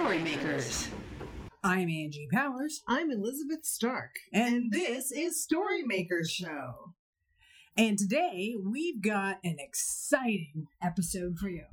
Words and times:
Storymakers. 0.00 0.88
I'm 1.62 1.90
Angie 1.90 2.26
Powers. 2.32 2.80
I'm 2.88 3.10
Elizabeth 3.10 3.66
Stark. 3.66 4.12
And 4.32 4.72
this 4.72 5.12
is 5.12 5.46
Storymakers 5.46 6.30
Show. 6.30 6.94
And 7.76 7.98
today 7.98 8.54
we've 8.58 9.02
got 9.02 9.40
an 9.44 9.56
exciting 9.58 10.68
episode 10.82 11.36
for 11.38 11.50
you. 11.50 11.64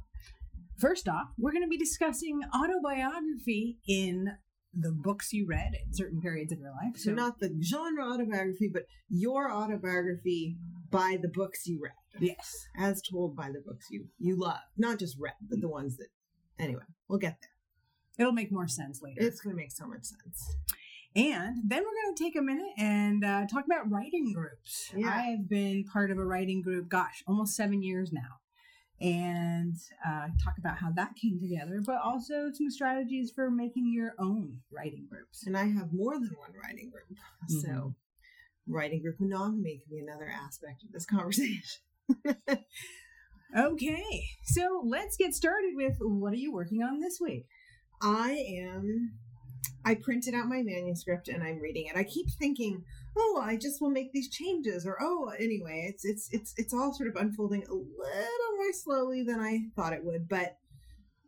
First 0.77 1.07
off, 1.07 1.29
we're 1.37 1.53
going 1.53 1.63
to 1.63 1.69
be 1.69 1.77
discussing 1.77 2.41
autobiography 2.53 3.77
in 3.87 4.33
the 4.73 4.91
books 4.91 5.31
you 5.31 5.45
read 5.47 5.71
at 5.75 5.95
certain 5.95 6.19
periods 6.19 6.51
of 6.51 6.59
your 6.59 6.71
life. 6.71 6.97
So, 6.97 7.11
not 7.13 7.39
the 7.39 7.57
genre 7.63 8.11
autobiography, 8.11 8.69
but 8.71 8.87
your 9.07 9.49
autobiography 9.49 10.57
by 10.91 11.17
the 11.21 11.29
books 11.29 11.65
you 11.65 11.79
read. 11.81 11.93
Yes. 12.19 12.65
As 12.77 13.01
told 13.01 13.37
by 13.37 13.51
the 13.53 13.63
books 13.65 13.85
you 13.89 14.07
you 14.19 14.37
love. 14.37 14.59
Not 14.77 14.99
just 14.99 15.15
read, 15.17 15.35
but 15.49 15.61
the 15.61 15.69
ones 15.69 15.95
that 15.95 16.07
anyway, 16.59 16.83
we'll 17.07 17.19
get 17.19 17.37
there. 17.41 17.51
It'll 18.17 18.31
make 18.31 18.51
more 18.51 18.67
sense 18.67 19.01
later. 19.01 19.21
It's 19.21 19.41
going 19.41 19.55
to 19.55 19.61
make 19.61 19.71
so 19.71 19.87
much 19.87 20.05
sense. 20.05 20.55
And 21.15 21.57
then 21.65 21.83
we're 21.83 22.03
going 22.03 22.15
to 22.15 22.23
take 22.23 22.35
a 22.35 22.41
minute 22.41 22.73
and 22.77 23.23
uh, 23.23 23.47
talk 23.47 23.65
about 23.65 23.89
writing 23.89 24.33
groups. 24.33 24.91
Yeah. 24.95 25.09
I 25.09 25.21
have 25.31 25.49
been 25.49 25.83
part 25.85 26.11
of 26.11 26.17
a 26.17 26.25
writing 26.25 26.61
group, 26.61 26.89
gosh, 26.89 27.23
almost 27.27 27.55
seven 27.55 27.81
years 27.81 28.11
now. 28.11 28.39
And 28.99 29.75
uh, 30.05 30.27
talk 30.43 30.57
about 30.57 30.77
how 30.77 30.91
that 30.95 31.15
came 31.15 31.39
together, 31.39 31.81
but 31.85 32.01
also 32.03 32.51
some 32.51 32.69
strategies 32.69 33.31
for 33.31 33.49
making 33.51 33.91
your 33.93 34.13
own 34.19 34.57
writing 34.71 35.07
groups. 35.09 35.45
And 35.45 35.55
I 35.55 35.65
have 35.65 35.93
more 35.93 36.15
than 36.15 36.31
one 36.37 36.53
writing 36.63 36.89
group. 36.89 37.05
Mhm. 37.51 37.61
So, 37.61 37.95
writing 38.67 39.01
group 39.01 39.19
monogamy 39.19 39.77
can 39.83 39.97
be 39.97 39.99
another 40.03 40.27
aspect 40.27 40.83
of 40.83 40.91
this 40.91 41.05
conversation. 41.05 41.81
Okay, 43.55 44.27
so 44.43 44.83
let's 44.85 45.15
get 45.15 45.33
started 45.33 45.71
with 45.73 45.95
what 46.01 46.33
are 46.33 46.37
you 46.37 46.51
working 46.51 46.83
on 46.83 46.99
this 46.99 47.17
week? 47.21 47.45
I 48.01 48.45
am. 48.59 49.13
I 49.85 49.95
printed 49.95 50.33
out 50.33 50.47
my 50.47 50.61
manuscript 50.61 51.29
and 51.29 51.41
I'm 51.41 51.59
reading 51.59 51.85
it. 51.87 51.95
I 51.95 52.03
keep 52.03 52.29
thinking, 52.29 52.83
oh, 53.17 53.41
I 53.43 53.55
just 53.55 53.81
will 53.81 53.89
make 53.89 54.11
these 54.11 54.29
changes, 54.29 54.85
or 54.85 54.97
oh, 55.01 55.31
anyway, 55.39 55.87
it's 55.89 56.05
it's 56.05 56.29
it's 56.31 56.53
it's 56.57 56.73
all 56.73 56.93
sort 56.93 57.09
of 57.09 57.15
unfolding 57.15 57.63
a 57.63 57.73
little 57.73 57.87
more 58.57 58.73
slowly 58.73 59.23
than 59.23 59.39
I 59.39 59.61
thought 59.75 59.93
it 59.93 60.03
would. 60.03 60.27
But 60.27 60.57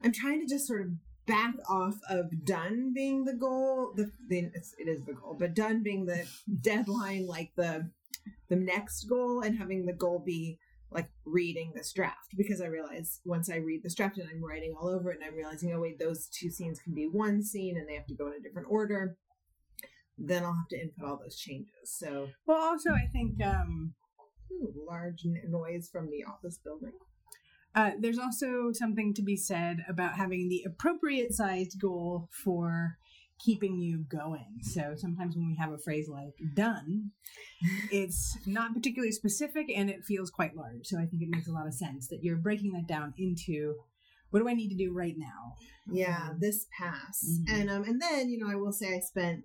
I'm 0.04 0.12
trying 0.12 0.42
to 0.42 0.48
just 0.48 0.68
sort 0.68 0.82
of 0.82 0.90
back 1.26 1.54
off 1.70 1.96
of 2.10 2.46
done 2.46 2.92
being 2.94 3.24
the 3.24 3.34
goal. 3.34 3.94
The, 3.96 4.12
the 4.28 4.50
it 4.78 4.88
is 4.88 5.04
the 5.06 5.14
goal, 5.14 5.36
but 5.40 5.54
done 5.54 5.84
being 5.84 6.06
the 6.06 6.26
deadline, 6.62 7.28
like 7.28 7.52
the 7.56 7.90
the 8.50 8.56
next 8.56 9.06
goal, 9.06 9.42
and 9.42 9.58
having 9.58 9.86
the 9.86 9.94
goal 9.94 10.20
be 10.20 10.60
like 10.92 11.10
reading 11.26 11.72
this 11.76 11.94
draft 11.94 12.32
because 12.36 12.62
I 12.62 12.66
realize 12.66 13.20
once 13.26 13.50
I 13.50 13.58
read 13.58 13.84
this 13.84 13.94
draft 13.96 14.18
and 14.18 14.28
I'm 14.30 14.44
writing 14.44 14.74
all 14.80 14.88
over 14.90 15.12
it 15.12 15.20
and 15.20 15.26
I'm 15.26 15.36
realizing, 15.36 15.72
oh 15.74 15.82
wait, 15.82 16.00
those 16.00 16.28
two 16.28 16.50
scenes 16.50 16.80
can 16.80 16.96
be 16.96 17.06
one 17.06 17.44
scene 17.44 17.78
and 17.78 17.88
they 17.88 17.94
have 17.96 18.08
to 18.08 18.16
go 18.16 18.28
in 18.28 18.34
a 18.34 18.40
different 18.40 18.68
order. 18.72 19.16
Then 20.18 20.44
I'll 20.44 20.54
have 20.54 20.68
to 20.70 20.82
input 20.82 21.06
all 21.08 21.18
those 21.22 21.38
changes. 21.38 21.72
So 21.86 22.30
Well, 22.46 22.60
also, 22.62 22.92
I 22.92 23.08
think 23.12 23.42
um, 23.44 23.94
ooh, 24.52 24.74
large 24.88 25.22
noise 25.48 25.90
from 25.92 26.10
the 26.10 26.24
office 26.26 26.58
building. 26.64 26.94
uh, 27.76 27.92
there's 28.00 28.20
also 28.20 28.72
something 28.74 29.14
to 29.14 29.22
be 29.22 29.38
said 29.38 29.86
about 29.88 30.16
having 30.16 30.50
the 30.50 30.64
appropriate 30.66 31.34
sized 31.34 31.80
goal 31.80 32.28
for 32.32 32.98
keeping 33.44 33.80
you 33.80 34.06
going. 34.10 34.58
So 34.62 34.94
sometimes 34.96 35.36
when 35.36 35.48
we 35.48 35.56
have 35.60 35.72
a 35.72 35.78
phrase 35.78 36.08
like 36.10 36.34
done, 36.56 37.12
it's 37.92 38.38
not 38.46 38.74
particularly 38.74 39.12
specific 39.12 39.68
and 39.76 39.90
it 39.90 40.04
feels 40.06 40.30
quite 40.30 40.56
large. 40.56 40.86
So 40.86 40.98
I 40.98 41.06
think 41.06 41.22
it 41.22 41.30
makes 41.30 41.48
a 41.48 41.52
lot 41.52 41.68
of 41.68 41.74
sense 41.74 42.08
that 42.10 42.20
you're 42.24 42.38
breaking 42.38 42.72
that 42.74 42.88
down 42.88 43.14
into 43.18 43.76
what 44.32 44.40
do 44.42 44.48
I 44.50 44.54
need 44.54 44.70
to 44.70 44.76
do 44.78 44.94
right 44.94 45.16
now? 45.18 45.56
Yeah, 45.92 46.34
this 46.40 46.68
pass, 46.80 47.26
Mhm. 47.28 47.52
and 47.62 47.70
um, 47.72 47.84
and 47.84 48.00
then 48.00 48.30
you 48.30 48.38
know 48.38 48.48
I 48.48 48.56
will 48.56 48.72
say 48.72 48.96
I 48.96 49.00
spent 49.00 49.44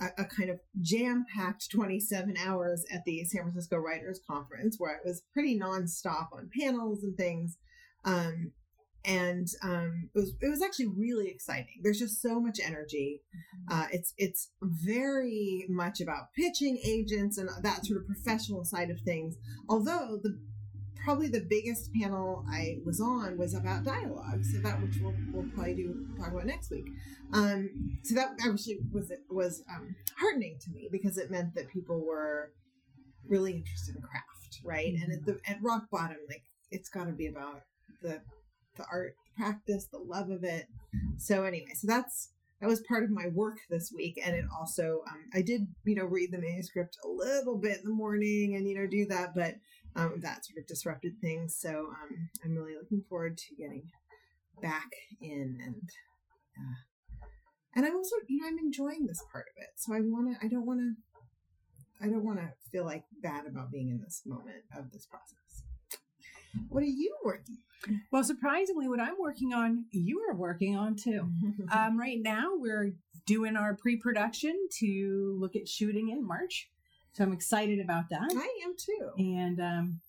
a, 0.00 0.22
a 0.22 0.24
kind 0.24 0.50
of 0.50 0.58
jam 0.80 1.24
packed 1.32 1.70
27 1.70 2.34
hours 2.44 2.84
at 2.92 3.04
the 3.04 3.24
San 3.26 3.42
Francisco 3.42 3.76
Writers 3.76 4.20
Conference 4.28 4.74
where 4.76 4.96
I 4.96 4.98
was 5.06 5.22
pretty 5.32 5.56
nonstop 5.56 6.32
on 6.32 6.50
panels 6.58 7.04
and 7.04 7.16
things, 7.16 7.58
um, 8.04 8.50
and 9.04 9.48
um, 9.62 10.10
it 10.14 10.18
was 10.18 10.34
it 10.40 10.48
was 10.48 10.62
actually 10.62 10.86
really 10.86 11.28
exciting. 11.28 11.80
There's 11.82 11.98
just 11.98 12.22
so 12.22 12.40
much 12.40 12.58
energy. 12.64 13.20
Uh, 13.70 13.86
it's 13.92 14.14
it's 14.16 14.50
very 14.62 15.66
much 15.68 16.00
about 16.00 16.32
pitching 16.34 16.78
agents 16.84 17.38
and 17.38 17.48
that 17.62 17.84
sort 17.84 18.00
of 18.00 18.06
professional 18.06 18.64
side 18.64 18.90
of 18.90 19.00
things. 19.00 19.36
Although 19.68 20.18
the 20.22 20.38
probably 21.04 21.28
the 21.28 21.46
biggest 21.48 21.90
panel 21.92 22.46
I 22.50 22.78
was 22.84 23.00
on 23.00 23.36
was 23.36 23.54
about 23.54 23.84
dialogue, 23.84 24.42
so 24.42 24.58
that 24.60 24.80
which 24.80 24.96
we'll, 25.02 25.14
we'll 25.32 25.50
probably 25.52 25.74
do 25.74 26.06
talk 26.18 26.32
about 26.32 26.46
next 26.46 26.70
week. 26.70 26.86
Um, 27.34 27.98
so 28.02 28.14
that 28.14 28.30
actually 28.46 28.78
was 28.90 29.12
was 29.30 29.62
um, 29.70 29.94
heartening 30.18 30.56
to 30.62 30.70
me 30.70 30.88
because 30.90 31.18
it 31.18 31.30
meant 31.30 31.54
that 31.54 31.68
people 31.68 32.04
were 32.06 32.52
really 33.28 33.52
interested 33.52 33.96
in 33.96 34.02
craft, 34.02 34.60
right? 34.64 34.94
And 34.94 35.12
at 35.12 35.26
the 35.26 35.38
at 35.46 35.62
rock 35.62 35.84
bottom, 35.90 36.18
like 36.28 36.42
it's 36.70 36.88
got 36.88 37.04
to 37.04 37.12
be 37.12 37.26
about 37.26 37.60
the 38.02 38.20
the 38.76 38.84
art 38.90 39.14
the 39.24 39.42
practice, 39.42 39.86
the 39.86 39.98
love 39.98 40.30
of 40.30 40.44
it. 40.44 40.66
So 41.18 41.44
anyway, 41.44 41.72
so 41.74 41.86
that's 41.86 42.30
that 42.60 42.68
was 42.68 42.80
part 42.88 43.04
of 43.04 43.10
my 43.10 43.26
work 43.28 43.58
this 43.68 43.92
week, 43.94 44.20
and 44.24 44.34
it 44.34 44.44
also 44.58 45.02
um, 45.10 45.24
I 45.34 45.42
did 45.42 45.66
you 45.84 45.96
know 45.96 46.04
read 46.04 46.32
the 46.32 46.38
manuscript 46.38 46.96
a 47.04 47.08
little 47.08 47.58
bit 47.58 47.78
in 47.78 47.84
the 47.84 47.94
morning 47.94 48.54
and 48.56 48.68
you 48.68 48.74
know 48.74 48.86
do 48.86 49.06
that, 49.06 49.34
but 49.34 49.56
um, 49.96 50.20
that 50.20 50.44
sort 50.44 50.58
of 50.58 50.66
disrupted 50.66 51.20
things. 51.20 51.56
So 51.56 51.70
um, 51.70 52.30
I'm 52.44 52.54
really 52.54 52.74
looking 52.74 53.04
forward 53.08 53.38
to 53.38 53.54
getting 53.56 53.90
back 54.62 54.90
in 55.20 55.58
and 55.64 55.90
uh, 56.58 57.26
and 57.74 57.84
I'm 57.84 57.96
also 57.96 58.16
you 58.28 58.40
know 58.40 58.48
I'm 58.48 58.58
enjoying 58.58 59.06
this 59.06 59.22
part 59.32 59.46
of 59.56 59.62
it. 59.62 59.70
So 59.76 59.94
I 59.94 60.00
want 60.00 60.38
to 60.38 60.44
I 60.44 60.48
don't 60.48 60.66
want 60.66 60.80
to 60.80 60.94
I 62.04 62.08
don't 62.08 62.24
want 62.24 62.38
to 62.38 62.52
feel 62.70 62.84
like 62.84 63.04
bad 63.22 63.46
about 63.46 63.70
being 63.70 63.88
in 63.88 64.00
this 64.00 64.22
moment 64.26 64.64
of 64.76 64.90
this 64.92 65.06
process. 65.06 65.43
What 66.68 66.82
are 66.82 66.86
you 66.86 67.14
working? 67.24 67.58
Well, 68.10 68.24
surprisingly, 68.24 68.88
what 68.88 69.00
I'm 69.00 69.16
working 69.20 69.52
on, 69.52 69.84
you 69.90 70.20
are 70.28 70.34
working 70.34 70.76
on 70.76 70.96
too. 70.96 71.28
Um, 71.72 71.98
right 71.98 72.18
now, 72.20 72.50
we're 72.54 72.92
doing 73.26 73.56
our 73.56 73.74
pre 73.74 73.96
production 73.96 74.54
to 74.80 75.36
look 75.40 75.56
at 75.56 75.68
shooting 75.68 76.10
in 76.10 76.26
March. 76.26 76.68
So 77.14 77.24
I'm 77.24 77.32
excited 77.32 77.80
about 77.80 78.08
that. 78.10 78.30
I 78.30 78.58
am 78.64 78.74
too. 78.76 79.10
And 79.18 79.60
um, 79.60 80.00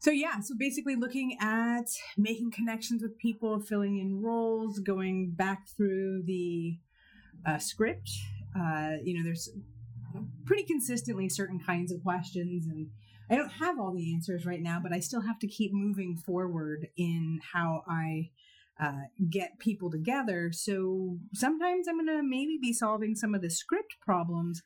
so, 0.00 0.10
yeah, 0.10 0.40
so 0.40 0.54
basically 0.56 0.94
looking 0.94 1.36
at 1.40 1.86
making 2.16 2.50
connections 2.50 3.02
with 3.02 3.18
people, 3.18 3.60
filling 3.60 3.98
in 3.98 4.22
roles, 4.22 4.78
going 4.78 5.30
back 5.30 5.66
through 5.76 6.22
the 6.24 6.76
uh, 7.46 7.58
script. 7.58 8.10
Uh, 8.56 8.96
you 9.02 9.16
know, 9.16 9.24
there's 9.24 9.48
pretty 10.44 10.64
consistently 10.64 11.28
certain 11.28 11.58
kinds 11.58 11.92
of 11.92 12.02
questions, 12.02 12.66
and 12.66 12.88
I 13.30 13.36
don't 13.36 13.50
have 13.50 13.78
all 13.78 13.92
the 13.92 14.14
answers 14.14 14.46
right 14.46 14.60
now, 14.60 14.80
but 14.82 14.92
I 14.92 15.00
still 15.00 15.22
have 15.22 15.38
to 15.40 15.46
keep 15.46 15.72
moving 15.72 16.16
forward 16.16 16.88
in 16.96 17.40
how 17.52 17.84
I. 17.88 18.30
Uh, 18.80 19.08
get 19.28 19.58
people 19.58 19.90
together. 19.90 20.52
So 20.52 21.18
sometimes 21.34 21.88
I'm 21.88 21.96
going 21.96 22.16
to 22.16 22.22
maybe 22.22 22.60
be 22.62 22.72
solving 22.72 23.16
some 23.16 23.34
of 23.34 23.42
the 23.42 23.50
script 23.50 23.96
problems 24.00 24.62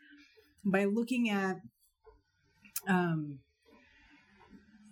by 0.62 0.84
looking 0.84 1.30
at 1.30 1.62
um, 2.86 3.38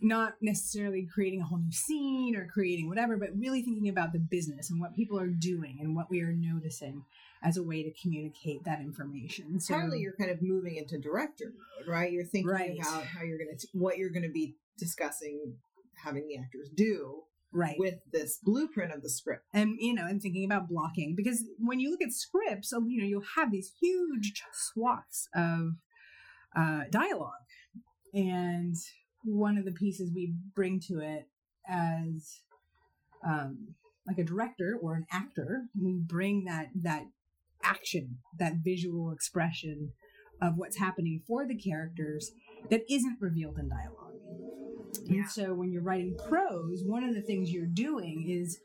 not 0.02 0.34
necessarily 0.40 1.06
creating 1.12 1.40
a 1.40 1.44
whole 1.44 1.58
new 1.58 1.72
scene 1.72 2.34
or 2.36 2.46
creating 2.46 2.88
whatever, 2.88 3.16
but 3.16 3.30
really 3.38 3.62
thinking 3.62 3.88
about 3.88 4.12
the 4.12 4.18
business 4.18 4.70
and 4.70 4.80
what 4.80 4.94
people 4.94 5.18
are 5.18 5.26
doing 5.28 5.78
and 5.80 5.94
what 5.94 6.10
we 6.10 6.20
are 6.22 6.32
noticing 6.32 7.04
as 7.42 7.56
a 7.56 7.62
way 7.62 7.82
to 7.82 7.92
communicate 8.02 8.64
that 8.64 8.80
information. 8.80 9.58
So 9.60 9.74
Partly 9.74 10.00
you're 10.00 10.12
kind 10.16 10.30
of 10.30 10.42
moving 10.42 10.76
into 10.76 10.98
director 10.98 11.46
mode, 11.56 11.88
right? 11.88 12.12
You're 12.12 12.24
thinking 12.24 12.50
Right. 12.50 12.78
about 12.78 13.04
how 13.04 13.22
you're 13.22 13.38
going 13.38 13.56
to, 13.56 13.66
what 13.72 13.96
you're 13.98 14.10
going 14.10 14.24
to 14.24 14.30
be 14.32 14.56
discussing, 14.78 15.54
having 16.04 16.26
the 16.28 16.36
actors 16.36 16.68
do 16.74 17.22
right. 17.52 17.76
with 17.78 17.96
this 18.12 18.38
blueprint 18.42 18.92
of 18.92 19.02
the 19.02 19.10
script. 19.10 19.44
and 19.52 19.76
you 19.80 19.94
know 19.94 20.06
and 20.06 20.20
thinking 20.22 20.44
about 20.44 20.68
blocking 20.68 21.14
because 21.16 21.44
when 21.58 21.80
you 21.80 21.90
look 21.90 22.00
at 22.02 22.12
scripts 22.12 22.72
uh, 22.72 22.80
you 22.86 23.00
know 23.00 23.06
you'll 23.06 23.22
have 23.36 23.50
these 23.50 23.72
huge 23.80 24.42
swaths 24.52 25.28
of 25.34 25.72
uh, 26.56 26.84
dialogue 26.90 27.32
and 28.14 28.76
one 29.24 29.56
of 29.58 29.64
the 29.64 29.72
pieces 29.72 30.10
we 30.14 30.32
bring 30.54 30.80
to 30.80 31.00
it 31.00 31.28
as 31.68 32.40
um, 33.24 33.74
like 34.06 34.18
a 34.18 34.24
director 34.24 34.78
or 34.80 34.94
an 34.94 35.06
actor 35.12 35.64
we 35.80 35.98
bring 36.00 36.44
that 36.44 36.68
that 36.74 37.04
action 37.62 38.18
that 38.38 38.54
visual 38.64 39.12
expression 39.12 39.92
of 40.40 40.54
what's 40.56 40.78
happening 40.78 41.20
for 41.28 41.46
the 41.46 41.54
characters 41.54 42.32
that 42.70 42.82
isn't 42.90 43.18
revealed 43.20 43.58
in 43.58 43.68
dialogue 43.68 44.14
Yeah. 45.04 45.20
and 45.22 45.30
so 45.30 45.52
when 45.54 45.70
you're 45.70 45.82
writing 45.82 46.16
prose 46.28 46.82
one 46.84 47.04
of 47.04 47.14
the 47.14 47.20
things 47.22 47.50
you're 47.52 47.66
doing 47.66 48.26
is 48.28 48.58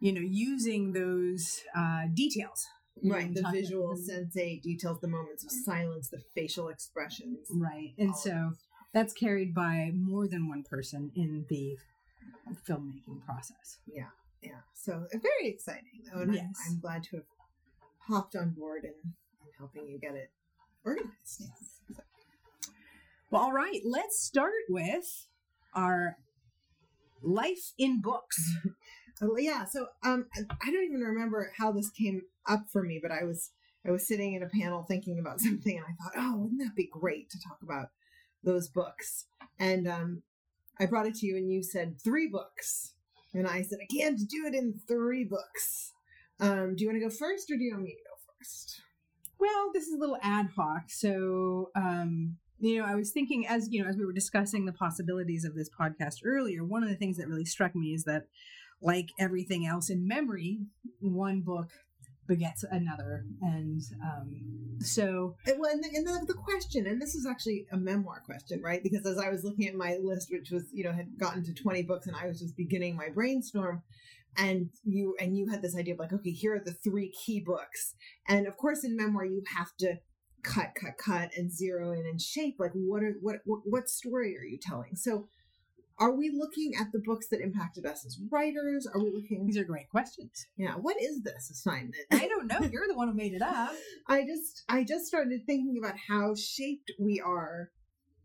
you 0.00 0.12
know 0.12 0.20
using 0.20 0.92
those 0.92 1.60
uh, 1.76 2.02
details 2.12 2.66
Right. 3.02 3.32
The 3.32 3.48
visual 3.50 3.94
sensate 3.96 4.60
details, 4.60 5.00
the 5.00 5.08
moments 5.08 5.42
of 5.42 5.50
silence, 5.50 6.10
the 6.10 6.20
facial 6.34 6.68
expressions. 6.68 7.46
right 7.50 7.94
and 7.96 8.14
so 8.14 8.52
that's 8.92 9.12
carried 9.12 9.54
by 9.54 9.92
more 9.94 10.26
than 10.28 10.48
one 10.48 10.62
person 10.62 11.10
in 11.14 11.46
the 11.48 11.76
filmmaking 12.68 13.24
process 13.24 13.78
Yeah. 13.86 14.06
yeah. 14.42 14.60
So 14.74 15.06
uh, 15.14 15.18
very 15.18 15.48
exciting 15.50 16.02
though, 16.12 16.20
and 16.22 16.34
Yes. 16.34 16.44
I'm, 16.66 16.74
I'm 16.74 16.80
glad 16.80 17.02
to 17.04 17.16
have 17.16 17.24
hopped 18.08 18.34
on 18.36 18.50
board 18.50 18.84
and, 18.84 18.94
and 19.04 19.50
helping 19.58 19.86
you 19.88 19.98
get 19.98 20.14
it 20.14 20.30
organized. 20.84 21.42
Well, 23.30 23.42
all 23.42 23.52
right, 23.52 23.80
let's 23.84 24.20
start 24.20 24.52
with 24.68 25.26
our 25.74 26.16
life 27.22 27.72
in 27.78 28.00
books. 28.00 28.56
Oh, 29.22 29.36
yeah. 29.36 29.66
So 29.66 29.86
um, 30.02 30.28
I 30.34 30.40
I 30.62 30.70
don't 30.72 30.82
even 30.84 31.00
remember 31.02 31.52
how 31.58 31.72
this 31.72 31.90
came 31.90 32.22
up 32.48 32.64
for 32.72 32.82
me, 32.82 32.98
but 33.02 33.12
I 33.12 33.24
was 33.24 33.50
I 33.86 33.90
was 33.90 34.08
sitting 34.08 34.32
in 34.32 34.42
a 34.42 34.48
panel 34.48 34.82
thinking 34.82 35.18
about 35.18 35.40
something, 35.42 35.76
and 35.76 35.84
I 35.84 35.92
thought, 36.02 36.12
oh, 36.16 36.38
wouldn't 36.38 36.58
that 36.62 36.74
be 36.74 36.88
great 36.90 37.28
to 37.28 37.38
talk 37.38 37.58
about 37.62 37.88
those 38.42 38.68
books? 38.68 39.26
And 39.58 39.86
um, 39.86 40.22
I 40.78 40.86
brought 40.86 41.06
it 41.06 41.14
to 41.16 41.26
you, 41.26 41.36
and 41.36 41.50
you 41.50 41.62
said 41.62 42.00
three 42.02 42.28
books, 42.28 42.94
and 43.34 43.46
I 43.46 43.62
said 43.62 43.78
I 43.82 43.94
can't 43.94 44.18
do 44.18 44.46
it 44.46 44.54
in 44.54 44.80
three 44.88 45.24
books. 45.24 45.92
Um, 46.40 46.74
do 46.74 46.84
you 46.84 46.90
want 46.90 47.00
to 47.00 47.08
go 47.08 47.14
first, 47.14 47.50
or 47.50 47.56
do 47.56 47.64
you 47.64 47.72
want 47.72 47.84
me 47.84 47.90
to 47.90 47.96
go 47.96 48.34
first? 48.38 48.80
Well, 49.38 49.70
this 49.72 49.84
is 49.84 49.94
a 49.94 49.98
little 49.98 50.18
ad 50.22 50.48
hoc. 50.56 50.84
So, 50.88 51.70
um, 51.74 52.36
you 52.58 52.78
know, 52.78 52.84
I 52.84 52.94
was 52.94 53.10
thinking 53.10 53.46
as, 53.46 53.68
you 53.70 53.82
know, 53.82 53.88
as 53.88 53.96
we 53.96 54.04
were 54.04 54.12
discussing 54.12 54.66
the 54.66 54.72
possibilities 54.72 55.44
of 55.44 55.54
this 55.54 55.70
podcast 55.70 56.16
earlier, 56.24 56.64
one 56.64 56.82
of 56.82 56.90
the 56.90 56.94
things 56.94 57.16
that 57.16 57.28
really 57.28 57.46
struck 57.46 57.74
me 57.74 57.94
is 57.94 58.04
that 58.04 58.24
like 58.82 59.10
everything 59.18 59.66
else 59.66 59.90
in 59.90 60.06
memory, 60.06 60.60
one 61.00 61.40
book 61.40 61.70
begets 62.30 62.64
another. 62.70 63.24
And 63.42 63.82
um, 64.02 64.78
so, 64.78 65.34
And, 65.46 65.58
well, 65.58 65.72
and, 65.72 65.82
the, 65.82 65.88
and 65.94 66.06
the, 66.06 66.24
the 66.26 66.34
question, 66.34 66.86
and 66.86 67.02
this 67.02 67.16
is 67.16 67.26
actually 67.26 67.66
a 67.72 67.76
memoir 67.76 68.22
question, 68.24 68.62
right? 68.62 68.80
Because 68.82 69.04
as 69.04 69.18
I 69.18 69.30
was 69.30 69.42
looking 69.42 69.66
at 69.66 69.74
my 69.74 69.98
list, 70.00 70.28
which 70.30 70.50
was, 70.52 70.64
you 70.72 70.84
know, 70.84 70.92
had 70.92 71.18
gotten 71.18 71.42
to 71.44 71.52
20 71.52 71.82
books 71.82 72.06
and 72.06 72.14
I 72.14 72.26
was 72.26 72.38
just 72.38 72.56
beginning 72.56 72.96
my 72.96 73.08
brainstorm, 73.12 73.82
and 74.38 74.70
you 74.84 75.16
and 75.18 75.36
you 75.36 75.48
had 75.48 75.60
this 75.60 75.76
idea 75.76 75.94
of 75.94 75.98
like, 75.98 76.12
okay, 76.12 76.30
here 76.30 76.54
are 76.54 76.62
the 76.64 76.72
three 76.72 77.10
key 77.10 77.40
books. 77.40 77.96
And 78.28 78.46
of 78.46 78.56
course 78.56 78.84
in 78.84 78.96
memoir 78.96 79.24
you 79.24 79.42
have 79.56 79.74
to 79.80 79.96
cut, 80.44 80.70
cut, 80.80 80.96
cut 80.98 81.30
and 81.36 81.52
zero 81.52 81.90
in 81.90 82.06
and 82.06 82.20
shape 82.20 82.54
like 82.60 82.70
what 82.72 83.02
are 83.02 83.16
what 83.20 83.38
what, 83.44 83.62
what 83.64 83.88
story 83.88 84.36
are 84.38 84.44
you 84.44 84.56
telling? 84.56 84.94
So 84.94 85.26
are 86.00 86.16
we 86.16 86.30
looking 86.30 86.72
at 86.80 86.88
the 86.92 86.98
books 87.04 87.28
that 87.28 87.40
impacted 87.40 87.84
us 87.86 88.04
as 88.06 88.18
writers? 88.30 88.86
Are 88.92 88.98
we 89.00 89.10
looking 89.12 89.46
these 89.46 89.58
are 89.58 89.64
great 89.64 89.88
questions. 89.90 90.46
yeah, 90.56 90.74
what 90.74 90.96
is 91.00 91.22
this 91.22 91.50
assignment? 91.50 91.94
I 92.10 92.26
don't 92.26 92.46
know. 92.46 92.60
You're 92.72 92.88
the 92.88 92.96
one 92.96 93.08
who 93.08 93.14
made 93.14 93.34
it 93.34 93.42
up. 93.42 93.72
I 94.08 94.24
just 94.24 94.64
I 94.68 94.84
just 94.84 95.06
started 95.06 95.42
thinking 95.46 95.76
about 95.78 95.96
how 96.08 96.34
shaped 96.34 96.90
we 96.98 97.20
are 97.20 97.70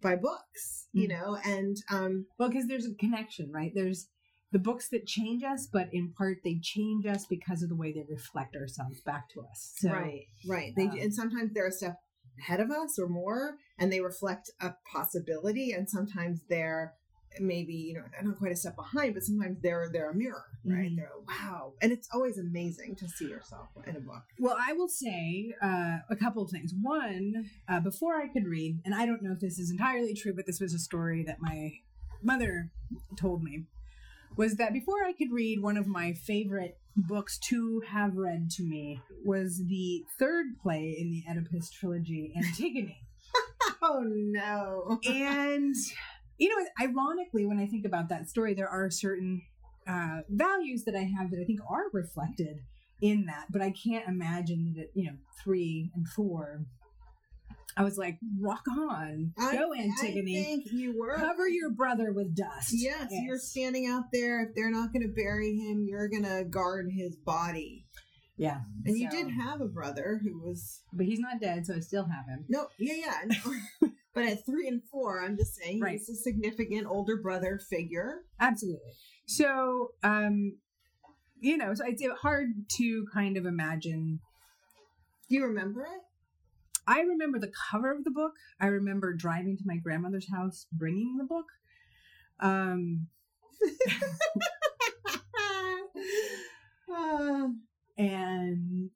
by 0.02 0.16
books, 0.16 0.88
you 0.94 1.08
Mm. 1.08 1.12
know, 1.12 1.38
and 1.46 1.78
um 1.92 2.26
Well, 2.40 2.50
because 2.50 2.68
there's 2.68 2.86
a 2.88 2.96
connection, 2.96 3.52
right? 3.52 3.72
There's 3.76 4.08
the 4.52 4.60
books 4.60 4.88
that 4.90 5.06
change 5.06 5.44
us, 5.44 5.68
but 5.72 5.90
in 5.92 6.14
part 6.18 6.38
they 6.44 6.60
change 6.62 7.06
us 7.06 7.26
because 7.26 7.62
of 7.62 7.70
the 7.70 7.76
way 7.76 7.92
they 7.92 8.06
reflect 8.10 8.56
ourselves 8.56 9.02
back 9.02 9.28
to 9.34 9.42
us. 9.42 9.74
So, 9.78 9.90
right, 9.92 10.28
right. 10.48 10.74
They 10.78 10.86
um, 10.86 10.98
and 11.02 11.14
sometimes 11.14 11.52
they're 11.54 11.68
a 11.68 11.72
step 11.72 11.98
ahead 12.40 12.60
of 12.62 12.72
us 12.72 12.98
or 12.98 13.08
more, 13.10 13.58
and 13.78 13.92
they 13.92 14.00
reflect 14.00 14.50
a 14.62 14.74
possibility, 14.92 15.72
and 15.72 15.90
sometimes 15.90 16.42
they're 16.50 16.94
maybe 17.40 17.74
you 17.74 17.94
know 17.96 18.04
I'm 18.20 18.28
not 18.28 18.38
quite 18.38 18.52
a 18.52 18.56
step 18.56 18.76
behind, 18.76 19.14
but 19.14 19.24
sometimes 19.24 19.58
they're 19.62 19.90
they're 19.92 20.10
a 20.12 20.16
mirror, 20.16 20.46
right? 20.66 20.92
Mhm. 20.92 20.96
They're 20.98 21.10
wow, 21.28 21.74
and 21.82 21.92
it's 21.92 22.08
always 22.14 22.38
amazing 22.38 22.96
to 22.98 23.08
see 23.08 23.28
yourself 23.28 23.70
in 23.86 23.96
a 23.96 24.00
book. 24.00 24.24
Well, 24.40 24.58
I 24.60 24.74
will 24.74 24.88
say 24.88 25.54
uh, 25.62 25.98
a 26.10 26.16
couple 26.16 26.44
of 26.44 26.52
things. 26.52 26.74
One, 26.82 27.50
uh, 27.68 27.80
before 27.80 28.16
I 28.16 28.28
could 28.28 28.46
read, 28.46 28.80
and 28.86 28.94
I 28.96 29.06
don't 29.06 29.22
know 29.22 29.32
if 29.34 29.40
this 29.40 29.60
is 29.60 29.72
entirely 29.72 30.14
true, 30.14 30.34
but 30.34 30.46
this 30.46 30.60
was 30.60 30.74
a 30.74 30.80
story 30.80 31.24
that 31.24 31.38
my 31.40 31.74
mother 32.24 32.72
told 33.18 33.44
me, 33.44 33.66
was 34.38 34.56
that 34.56 34.74
before 34.74 35.04
I 35.06 35.14
could 35.14 35.32
read, 35.32 35.62
one 35.62 35.78
of 35.78 35.88
my 35.88 36.14
favorite 36.14 36.78
books 36.98 37.38
to 37.38 37.82
have 37.90 38.16
read 38.16 38.50
to 38.52 38.64
me 38.64 39.02
was 39.24 39.64
the 39.68 40.04
third 40.18 40.58
play 40.62 40.96
in 40.98 41.12
the 41.12 41.24
Oedipus 41.30 41.70
trilogy, 41.70 42.34
Antigone. 42.36 42.98
Oh 43.82 44.02
no! 44.04 45.00
and 45.06 45.76
you 46.38 46.50
know 46.50 46.66
ironically 46.82 47.46
when 47.46 47.60
i 47.60 47.66
think 47.66 47.86
about 47.86 48.10
that 48.10 48.30
story 48.30 48.54
there 48.54 48.70
are 48.70 48.90
certain 48.90 49.42
uh, 49.88 50.22
values 50.30 50.84
that 50.86 50.96
i 50.96 51.04
have 51.04 51.32
that 51.32 51.40
i 51.40 51.44
think 51.46 51.60
are 51.70 51.86
reflected 51.94 52.60
in 53.02 53.26
that 53.26 53.46
but 53.52 53.62
i 53.62 53.72
can't 53.72 54.08
imagine 54.08 54.74
that 54.78 54.90
you 54.94 55.06
know 55.06 55.16
three 55.44 55.92
and 55.96 56.08
four 56.08 56.66
i 57.78 57.84
was 57.84 57.98
like 57.98 58.18
rock 58.40 58.64
on 58.70 59.34
I- 59.38 59.56
go 59.56 59.74
I 59.74 59.82
antigone 59.82 60.26
think 60.44 60.66
you 60.72 60.98
were 60.98 61.16
cover 61.18 61.48
your 61.48 61.70
brother 61.72 62.12
with 62.14 62.36
dust 62.36 62.70
Yes, 62.72 63.08
you're 63.12 63.38
standing 63.38 63.86
out 63.88 64.06
there. 64.14 64.44
If 64.44 64.56
they're 64.56 64.72
not 64.72 64.92
going 64.94 65.04
to 65.04 65.14
bury 65.14 65.56
him, 65.56 65.86
you're 65.88 66.08
going 66.08 66.24
to 66.24 66.44
guard 66.46 66.90
his 66.92 67.16
body. 67.16 67.86
yeah 68.38 68.62
And 68.86 68.98
you 68.98 69.10
did 69.10 69.30
have 69.30 69.62
a 69.62 69.66
brother 69.68 70.20
who 70.24 70.40
was 70.40 70.82
but 70.94 71.06
he's 71.06 71.20
not 71.20 71.40
dead 71.42 71.66
so 71.66 71.76
i 71.76 71.80
still 71.80 72.06
have 72.06 72.26
him 72.28 72.46
no, 72.50 72.68
yeah, 72.80 72.94
yeah. 73.06 73.36
no. 73.82 73.90
but 74.16 74.24
at 74.26 74.46
three 74.46 74.68
and 74.68 74.82
four, 74.92 75.22
I'm 75.24 75.38
just 75.38 75.56
saying 75.56 75.82
Right. 75.82 76.00
he's 76.00 76.10
a 76.10 76.16
significant 76.16 76.88
older 76.88 77.18
brother 77.22 77.60
figure. 77.70 78.22
absolutely 78.40 78.94
so 79.28 79.90
um 80.04 80.58
you 81.40 81.58
know 81.58 81.74
so 81.76 81.84
it's 81.86 82.04
hard 82.22 82.48
to 82.78 83.06
kind 83.14 83.38
of 83.38 83.46
imagine 83.46 84.20
Do 85.30 85.36
you 85.36 85.44
remember 85.46 85.82
it? 85.84 86.02
I 86.88 87.02
remember 87.02 87.40
the 87.40 87.52
cover 87.72 87.92
of 87.92 88.04
the 88.04 88.12
book. 88.12 88.34
I 88.60 88.68
remember 88.68 89.14
driving 89.14 89.58
to 89.58 89.64
my 89.66 89.78
grandmother's 89.78 90.30
house 90.32 90.68
bringing 90.72 91.18
the 91.18 91.24
book. 91.24 91.48
Um, 92.40 93.08
Uh, 96.94 97.48
and 97.98 98.90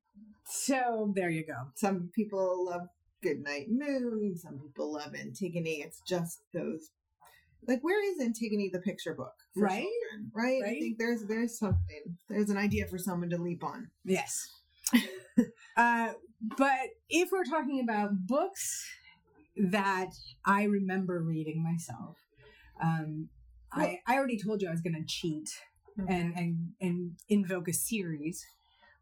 so 0.45 1.11
there 1.15 1.29
you 1.29 1.45
go. 1.45 1.55
some 1.75 2.11
people 2.15 2.65
love 2.65 2.87
Goodnight 3.21 3.67
Moon. 3.69 4.35
Some 4.37 4.59
people 4.59 4.93
love 4.93 5.13
Antigone. 5.15 5.81
It's 5.81 6.01
just 6.07 6.41
those. 6.53 6.89
Like, 7.67 7.81
where 7.81 8.01
is 8.11 8.21
Antigone, 8.21 8.69
the 8.71 8.79
picture 8.79 9.13
book? 9.13 9.33
Right? 9.55 9.83
children, 9.83 10.31
right. 10.33 10.61
I 10.65 10.79
think 10.79 10.97
there's 10.97 11.25
there's 11.25 11.59
something. 11.59 12.17
There's 12.29 12.49
an 12.49 12.57
idea 12.57 12.87
for 12.87 12.97
someone 12.97 13.29
to 13.31 13.37
leap 13.37 13.63
on. 13.63 13.89
Yes. 14.05 14.47
uh, 15.77 16.13
but 16.57 16.79
if 17.09 17.29
we're 17.31 17.43
talking 17.43 17.81
about 17.81 18.25
books 18.25 18.85
that 19.57 20.09
I 20.45 20.63
remember 20.63 21.21
reading 21.21 21.61
myself, 21.61 22.17
um, 22.81 23.29
I, 23.71 23.99
I 24.07 24.15
already 24.15 24.41
told 24.41 24.61
you 24.61 24.69
I 24.69 24.71
was 24.71 24.81
going 24.81 24.95
to 24.95 25.05
cheat 25.05 25.49
and, 26.07 26.33
and 26.35 26.69
and 26.79 27.11
invoke 27.27 27.67
a 27.67 27.73
series, 27.73 28.45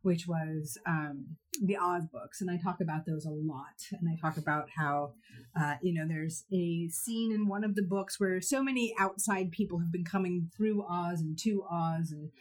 which 0.08 0.26
was 0.26 0.78
um, 0.88 1.36
the 1.62 1.76
Oz 1.76 2.06
books, 2.06 2.40
and 2.40 2.50
I 2.50 2.56
talk 2.56 2.80
about 2.80 3.06
those 3.06 3.26
a 3.26 3.30
lot. 3.30 3.76
And 3.92 4.08
I 4.08 4.16
talk 4.16 4.38
about 4.38 4.70
how 4.78 5.12
uh, 5.60 5.76
you 5.82 5.94
know 5.94 6.08
there's 6.08 6.46
a 6.50 6.88
scene 6.88 7.34
in 7.34 7.46
one 7.46 7.66
of 7.66 7.76
the 7.76 7.84
books 7.84 8.18
where 8.18 8.40
so 8.40 8.64
many 8.64 8.96
outside 8.98 9.52
people 9.52 9.80
have 9.80 9.92
been 9.92 10.06
coming 10.06 10.50
through 10.56 10.86
Oz 10.90 11.20
and 11.20 11.38
to 11.40 11.62
Oz 11.70 12.14
and 12.14 12.32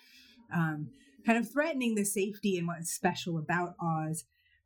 um, 0.54 0.90
kind 1.26 1.38
of 1.38 1.50
threatening 1.50 1.96
the 1.96 2.04
safety 2.04 2.56
and 2.56 2.68
what's 2.68 2.94
special 2.94 3.36
about 3.36 3.74
Oz. 3.82 4.22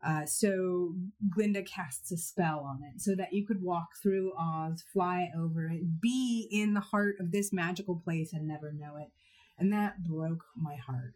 Uh, 0.06 0.26
so 0.26 0.94
Glinda 1.34 1.62
casts 1.62 2.12
a 2.12 2.18
spell 2.18 2.60
on 2.68 2.80
it 2.82 3.00
so 3.00 3.14
that 3.14 3.32
you 3.32 3.46
could 3.46 3.62
walk 3.62 3.88
through 4.02 4.32
Oz, 4.38 4.84
fly 4.92 5.30
over 5.34 5.70
it, 5.70 6.02
be 6.02 6.48
in 6.50 6.74
the 6.74 6.80
heart 6.80 7.16
of 7.18 7.32
this 7.32 7.50
magical 7.50 7.96
place 7.96 8.34
and 8.34 8.46
never 8.46 8.74
know 8.74 8.98
it. 8.98 9.08
And 9.58 9.72
that 9.72 10.04
broke 10.04 10.44
my 10.54 10.76
heart 10.76 11.14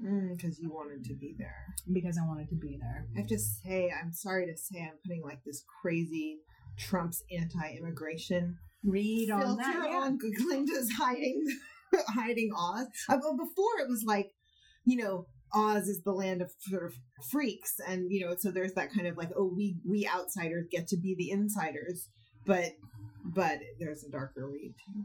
because 0.00 0.58
you 0.60 0.72
wanted 0.72 1.04
to 1.04 1.14
be 1.14 1.34
there. 1.38 1.66
because 1.92 2.18
I 2.18 2.26
wanted 2.26 2.48
to 2.50 2.56
be 2.56 2.78
there. 2.80 3.06
I 3.14 3.20
have 3.20 3.28
to 3.28 3.38
say, 3.38 3.92
I'm 3.92 4.12
sorry 4.12 4.46
to 4.46 4.56
say, 4.56 4.80
I'm 4.80 4.98
putting 5.04 5.22
like 5.22 5.44
this 5.44 5.64
crazy 5.82 6.38
Trump's 6.78 7.22
anti-immigration 7.30 8.58
Read 8.84 9.30
on 9.30 9.56
that. 9.56 9.88
yeah. 9.88 9.96
on 9.96 10.18
Glinda's 10.18 10.92
hiding, 10.98 11.44
hiding 12.08 12.50
Oz. 12.56 12.86
Uh, 13.08 13.16
but 13.16 13.36
before 13.36 13.80
it 13.80 13.88
was 13.88 14.04
like, 14.06 14.30
you 14.84 14.96
know, 14.96 15.26
Oz 15.52 15.88
is 15.88 16.02
the 16.02 16.12
land 16.12 16.42
of 16.42 16.52
sort 16.60 16.84
of 16.84 16.94
freaks, 17.30 17.80
and 17.86 18.10
you 18.10 18.24
know, 18.26 18.34
so 18.36 18.50
there's 18.50 18.74
that 18.74 18.92
kind 18.92 19.06
of 19.06 19.16
like, 19.16 19.30
oh, 19.36 19.50
we 19.56 19.76
we 19.88 20.06
outsiders 20.06 20.66
get 20.70 20.86
to 20.88 20.96
be 20.96 21.14
the 21.16 21.30
insiders, 21.30 22.08
but 22.44 22.72
but 23.24 23.58
there's 23.80 24.04
a 24.04 24.10
darker 24.10 24.48
read 24.48 24.74
too. 24.84 25.04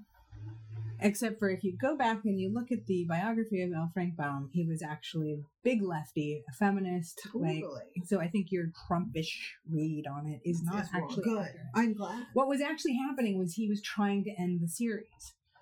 Except 1.01 1.39
for 1.39 1.49
if 1.49 1.63
you 1.63 1.75
go 1.81 1.97
back 1.97 2.19
and 2.25 2.39
you 2.39 2.53
look 2.53 2.71
at 2.71 2.85
the 2.85 3.05
biography 3.09 3.61
of 3.63 3.71
L. 3.73 3.89
Frank 3.93 4.15
Baum, 4.15 4.49
he 4.53 4.65
was 4.65 4.83
actually 4.83 5.33
a 5.33 5.37
big 5.63 5.81
lefty, 5.81 6.43
a 6.47 6.53
feminist. 6.53 7.21
Like, 7.33 7.61
Totally. 7.61 7.81
so 8.05 8.19
I 8.19 8.27
think 8.27 8.51
your 8.51 8.67
Trumpish 8.89 9.31
read 9.69 10.05
on 10.07 10.27
it 10.27 10.41
is 10.47 10.61
not 10.63 10.85
actually 10.93 11.23
good. 11.23 11.39
accurate. 11.39 11.65
I'm 11.75 11.93
glad. 11.93 12.25
What 12.33 12.47
was 12.47 12.61
actually 12.61 12.95
happening 12.97 13.39
was 13.39 13.53
he 13.53 13.67
was 13.67 13.81
trying 13.81 14.23
to 14.25 14.31
end 14.39 14.61
the 14.61 14.67
series. 14.67 15.05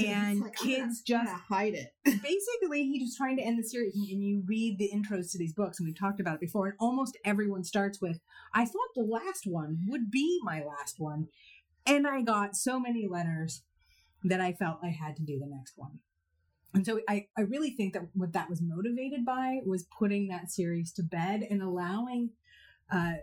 And 0.06 0.42
like, 0.42 0.56
kids 0.56 1.01
gonna- 1.08 1.25
just 1.25 1.34
hide 1.50 1.74
it. 1.74 1.94
basically 2.06 2.84
he 2.84 3.00
was 3.01 3.16
trying 3.18 3.38
to 3.38 3.44
end 3.44 3.58
the 3.60 3.68
series 3.68 3.94
and 3.96 4.24
you 4.24 4.44
read 4.46 4.78
the 4.78 4.90
intros 4.94 5.32
to 5.32 5.38
these 5.38 5.51
books 5.54 5.80
and 5.80 5.88
we've 5.88 6.00
talked 6.00 6.20
about 6.20 6.36
it 6.36 6.40
before 6.40 6.68
and 6.68 6.75
almost 6.80 7.18
everyone 7.25 7.63
starts 7.63 8.00
with 8.00 8.20
i 8.54 8.63
thought 8.66 8.90
the 8.96 9.01
last 9.04 9.46
one 9.46 9.80
would 9.88 10.10
be 10.12 10.40
my 10.44 10.63
last 10.63 10.96
one 11.00 11.28
and 11.86 12.08
i 12.08 12.22
got 12.22 12.56
so 12.56 12.80
many 12.80 13.08
letters 13.08 13.63
that 14.24 14.42
i 14.42 14.54
felt 14.54 14.78
i 14.84 14.90
had 14.90 15.16
to 15.16 15.24
do 15.24 15.40
the 15.40 15.48
next 15.48 15.74
one 15.78 16.00
and 16.74 16.86
so 16.86 17.01
I, 17.10 17.28
I 17.38 17.42
really 17.42 17.72
think 17.72 17.92
that 17.96 18.04
what 18.13 18.32
that 18.32 18.50
was 18.50 18.62
motivated 18.62 19.25
by 19.25 19.60
was 19.66 19.86
putting 20.00 20.30
that 20.30 20.50
series 20.50 20.94
to 20.94 21.04
bed 21.04 21.46
and 21.50 21.62
allowing 21.62 22.30
uh, 22.90 23.16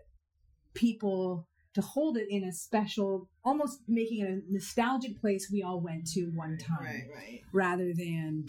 people 0.75 1.47
to 1.75 1.81
hold 1.81 2.17
it 2.19 2.27
in 2.29 2.45
a 2.45 2.53
special, 2.53 3.29
almost 3.45 3.81
making 3.89 4.21
it 4.25 4.29
a 4.29 4.53
nostalgic 4.53 5.19
place 5.21 5.49
we 5.51 5.63
all 5.63 5.81
went 5.81 6.07
to 6.09 6.27
one 6.35 6.59
time, 6.59 6.85
Right, 6.85 7.05
right. 7.15 7.41
rather 7.53 7.93
than 7.95 8.47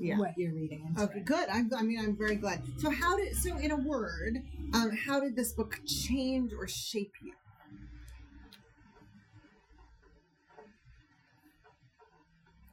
Yeah. 0.00 0.18
what 0.18 0.32
you're 0.36 0.52
reading. 0.54 0.86
Into 0.88 1.02
Okay, 1.04 1.18
it. 1.20 1.24
good. 1.24 1.48
I'm, 1.48 1.70
I 1.76 1.82
mean, 1.82 2.00
I'm 2.00 2.16
very 2.16 2.34
glad. 2.36 2.62
So, 2.78 2.90
how 2.90 3.16
did 3.16 3.36
so 3.36 3.56
in 3.58 3.70
a 3.70 3.76
word, 3.76 4.42
um, 4.74 4.90
how 4.90 5.20
did 5.20 5.36
this 5.36 5.52
book 5.52 5.78
change 5.86 6.52
or 6.52 6.66
shape 6.66 7.12
you? 7.22 7.34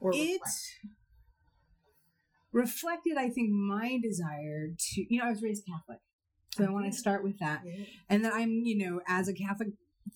Or 0.00 0.12
It 0.14 0.40
reflect? 0.40 0.78
reflected, 2.52 3.16
I 3.16 3.28
think, 3.28 3.50
my 3.50 3.98
desire 4.02 4.68
to, 4.76 5.06
you 5.08 5.20
know, 5.20 5.26
I 5.26 5.30
was 5.30 5.42
raised 5.42 5.64
Catholic. 5.66 6.00
So 6.56 6.64
I 6.64 6.70
want 6.70 6.86
to 6.86 6.92
start 6.92 7.22
with 7.22 7.38
that. 7.38 7.62
Yeah. 7.64 7.84
and 8.08 8.24
then 8.24 8.32
I'm, 8.32 8.50
you 8.64 8.76
know, 8.76 9.00
as 9.06 9.28
a 9.28 9.32
Catholic, 9.32 9.68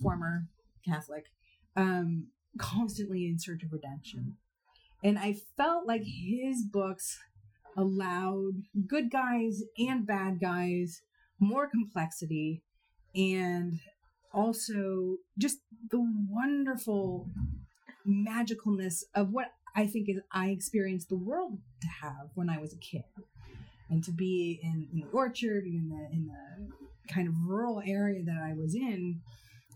former 0.02 0.48
Catholic, 0.84 1.26
um, 1.76 2.28
constantly 2.58 3.26
in 3.26 3.38
search 3.38 3.62
of 3.62 3.72
redemption. 3.72 4.36
And 5.02 5.18
I 5.18 5.36
felt 5.56 5.86
like 5.86 6.02
his 6.04 6.64
books 6.64 7.18
allowed 7.76 8.62
good 8.88 9.10
guys 9.10 9.62
and 9.78 10.06
bad 10.06 10.40
guys 10.40 11.02
more 11.38 11.68
complexity 11.68 12.62
and 13.14 13.80
also 14.32 15.18
just 15.38 15.58
the 15.90 16.00
wonderful 16.30 17.28
magicalness 18.06 19.04
of 19.14 19.30
what 19.30 19.52
I 19.74 19.86
think 19.86 20.08
is 20.08 20.20
I 20.30 20.48
experienced 20.48 21.08
the 21.08 21.16
world 21.16 21.58
to 21.80 21.88
have 22.02 22.30
when 22.34 22.48
I 22.48 22.58
was 22.58 22.72
a 22.72 22.78
kid. 22.78 23.04
And 23.90 24.02
to 24.04 24.12
be 24.12 24.60
in, 24.62 24.88
in 24.92 25.00
the 25.00 25.06
orchard 25.12 25.64
and 25.64 25.74
in 25.74 25.88
the 25.90 26.08
in 26.16 26.26
the 26.26 27.12
kind 27.12 27.28
of 27.28 27.34
rural 27.46 27.82
area 27.84 28.22
that 28.24 28.40
I 28.42 28.54
was 28.54 28.74
in, 28.74 29.20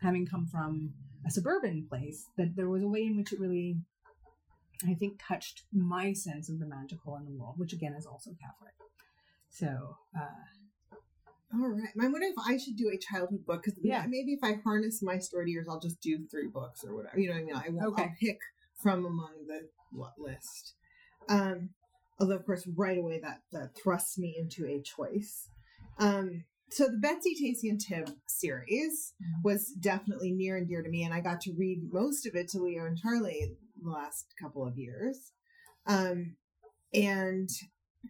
having 0.01 0.27
come 0.27 0.47
from 0.47 0.95
a 1.27 1.31
suburban 1.31 1.87
place, 1.89 2.27
that 2.39 2.57
there 2.57 2.69
was 2.69 2.83
a 2.83 2.89
way 2.89 3.03
in 3.05 3.17
which 3.17 3.33
it 3.33 3.41
really, 3.41 3.77
I 4.87 4.95
think, 4.95 5.21
touched 5.23 5.65
my 5.73 6.15
sense 6.15 6.49
of 6.49 6.59
the 6.59 6.67
magical 6.67 7.17
in 7.17 7.27
the 7.27 7.33
world, 7.33 7.55
which 7.59 7.73
again 7.75 7.93
is 7.93 8.07
also 8.07 8.31
Catholic. 8.41 8.75
So, 9.51 9.97
uh, 10.17 10.97
All 11.55 11.69
right. 11.69 11.89
I 12.01 12.09
wonder 12.09 12.27
if 12.27 12.37
I 12.47 12.57
should 12.59 12.77
do 12.77 12.91
a 12.91 12.99
childhood 12.99 13.45
book 13.47 13.63
because 13.65 13.79
Yeah. 13.83 14.05
maybe 14.07 14.33
if 14.33 14.41
I 14.43 14.61
harness 14.65 15.03
my 15.03 15.19
story 15.19 15.47
to 15.47 15.51
yours, 15.51 15.67
I'll 15.69 15.81
just 15.81 16.01
do 16.01 16.27
three 16.31 16.49
books 16.49 16.85
or 16.85 16.95
whatever. 16.95 17.19
You 17.19 17.29
know 17.29 17.35
what 17.35 17.41
I 17.41 17.45
mean? 17.45 17.57
I 17.57 17.69
will. 17.71 17.93
Okay. 17.93 18.03
I'll 18.03 18.15
pick 18.21 18.39
from 18.83 19.05
among 19.07 19.47
the 19.47 19.69
list. 19.93 20.75
Um, 21.29 21.71
although 22.19 22.37
of 22.37 22.47
course, 22.47 22.67
right 22.77 22.99
away 22.99 23.21
that 23.23 23.43
that 23.53 23.75
thrusts 23.77 24.19
me 24.19 24.37
into 24.39 24.67
a 24.67 24.83
choice. 24.83 25.49
Um, 25.99 26.45
so 26.71 26.85
the 26.85 26.99
Betsy, 26.99 27.35
Tacy, 27.35 27.71
and 27.71 27.81
Tib 27.81 28.11
series 28.27 29.15
Mhm. 29.21 29.45
was 29.45 29.73
definitely 29.81 30.33
near 30.33 30.57
and 30.57 30.69
dear 30.69 30.83
to 30.83 30.89
me, 30.89 31.03
and 31.03 31.15
I 31.15 31.21
got 31.21 31.41
to 31.43 31.55
read 31.55 31.91
most 31.93 32.27
of 32.27 32.35
it 32.35 32.49
to 32.49 32.59
Leo 32.59 32.85
and 32.85 32.99
Charlie 32.99 33.57
the 33.83 33.91
last 33.91 34.35
couple 34.41 34.67
of 34.67 34.77
years. 34.77 35.33
Um, 35.87 36.37
and 36.93 37.49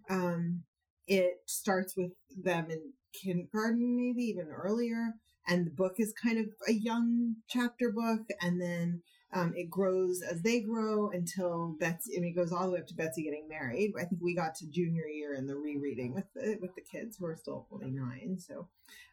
um, 0.09 0.65
it 1.07 1.43
starts 1.47 1.97
with 1.97 2.13
them 2.37 2.71
in 2.71 2.93
kindergarten, 3.13 3.97
maybe 3.97 4.23
even 4.25 4.49
earlier. 4.49 5.15
And 5.47 5.67
the 5.67 5.71
book 5.71 5.95
is 5.99 6.13
kind 6.13 6.39
of 6.39 6.47
a 6.67 6.73
young 6.73 7.37
chapter 7.49 7.91
book, 7.91 8.27
and 8.41 8.61
then 8.61 9.03
um, 9.33 9.53
it 9.55 9.69
grows 9.69 10.23
as 10.23 10.41
they 10.41 10.61
grow 10.61 11.11
until 11.11 11.77
Betsy. 11.79 12.17
I 12.17 12.21
mean, 12.21 12.33
it 12.33 12.37
goes 12.37 12.53
all 12.53 12.65
the 12.65 12.73
way 12.73 12.79
up 12.79 12.87
to 12.87 12.95
Betsy 12.95 13.25
getting 13.25 13.47
married. 13.47 13.93
I 13.99 14.05
think 14.05 14.23
we 14.23 14.35
got 14.35 14.55
to 14.57 14.71
junior 14.71 15.07
year 15.07 15.35
in 15.35 15.47
the 15.47 15.57
rereading 15.57 16.15
with 16.15 16.33
the 16.35 16.57
with 16.61 16.75
the 16.75 16.81
kids 16.81 17.17
who 17.17 17.27
are 17.27 17.37
still 17.37 17.67
only 17.71 17.91
nine. 17.91 18.39
So, 18.39 18.69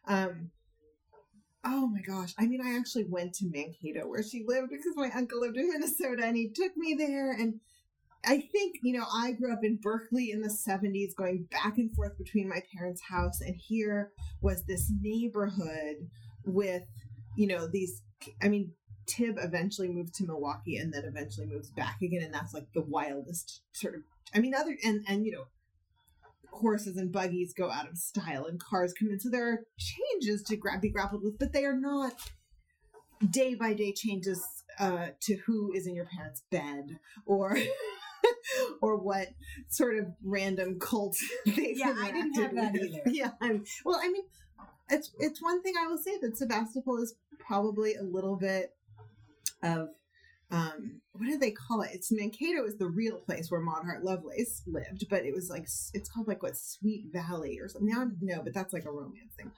um, 0.08 0.52
oh 1.66 1.88
my 1.88 2.00
gosh! 2.00 2.34
I 2.40 2.48
mean, 2.48 2.62
I 2.66 2.78
actually 2.78 3.06
went 3.10 3.34
to 3.36 3.52
Mankato 3.52 4.08
where 4.08 4.24
she 4.24 4.46
lived 4.48 4.70
because 4.70 4.96
my 4.96 5.12
uncle 5.12 5.42
lived 5.42 5.58
in 5.58 5.70
Minnesota, 5.70 6.24
and 6.26 6.38
he 6.38 6.50
took 6.50 6.78
me 6.78 6.96
there. 6.98 7.34
And 7.34 7.60
I 8.24 8.40
think 8.40 8.78
you 8.84 8.98
know, 8.98 9.06
I 9.14 9.34
grew 9.34 9.52
up 9.52 9.66
in 9.66 9.80
Berkeley 9.82 10.32
in 10.32 10.42
the 10.42 10.48
'70s, 10.48 11.14
going 11.14 11.50
back 11.52 11.78
and 11.78 11.94
forth 11.94 12.18
between 12.18 12.48
my 12.48 12.62
parents' 12.74 13.02
house, 13.02 13.42
and 13.42 13.58
here 13.58 14.14
was 14.40 14.64
this 14.64 14.90
neighborhood 15.02 16.10
with 16.46 16.84
you 17.36 17.48
know 17.48 17.68
these. 17.68 18.02
I 18.42 18.48
mean, 18.48 18.72
Tib 19.06 19.38
eventually 19.40 19.90
moves 19.90 20.12
to 20.14 20.26
Milwaukee 20.26 20.78
and 20.78 20.94
then 20.94 21.06
eventually 21.06 21.48
moves 21.48 21.70
back 21.70 22.02
again, 22.02 22.24
and 22.24 22.34
that's 22.34 22.54
like 22.54 22.68
the 22.74 22.82
wildest 22.82 23.62
sort 23.74 23.96
of. 23.96 24.02
I 24.34 24.40
mean, 24.40 24.54
other 24.54 24.76
and 24.84 25.06
and 25.08 25.26
you 25.26 25.32
know, 25.32 25.46
horses 26.52 26.98
and 26.98 27.12
buggies 27.12 27.54
go 27.54 27.72
out 27.72 27.90
of 27.90 27.98
style 27.98 28.46
and 28.46 28.60
cars 28.60 28.94
come 28.98 29.10
in, 29.10 29.20
so 29.20 29.30
there 29.30 29.48
are 29.48 29.60
changes 29.78 30.44
to 30.44 30.56
gra- 30.56 30.80
be 30.80 30.90
grappled 30.90 31.24
with, 31.24 31.38
but 31.40 31.54
they 31.54 31.66
are 31.66 31.78
not 31.78 32.14
day 33.30 33.56
by 33.56 33.74
day 33.74 33.94
changes 33.94 34.46
uh, 34.80 35.08
to 35.22 35.38
who 35.46 35.72
is 35.74 35.88
in 35.88 35.96
your 35.96 36.06
parents' 36.06 36.44
bed 36.52 37.00
or. 37.26 37.58
or 38.82 38.98
what 38.98 39.28
sort 39.70 39.98
of 39.98 40.08
random 40.24 40.80
cult 40.80 41.16
they've 41.46 41.78
Yeah, 41.78 41.94
I 41.96 42.12
didn't 42.12 42.34
have 42.34 42.56
that 42.56 42.76
either. 42.76 43.02
Yeah, 43.06 43.32
I'm, 43.42 43.64
well, 43.84 44.00
I 44.02 44.10
mean, 44.10 44.24
it's 44.90 45.12
it's 45.20 45.42
one 45.42 45.62
thing 45.62 45.74
I 45.80 45.88
will 45.88 45.98
say 45.98 46.18
that 46.22 46.38
Sebastopol 46.38 47.02
is 47.02 47.16
probably 47.40 47.96
a 47.96 48.04
little 48.04 48.36
bit 48.36 48.75
of 49.64 49.90
um 50.52 51.02
what 51.14 51.26
do 51.28 51.38
they 51.38 51.52
call 51.52 51.82
it? 51.82 51.92
It's 51.94 52.12
Mankato 52.12 52.66
is 52.66 52.78
the 52.78 52.88
real 52.88 53.18
place 53.18 53.50
where 53.50 53.62
Maud 53.62 53.84
Hart 53.84 54.04
Lovelace 54.04 54.62
lived, 54.68 55.06
but 55.10 55.26
it 55.26 55.34
was 55.34 55.50
like 55.50 55.64
it's 55.94 56.10
called 56.10 56.28
like 56.28 56.44
what 56.44 56.58
Sweet 56.58 57.06
Valley 57.12 57.60
or 57.60 57.68
something. 57.68 57.90
Now 57.90 58.04
I 58.04 58.42
but 58.44 58.54
that's 58.54 58.74
like 58.74 58.86
a 58.86 58.92
romance 58.92 59.34
thing. 59.36 59.52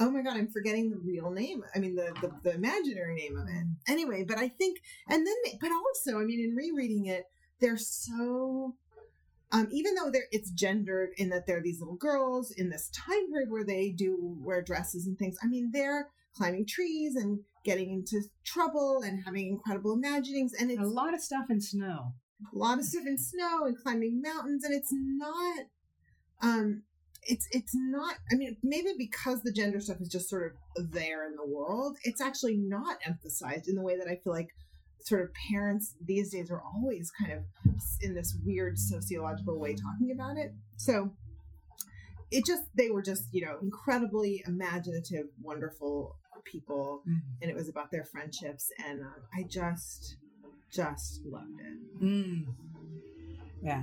Oh 0.00 0.10
my 0.10 0.22
god, 0.22 0.38
I'm 0.38 0.48
forgetting 0.48 0.90
the 0.90 0.96
real 0.96 1.30
name. 1.30 1.62
I 1.74 1.78
mean 1.78 1.94
the 1.94 2.14
the, 2.20 2.32
the 2.42 2.54
imaginary 2.54 3.14
name 3.14 3.36
of 3.36 3.46
it. 3.48 3.92
Anyway, 3.92 4.24
but 4.26 4.38
I 4.38 4.48
think 4.48 4.78
and 5.08 5.26
then 5.26 5.58
but 5.60 5.70
also 5.70 6.18
I 6.18 6.24
mean 6.24 6.40
in 6.40 6.56
rereading 6.56 7.06
it, 7.06 7.24
they're 7.60 7.76
so 7.76 8.74
um, 9.52 9.68
even 9.70 9.94
though 9.94 10.10
they're 10.10 10.28
it's 10.32 10.50
gendered 10.50 11.10
in 11.18 11.28
that 11.28 11.46
they're 11.46 11.62
these 11.62 11.78
little 11.78 11.96
girls 11.96 12.50
in 12.52 12.70
this 12.70 12.88
time 12.88 13.30
period 13.30 13.50
where 13.50 13.64
they 13.64 13.90
do 13.90 14.36
wear 14.40 14.62
dresses 14.62 15.06
and 15.06 15.18
things. 15.18 15.36
I 15.42 15.46
mean, 15.46 15.70
they're 15.72 16.08
climbing 16.34 16.66
trees 16.66 17.14
and 17.16 17.40
getting 17.64 17.90
into 17.90 18.22
trouble 18.44 19.02
and 19.04 19.22
having 19.24 19.48
incredible 19.48 19.94
imaginings, 19.94 20.52
and 20.58 20.70
it's 20.70 20.80
a 20.80 20.84
lot 20.84 21.14
of 21.14 21.20
stuff 21.20 21.46
in 21.50 21.60
snow. 21.60 22.12
a 22.52 22.58
lot 22.58 22.78
of 22.78 22.84
stuff 22.84 23.04
in 23.06 23.18
snow 23.18 23.64
and 23.64 23.76
climbing 23.76 24.20
mountains, 24.20 24.64
and 24.64 24.74
it's 24.74 24.92
not. 24.92 25.64
Um, 26.42 26.82
it's 27.24 27.46
it's 27.52 27.72
not. 27.74 28.16
I 28.32 28.34
mean, 28.34 28.56
maybe 28.62 28.94
because 28.98 29.42
the 29.42 29.52
gender 29.52 29.80
stuff 29.80 30.00
is 30.00 30.08
just 30.08 30.28
sort 30.28 30.56
of 30.76 30.90
there 30.90 31.26
in 31.26 31.36
the 31.36 31.46
world, 31.46 31.96
it's 32.02 32.20
actually 32.20 32.56
not 32.56 32.98
emphasized 33.06 33.68
in 33.68 33.76
the 33.76 33.82
way 33.82 33.96
that 33.96 34.08
I 34.08 34.18
feel 34.22 34.32
like 34.32 34.48
sort 35.04 35.22
of 35.22 35.30
parents 35.50 35.94
these 36.04 36.30
days 36.30 36.50
are 36.50 36.62
always 36.62 37.10
kind 37.18 37.32
of 37.32 37.42
in 38.02 38.14
this 38.14 38.36
weird 38.44 38.78
sociological 38.78 39.58
way 39.58 39.74
talking 39.74 40.12
about 40.12 40.36
it. 40.36 40.52
So 40.76 41.12
it 42.30 42.44
just 42.46 42.62
they 42.76 42.90
were 42.90 43.02
just 43.02 43.24
you 43.32 43.44
know 43.44 43.58
incredibly 43.62 44.42
imaginative, 44.46 45.26
wonderful 45.40 46.16
people, 46.44 47.02
and 47.06 47.50
it 47.50 47.54
was 47.54 47.68
about 47.68 47.90
their 47.90 48.04
friendships, 48.04 48.70
and 48.86 49.02
uh, 49.02 49.20
I 49.34 49.44
just 49.44 50.16
just 50.70 51.20
loved 51.24 51.60
it. 51.60 52.02
Mm. 52.02 52.46
Yeah. 53.62 53.82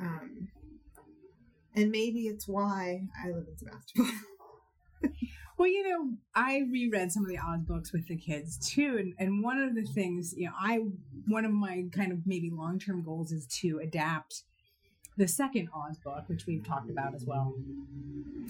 Um, 0.00 0.48
and 1.74 1.90
maybe 1.90 2.28
it's 2.28 2.46
why 2.46 3.02
I 3.22 3.28
live 3.28 3.46
in 3.48 3.56
Sebastopol. 3.58 4.06
Well, 5.56 5.68
you 5.68 5.88
know, 5.88 6.16
I 6.34 6.62
reread 6.70 7.12
some 7.12 7.22
of 7.22 7.28
the 7.28 7.38
Oz 7.38 7.60
books 7.62 7.92
with 7.92 8.08
the 8.08 8.16
kids 8.16 8.58
too, 8.58 8.96
and, 8.98 9.14
and 9.18 9.42
one 9.42 9.58
of 9.58 9.74
the 9.74 9.84
things, 9.84 10.34
you 10.36 10.46
know, 10.46 10.52
I 10.58 10.80
one 11.28 11.44
of 11.44 11.52
my 11.52 11.84
kind 11.92 12.10
of 12.10 12.26
maybe 12.26 12.50
long 12.50 12.80
term 12.80 13.04
goals 13.04 13.30
is 13.30 13.46
to 13.60 13.78
adapt 13.78 14.42
the 15.16 15.28
second 15.28 15.68
Oz 15.72 15.96
book, 15.98 16.24
which 16.26 16.46
we've 16.46 16.66
talked 16.66 16.90
about 16.90 17.14
as 17.14 17.24
well, 17.24 17.54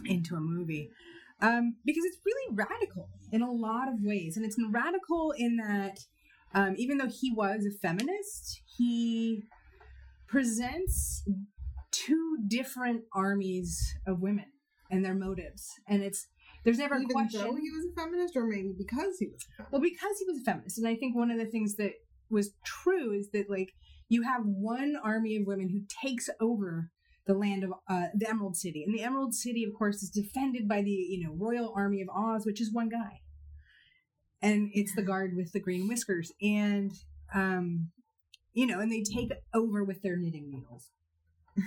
into 0.07 0.35
a 0.35 0.41
movie, 0.41 0.91
um, 1.41 1.76
because 1.85 2.05
it's 2.05 2.19
really 2.25 2.55
radical 2.55 3.09
in 3.33 3.43
a 3.43 3.50
lot 3.50 3.88
of 3.88 3.95
ways, 4.03 4.37
and 4.37 4.45
it's 4.45 4.57
radical 4.71 5.33
in 5.37 5.57
that 5.57 5.99
um, 6.55 6.75
even 6.76 6.99
though 6.99 7.09
he 7.09 7.33
was 7.33 7.67
a 7.67 7.76
feminist, 7.79 8.61
he 8.76 9.43
presents 10.29 11.25
two 11.91 12.37
different 12.47 13.03
armies 13.14 13.95
of 14.07 14.21
women 14.21 14.47
and 14.91 15.05
their 15.05 15.14
motives, 15.14 15.69
and 15.88 16.03
it's 16.03 16.29
there's 16.64 16.79
never 16.79 16.95
a 16.95 16.99
Even 16.99 17.11
question. 17.11 17.41
though 17.41 17.57
he 17.57 17.71
was 17.71 17.87
a 17.93 18.00
feminist, 18.00 18.37
or 18.37 18.47
maybe 18.47 18.73
because 18.76 19.19
he 19.19 19.26
was 19.26 19.45
a 19.45 19.57
feminist. 19.57 19.73
Well, 19.73 19.83
because 19.83 20.19
he 20.19 20.25
was 20.26 20.41
a 20.41 20.45
feminist, 20.45 20.79
and 20.79 20.88
I 20.88 20.95
think 20.97 21.14
one 21.14 21.31
of 21.31 21.38
the 21.38 21.47
things 21.47 21.76
that 21.76 21.93
was 22.31 22.55
true 22.64 23.12
is 23.12 23.31
that 23.33 23.50
like 23.50 23.75
you 24.09 24.23
have 24.23 24.43
one 24.45 24.95
army 25.03 25.37
of 25.37 25.47
women 25.47 25.69
who 25.69 25.83
takes 26.03 26.29
over 26.41 26.91
the 27.26 27.35
land 27.35 27.64
of 27.64 27.73
uh, 27.88 28.07
the 28.14 28.28
Emerald 28.28 28.57
City, 28.57 28.85
and 28.85 28.95
the 28.95 29.02
Emerald 29.02 29.35
City, 29.35 29.64
of 29.64 29.75
course, 29.75 30.02
is 30.02 30.11
defended 30.11 30.69
by 30.69 30.83
the 30.83 30.90
you 30.90 31.25
know 31.25 31.35
Royal 31.35 31.73
Army 31.76 32.02
of 32.02 32.09
Oz, 32.14 32.45
which 32.47 32.61
is 32.61 32.73
one 32.73 32.88
guy, 32.88 33.21
and 34.43 34.71
it's 34.73 34.95
the 34.95 35.02
guard 35.02 35.35
with 35.37 35.52
the 35.52 35.61
green 35.61 35.88
whiskers, 35.88 36.33
and 36.43 36.93
um, 37.35 37.90
you 38.54 38.66
know, 38.66 38.81
and 38.81 38.90
they 38.90 39.02
take 39.02 39.33
over 39.52 39.85
with 39.85 40.02
their 40.02 40.16
knitting 40.16 40.49
needles, 40.50 40.90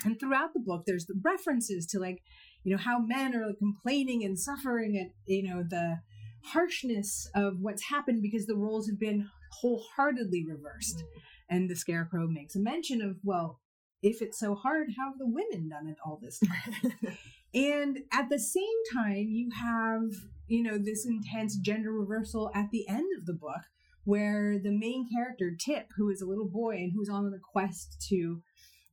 And 0.03 0.19
throughout 0.19 0.53
the 0.53 0.59
book, 0.59 0.83
there's 0.85 1.05
the 1.05 1.19
references 1.23 1.85
to 1.87 1.99
like, 1.99 2.21
you 2.63 2.71
know, 2.71 2.81
how 2.81 2.99
men 2.99 3.35
are 3.35 3.47
like, 3.47 3.59
complaining 3.59 4.23
and 4.23 4.39
suffering 4.39 4.97
at, 4.97 5.11
you 5.25 5.43
know, 5.43 5.63
the 5.63 5.99
harshness 6.43 7.29
of 7.35 7.57
what's 7.59 7.89
happened 7.89 8.21
because 8.21 8.45
the 8.45 8.55
roles 8.55 8.87
have 8.87 8.99
been 8.99 9.29
wholeheartedly 9.61 10.45
reversed. 10.45 11.03
And 11.49 11.69
the 11.69 11.75
scarecrow 11.75 12.27
makes 12.27 12.55
a 12.55 12.59
mention 12.59 13.01
of, 13.01 13.17
well, 13.23 13.61
if 14.01 14.21
it's 14.21 14.39
so 14.39 14.55
hard, 14.55 14.89
how 14.97 15.09
have 15.09 15.17
the 15.17 15.27
women 15.27 15.69
done 15.69 15.87
it 15.87 15.97
all 16.05 16.19
this 16.21 16.39
time? 16.39 17.17
and 17.53 17.99
at 18.11 18.29
the 18.29 18.39
same 18.39 18.63
time, 18.93 19.27
you 19.29 19.49
have, 19.59 20.03
you 20.47 20.63
know, 20.63 20.77
this 20.77 21.05
intense 21.05 21.57
gender 21.57 21.91
reversal 21.91 22.51
at 22.53 22.69
the 22.71 22.87
end 22.87 23.07
of 23.17 23.25
the 23.25 23.33
book 23.33 23.61
where 24.03 24.57
the 24.57 24.71
main 24.71 25.07
character, 25.13 25.51
Tip, 25.51 25.87
who 25.97 26.09
is 26.09 26.21
a 26.21 26.25
little 26.25 26.47
boy 26.47 26.75
and 26.75 26.93
who's 26.93 27.09
on 27.09 27.29
the 27.29 27.39
quest 27.39 27.97
to 28.09 28.41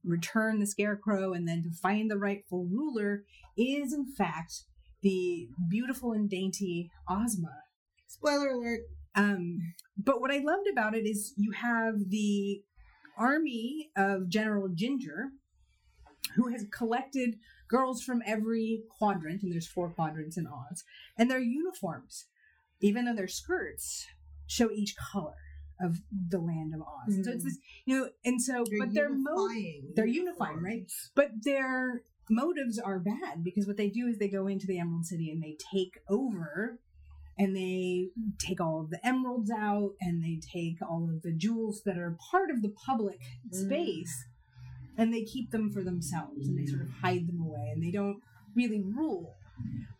return 0.02 0.58
the 0.58 0.66
scarecrow 0.66 1.32
and 1.32 1.46
then 1.46 1.62
to 1.62 1.70
find 1.70 2.10
the 2.10 2.18
rightful 2.18 2.66
ruler, 2.66 3.24
is 3.56 3.92
in 3.92 4.06
fact 4.06 4.62
the 5.02 5.48
beautiful 5.70 6.12
and 6.12 6.28
dainty 6.28 6.90
Ozma. 7.08 7.60
Spoiler 8.08 8.48
alert. 8.48 8.80
Um, 9.14 9.74
but 9.96 10.20
what 10.20 10.32
I 10.32 10.38
loved 10.38 10.66
about 10.66 10.96
it 10.96 11.06
is 11.06 11.34
you 11.36 11.52
have 11.52 11.94
the 12.08 12.62
army 13.16 13.90
of 13.96 14.28
General 14.28 14.68
Jinjur, 14.68 15.30
who 16.36 16.48
has 16.48 16.66
collected 16.70 17.38
girls 17.68 18.02
from 18.02 18.22
every 18.26 18.82
quadrant, 18.98 19.42
and 19.42 19.52
there's 19.52 19.66
four 19.66 19.90
quadrants 19.90 20.36
in 20.36 20.46
Oz, 20.46 20.84
and 21.18 21.30
their 21.30 21.40
uniforms, 21.40 22.26
even 22.80 23.04
though 23.04 23.14
their 23.14 23.28
skirts 23.28 24.06
show 24.46 24.70
each 24.70 24.96
color 24.96 25.34
of 25.80 26.00
the 26.28 26.38
land 26.38 26.74
of 26.74 26.80
Oz. 26.80 27.16
Mm. 27.16 27.24
So 27.24 27.30
it's 27.32 27.44
this, 27.44 27.58
you 27.84 27.98
know, 27.98 28.08
and 28.24 28.40
so, 28.40 28.64
they're 28.68 28.78
but 28.78 28.94
they're 28.94 29.12
mo- 29.12 29.48
they're 29.94 30.06
unifying, 30.06 30.62
right? 30.62 30.90
But 31.14 31.30
their 31.42 32.02
motives 32.30 32.78
are 32.78 32.98
bad 32.98 33.42
because 33.42 33.66
what 33.66 33.76
they 33.76 33.90
do 33.90 34.06
is 34.06 34.18
they 34.18 34.28
go 34.28 34.46
into 34.46 34.66
the 34.66 34.78
Emerald 34.78 35.06
City 35.06 35.30
and 35.30 35.42
they 35.42 35.56
take 35.72 35.98
over 36.08 36.78
and 37.38 37.56
they 37.56 38.08
take 38.38 38.60
all 38.60 38.80
of 38.80 38.90
the 38.90 39.04
emeralds 39.06 39.50
out 39.50 39.92
and 40.00 40.22
they 40.22 40.40
take 40.40 40.76
all 40.82 41.08
of 41.12 41.22
the 41.22 41.32
jewels 41.32 41.82
that 41.84 41.98
are 41.98 42.16
part 42.30 42.50
of 42.50 42.62
the 42.62 42.68
public 42.68 43.18
mm. 43.48 43.66
space 43.66 44.26
and 44.96 45.12
they 45.12 45.24
keep 45.24 45.50
them 45.50 45.70
for 45.70 45.82
themselves 45.82 46.46
and 46.46 46.58
they 46.58 46.66
sort 46.66 46.82
of 46.82 46.88
hide 47.02 47.26
them 47.26 47.40
away 47.40 47.70
and 47.72 47.82
they 47.82 47.90
don't 47.90 48.20
really 48.54 48.82
rule 48.82 49.34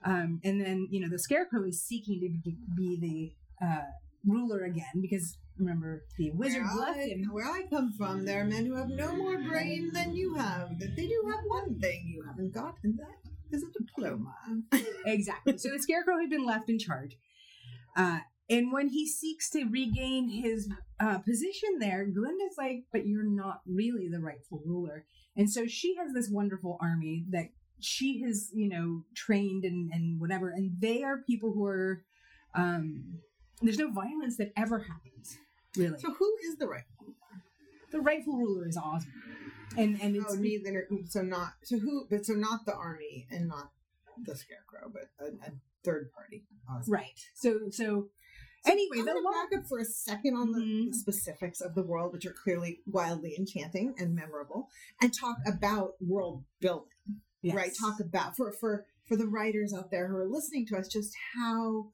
um, 0.05 0.41
and 0.45 0.61
then 0.61 0.89
you 0.91 1.01
know 1.01 1.09
the 1.09 1.19
scarecrow 1.19 1.65
is 1.65 1.83
seeking 1.83 2.21
to 2.21 2.53
be 2.77 2.99
the 3.01 3.65
uh, 3.65 3.85
ruler 4.27 4.65
again 4.65 5.01
because 5.01 5.37
remember 5.59 6.05
the 6.19 6.31
wizard 6.33 6.63
where 6.63 6.87
left 6.87 6.99
I, 6.99 7.03
him 7.03 7.29
where 7.31 7.47
i 7.47 7.63
come 7.71 7.93
from 7.97 8.25
there 8.25 8.43
are 8.43 8.45
men 8.45 8.67
who 8.67 8.77
have 8.77 8.89
no 8.89 9.15
more 9.15 9.39
brain 9.39 9.91
than 9.93 10.15
you 10.15 10.35
have 10.35 10.79
that 10.81 10.97
they 10.97 11.07
do 11.07 11.23
have 11.31 11.41
one 11.47 11.79
thing 11.79 12.13
you 12.13 12.25
haven't 12.27 12.53
got 12.53 12.75
and 12.83 12.99
that 12.99 13.31
is 13.51 13.63
a 13.63 13.79
diploma 13.79 14.35
exactly 15.07 15.57
so 15.59 15.71
the 15.71 15.79
scarecrow 15.79 16.19
had 16.19 16.31
been 16.31 16.45
left 16.45 16.69
in 16.69 16.79
charge 16.79 17.17
uh, 17.97 18.19
and 18.51 18.73
when 18.73 18.89
he 18.89 19.09
seeks 19.09 19.49
to 19.51 19.65
regain 19.65 20.29
his 20.29 20.69
uh, 21.01 21.19
position 21.19 21.79
there, 21.79 22.05
Glinda's 22.05 22.57
like, 22.59 22.85
but 22.93 23.07
you're 23.07 23.25
not 23.25 23.61
really 23.67 24.09
the 24.09 24.21
rightful 24.21 24.61
ruler. 24.67 25.07
And 25.37 25.51
so 25.51 25.67
she 25.67 25.97
has 25.97 26.13
this 26.13 26.29
wonderful 26.29 26.79
army 26.81 27.25
that 27.31 27.47
she 27.81 28.21
has, 28.23 28.51
you 28.53 28.69
know, 28.69 29.05
trained 29.15 29.65
and, 29.65 29.91
and 29.93 30.21
whatever. 30.21 30.51
And 30.51 30.73
they 30.79 31.03
are 31.03 31.19
people 31.27 31.53
who 31.53 31.65
are, 31.65 32.05
um, 32.55 33.19
there's 33.63 33.79
no 33.79 33.91
violence 33.91 34.37
that 34.37 34.53
ever 34.57 34.81
happens, 34.81 35.39
really. 35.77 35.99
So 35.99 36.13
who 36.13 36.37
is 36.47 36.57
the 36.59 36.69
rightful 36.69 37.07
ruler? 37.07 37.43
The 37.93 38.01
rightful 38.01 38.37
ruler 38.37 38.69
is 38.69 38.77
Ozma. 38.77 39.11
And, 39.77 40.01
and 40.01 40.17
it's 40.17 40.35
oh, 40.35 40.37
neither, 40.37 40.89
so 41.07 41.23
not, 41.23 41.53
so 41.63 41.79
who, 41.79 42.07
but 42.11 42.25
so 42.25 42.35
not 42.35 42.67
the 42.67 42.75
army 42.75 43.27
and 43.31 43.49
not 43.49 43.71
the 44.25 44.37
scarecrow, 44.37 44.93
but 44.93 45.25
a, 45.25 45.31
a 45.47 45.53
third 45.85 46.11
party. 46.13 46.45
Ozma. 46.71 46.97
Right. 46.97 47.21
So, 47.35 47.71
so 47.71 48.09
Anyway, 48.67 48.99
I'm 48.99 49.05
going 49.05 49.23
to 49.23 49.31
back 49.31 49.59
up 49.59 49.67
for 49.69 49.79
a 49.79 49.85
second 49.85 50.37
on 50.37 50.49
mm-hmm. 50.49 50.91
the, 50.91 50.93
specifics 50.95 51.61
of 51.61 51.75
the 51.75 51.83
world, 51.83 52.13
which 52.13 52.25
are 52.25 52.33
clearly 52.33 52.81
wildly 52.87 53.35
enchanting 53.39 53.95
and 53.99 54.15
memorable, 54.15 54.69
and 55.03 55.13
talk 55.13 55.37
about 55.47 55.93
world 56.01 56.45
building. 56.61 56.89
Yes. 57.43 57.55
Right? 57.55 57.73
Talk 57.79 58.01
about 58.01 58.37
for 58.37 58.53
for 58.53 58.87
for 59.07 59.17
the 59.17 59.27
writers 59.27 59.75
out 59.75 59.91
there 59.91 60.09
who 60.09 60.17
are 60.17 60.27
listening 60.27 60.67
to 60.69 60.79
us, 60.79 60.89
just 60.89 61.13
how 61.37 61.91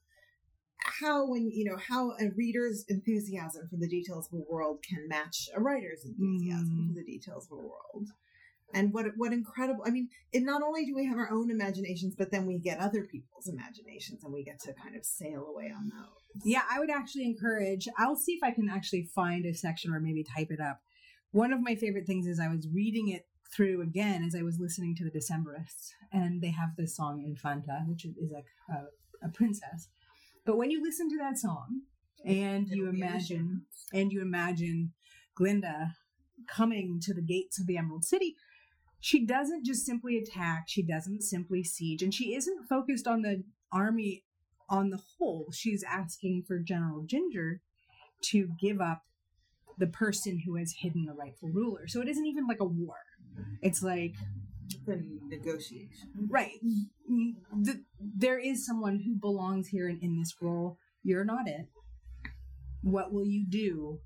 how 0.85 1.27
when 1.27 1.51
you 1.51 1.65
know 1.65 1.77
how 1.77 2.11
a 2.13 2.31
reader's 2.37 2.85
enthusiasm 2.89 3.69
for 3.69 3.77
the 3.77 3.89
details 3.89 4.29
of 4.33 4.41
a 4.41 4.53
world 4.53 4.79
can 4.83 5.09
match 5.09 5.49
a 5.55 5.61
writer's 5.61 6.05
enthusiasm 6.05 6.67
mm-hmm. 6.67 6.89
for 6.89 6.95
the 6.95 7.05
details 7.05 7.47
of 7.51 7.59
a 7.59 7.61
world. 7.61 8.09
And 8.73 8.93
what 8.93 9.07
what 9.17 9.33
incredible 9.33 9.83
i 9.85 9.91
mean 9.91 10.09
it 10.33 10.45
not 10.45 10.63
only 10.63 10.87
do 10.87 10.95
we 10.95 11.05
have 11.07 11.19
our 11.19 11.31
own 11.33 11.51
imaginations 11.51 12.15
but 12.17 12.31
then 12.31 12.47
we 12.47 12.59
get 12.59 12.79
other 12.79 13.03
people's 13.03 13.49
imaginations 13.49 14.23
and 14.23 14.33
we 14.33 14.45
get 14.45 14.61
to 14.61 14.73
kind 14.75 14.95
of 14.95 15.05
sail 15.05 15.47
away 15.49 15.73
on 15.77 15.91
those. 15.91 16.45
Yeah 16.45 16.63
i 16.71 16.79
would 16.79 16.91
actually 16.91 17.25
encourage 17.25 17.89
i'll 17.99 18.15
see 18.15 18.33
if 18.33 18.45
i 18.45 18.53
can 18.53 18.71
actually 18.71 19.09
find 19.13 19.45
a 19.45 19.55
section 19.55 19.93
or 19.93 19.99
maybe 19.99 20.25
type 20.25 20.49
it 20.51 20.61
up. 20.61 20.81
One 21.33 21.53
of 21.53 21.61
my 21.61 21.75
favorite 21.75 22.07
things 22.07 22.29
is 22.29 22.39
i 22.39 22.47
was 22.47 22.69
reading 22.73 23.09
it 23.09 23.27
through 23.53 23.83
again 23.83 24.23
as 24.23 24.37
i 24.37 24.43
was 24.43 24.61
listening 24.61 24.95
to 24.95 25.05
the 25.05 25.11
decemberists 25.11 25.91
and 26.13 26.41
they 26.41 26.53
have 26.53 26.77
this 26.77 26.95
song 26.95 27.25
infanta 27.27 27.83
which 27.89 28.05
is 28.05 28.15
like 28.31 28.47
a, 28.71 29.27
a 29.27 29.31
princess 29.31 29.89
but 30.51 30.59
when 30.59 30.71
you 30.71 30.83
listen 30.83 31.09
to 31.09 31.17
that 31.19 31.39
song 31.39 31.83
and 32.25 32.67
you 32.69 32.89
imagine 32.89 33.63
and 33.93 34.13
you 34.13 34.21
imagine 34.21 34.93
glinda 35.35 35.95
coming 36.49 36.99
to 37.01 37.15
the 37.15 37.23
gates 37.23 37.61
of 37.61 37.67
the 37.67 37.77
emerald 37.77 38.05
city 38.05 38.35
she 39.01 39.25
doesn't 39.25 39.65
just 39.65 39.87
simply 39.87 40.19
attack, 40.19 40.65
she 40.69 40.83
doesn't 40.83 41.23
simply 41.23 41.65
siege, 41.65 42.03
and 42.03 42.13
she 42.13 42.35
isn't 42.35 42.69
focused 42.69 43.07
on 43.07 43.23
the 43.23 43.43
army 43.73 44.25
on 44.69 44.91
the 44.91 45.01
whole. 45.19 45.49
She's 45.53 45.83
asking 45.83 46.45
for 46.47 46.59
General 46.59 47.03
Jinjur 47.03 47.61
to 48.25 48.51
give 48.61 48.81
up 48.81 49.03
the 49.79 49.87
person 49.87 50.43
who 50.45 50.57
has 50.57 50.75
hidden 50.79 51.07
the 51.07 51.15
rightful 51.15 51.49
ruler. 51.49 51.89
So 51.89 52.03
it 52.03 52.09
isn't 52.09 52.27
even 52.27 52.47
like 52.47 52.61
a 52.61 52.67
war. 52.67 52.97
It's 53.63 53.83
like 53.83 54.15
the 54.87 55.03
negotiation. 55.29 56.11
Right. 56.29 56.61
The, 57.63 57.83
there 57.99 58.39
is 58.39 58.65
someone 58.67 59.01
who 59.01 59.15
belongs 59.15 59.69
here 59.69 59.89
in, 59.89 59.99
in 60.01 60.19
this 60.19 60.35
role. 60.41 60.79
You're 61.03 61.25
not 61.25 61.49
it. 61.49 61.69
What 62.83 63.13
will 63.13 63.27
you 63.27 63.45
do? 63.49 64.01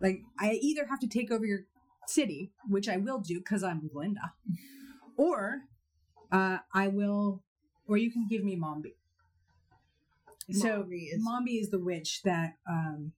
Like, 0.00 0.20
I 0.38 0.52
either 0.60 0.86
have 0.86 1.00
to 1.00 1.08
take 1.08 1.30
over 1.30 1.44
your 1.44 1.60
city, 2.06 2.52
which 2.68 2.88
I 2.88 2.96
will 2.96 3.20
do 3.20 3.38
because 3.38 3.62
I'm 3.62 3.88
Glinda, 3.92 4.32
or 5.16 5.62
uh, 6.30 6.58
I 6.72 6.88
will, 6.88 7.42
or 7.86 7.96
you 7.96 8.10
can 8.10 8.26
give 8.28 8.44
me 8.44 8.56
Mombi. 8.56 8.94
So 10.50 10.86
is... 10.90 11.26
Mombi 11.26 11.60
is 11.60 11.70
the 11.70 11.78
witch 11.78 12.22
that 12.24 12.54
um, 12.68 13.12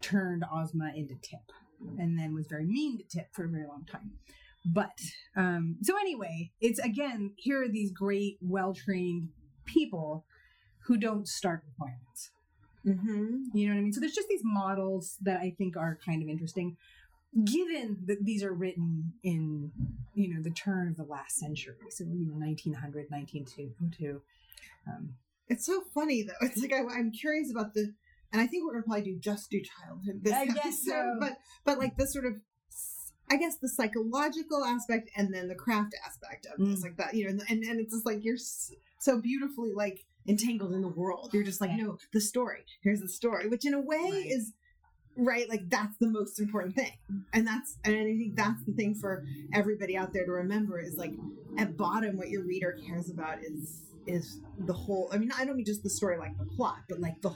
turned 0.00 0.44
Ozma 0.52 0.92
into 0.96 1.14
Tip, 1.22 1.52
and 1.98 2.18
then 2.18 2.34
was 2.34 2.46
very 2.46 2.64
mean 2.64 2.98
to 2.98 3.04
Tip 3.04 3.28
for 3.32 3.44
a 3.44 3.48
very 3.48 3.66
long 3.66 3.84
time. 3.84 4.12
But 4.68 4.98
um, 5.36 5.76
so 5.82 5.96
anyway, 5.96 6.50
it's 6.60 6.80
again 6.80 7.32
here 7.36 7.62
are 7.62 7.68
these 7.68 7.92
great, 7.92 8.38
well 8.40 8.74
trained 8.74 9.28
people 9.64 10.24
who 10.86 10.96
don't 10.96 11.28
start 11.28 11.62
requirements. 11.66 12.30
Mm-hmm. 12.84 13.56
You 13.56 13.68
know 13.68 13.74
what 13.74 13.80
I 13.80 13.82
mean? 13.82 13.92
So 13.92 14.00
there's 14.00 14.14
just 14.14 14.28
these 14.28 14.42
models 14.44 15.16
that 15.22 15.40
I 15.40 15.54
think 15.56 15.76
are 15.76 15.98
kind 16.04 16.22
of 16.22 16.28
interesting 16.28 16.76
given 17.44 17.98
that 18.06 18.24
these 18.24 18.42
are 18.42 18.52
written 18.52 19.12
in 19.22 19.70
you 20.14 20.32
know 20.32 20.42
the 20.42 20.50
turn 20.50 20.88
of 20.88 20.96
the 20.96 21.04
last 21.04 21.36
century 21.36 21.74
so 21.90 22.04
you 22.04 22.26
know 22.26 22.34
1900 22.34 23.06
1902 23.10 24.22
um, 24.86 25.14
it's 25.48 25.66
so 25.66 25.82
funny 25.92 26.22
though 26.22 26.46
it's 26.46 26.60
like 26.60 26.72
I, 26.72 26.78
am 26.78 27.12
curious 27.12 27.50
about 27.50 27.74
the 27.74 27.92
and 28.32 28.40
i 28.40 28.46
think 28.46 28.64
we're 28.64 28.72
gonna 28.72 28.84
probably 28.84 29.02
do 29.02 29.18
just 29.18 29.50
do 29.50 29.60
childhood 29.60 30.20
this 30.22 30.32
I 30.32 30.46
guess 30.46 30.84
so. 30.84 31.16
but 31.20 31.36
but 31.64 31.78
like 31.78 31.96
this 31.96 32.12
sort 32.12 32.24
of 32.24 32.34
i 33.30 33.36
guess 33.36 33.56
the 33.56 33.68
psychological 33.68 34.64
aspect 34.64 35.10
and 35.16 35.32
then 35.34 35.48
the 35.48 35.54
craft 35.54 35.94
aspect 36.06 36.46
of 36.46 36.58
mm. 36.58 36.70
this 36.70 36.82
like 36.82 36.96
that 36.96 37.14
you 37.14 37.24
know 37.24 37.42
and, 37.48 37.62
and, 37.64 37.80
it's 37.80 37.92
just 37.92 38.06
like 38.06 38.24
you're 38.24 38.36
so 38.98 39.20
beautifully 39.20 39.72
like 39.74 40.04
entangled 40.28 40.72
in 40.72 40.82
the 40.82 40.88
world. 40.88 41.30
You're 41.32 41.44
just 41.44 41.60
like 41.60 41.72
no 41.72 41.98
the 42.12 42.20
story. 42.20 42.64
Here's 42.82 43.00
the 43.00 43.08
story 43.08 43.48
which 43.48 43.64
in 43.64 43.74
a 43.74 43.80
way 43.80 44.10
right. 44.12 44.26
is 44.26 44.52
right 45.16 45.48
like 45.48 45.68
that's 45.70 45.96
the 45.98 46.08
most 46.08 46.40
important 46.40 46.74
thing. 46.74 46.92
And 47.32 47.46
that's 47.46 47.78
and 47.84 47.94
i 47.94 48.04
think 48.04 48.36
that's 48.36 48.62
the 48.64 48.72
thing 48.72 48.94
for 48.94 49.24
everybody 49.54 49.96
out 49.96 50.12
there 50.12 50.26
to 50.26 50.32
remember 50.32 50.78
is 50.78 50.96
like 50.96 51.12
at 51.58 51.76
bottom 51.76 52.16
what 52.16 52.28
your 52.28 52.42
reader 52.44 52.78
cares 52.86 53.10
about 53.10 53.38
is 53.42 53.82
is 54.06 54.40
the 54.60 54.72
whole 54.72 55.08
i 55.12 55.18
mean 55.18 55.32
i 55.36 55.44
don't 55.44 55.56
mean 55.56 55.66
just 55.66 55.82
the 55.82 55.90
story 55.90 56.16
like 56.16 56.36
the 56.38 56.44
plot 56.44 56.78
but 56.88 57.00
like 57.00 57.20
the 57.22 57.34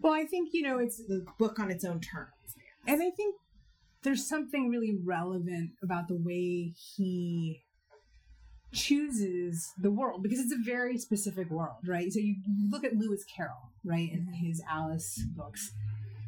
well 0.00 0.14
i 0.14 0.24
think 0.24 0.50
you 0.52 0.62
know 0.62 0.78
it's 0.78 0.96
the 1.08 1.26
book 1.38 1.58
on 1.58 1.70
its 1.70 1.84
own 1.84 2.00
terms 2.00 2.30
and 2.86 3.02
i 3.02 3.10
think 3.10 3.34
there's 4.04 4.28
something 4.28 4.70
really 4.70 4.96
relevant 5.04 5.72
about 5.82 6.08
the 6.08 6.16
way 6.16 6.74
he 6.96 7.64
chooses 8.72 9.72
the 9.78 9.90
world 9.90 10.22
because 10.22 10.40
it's 10.40 10.52
a 10.52 10.58
very 10.64 10.98
specific 10.98 11.48
world 11.48 11.76
right? 11.86 12.12
So 12.12 12.18
you 12.18 12.36
look 12.70 12.82
at 12.82 12.94
lewis 12.94 13.24
carroll 13.24 13.70
right 13.84 14.10
in 14.12 14.26
his 14.32 14.60
alice 14.68 15.22
books 15.36 15.72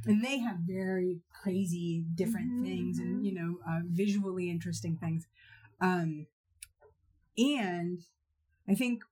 and 0.07 0.25
they 0.25 0.39
have 0.39 0.59
very 0.61 1.23
crazy 1.43 2.05
different 2.15 2.53
Mhm, 2.53 2.63
things 2.63 2.99
and 2.99 3.27
you 3.27 3.35
know 3.35 3.59
uh, 3.69 3.81
visually 3.87 4.51
interesting 4.51 4.97
things. 4.97 5.27
Um 5.81 6.27
and 7.39 8.01
i 8.69 8.75
think 8.75 9.05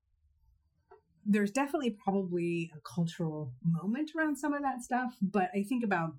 there's 1.27 1.50
definitely 1.50 1.90
probably 1.90 2.70
a 2.77 2.81
cultural 2.81 3.53
moment 3.62 4.11
around 4.16 4.37
some 4.37 4.53
of 4.53 4.62
that 4.62 4.83
stuff 4.83 5.16
but 5.22 5.50
i 5.55 5.62
think 5.62 5.83
about 5.83 6.14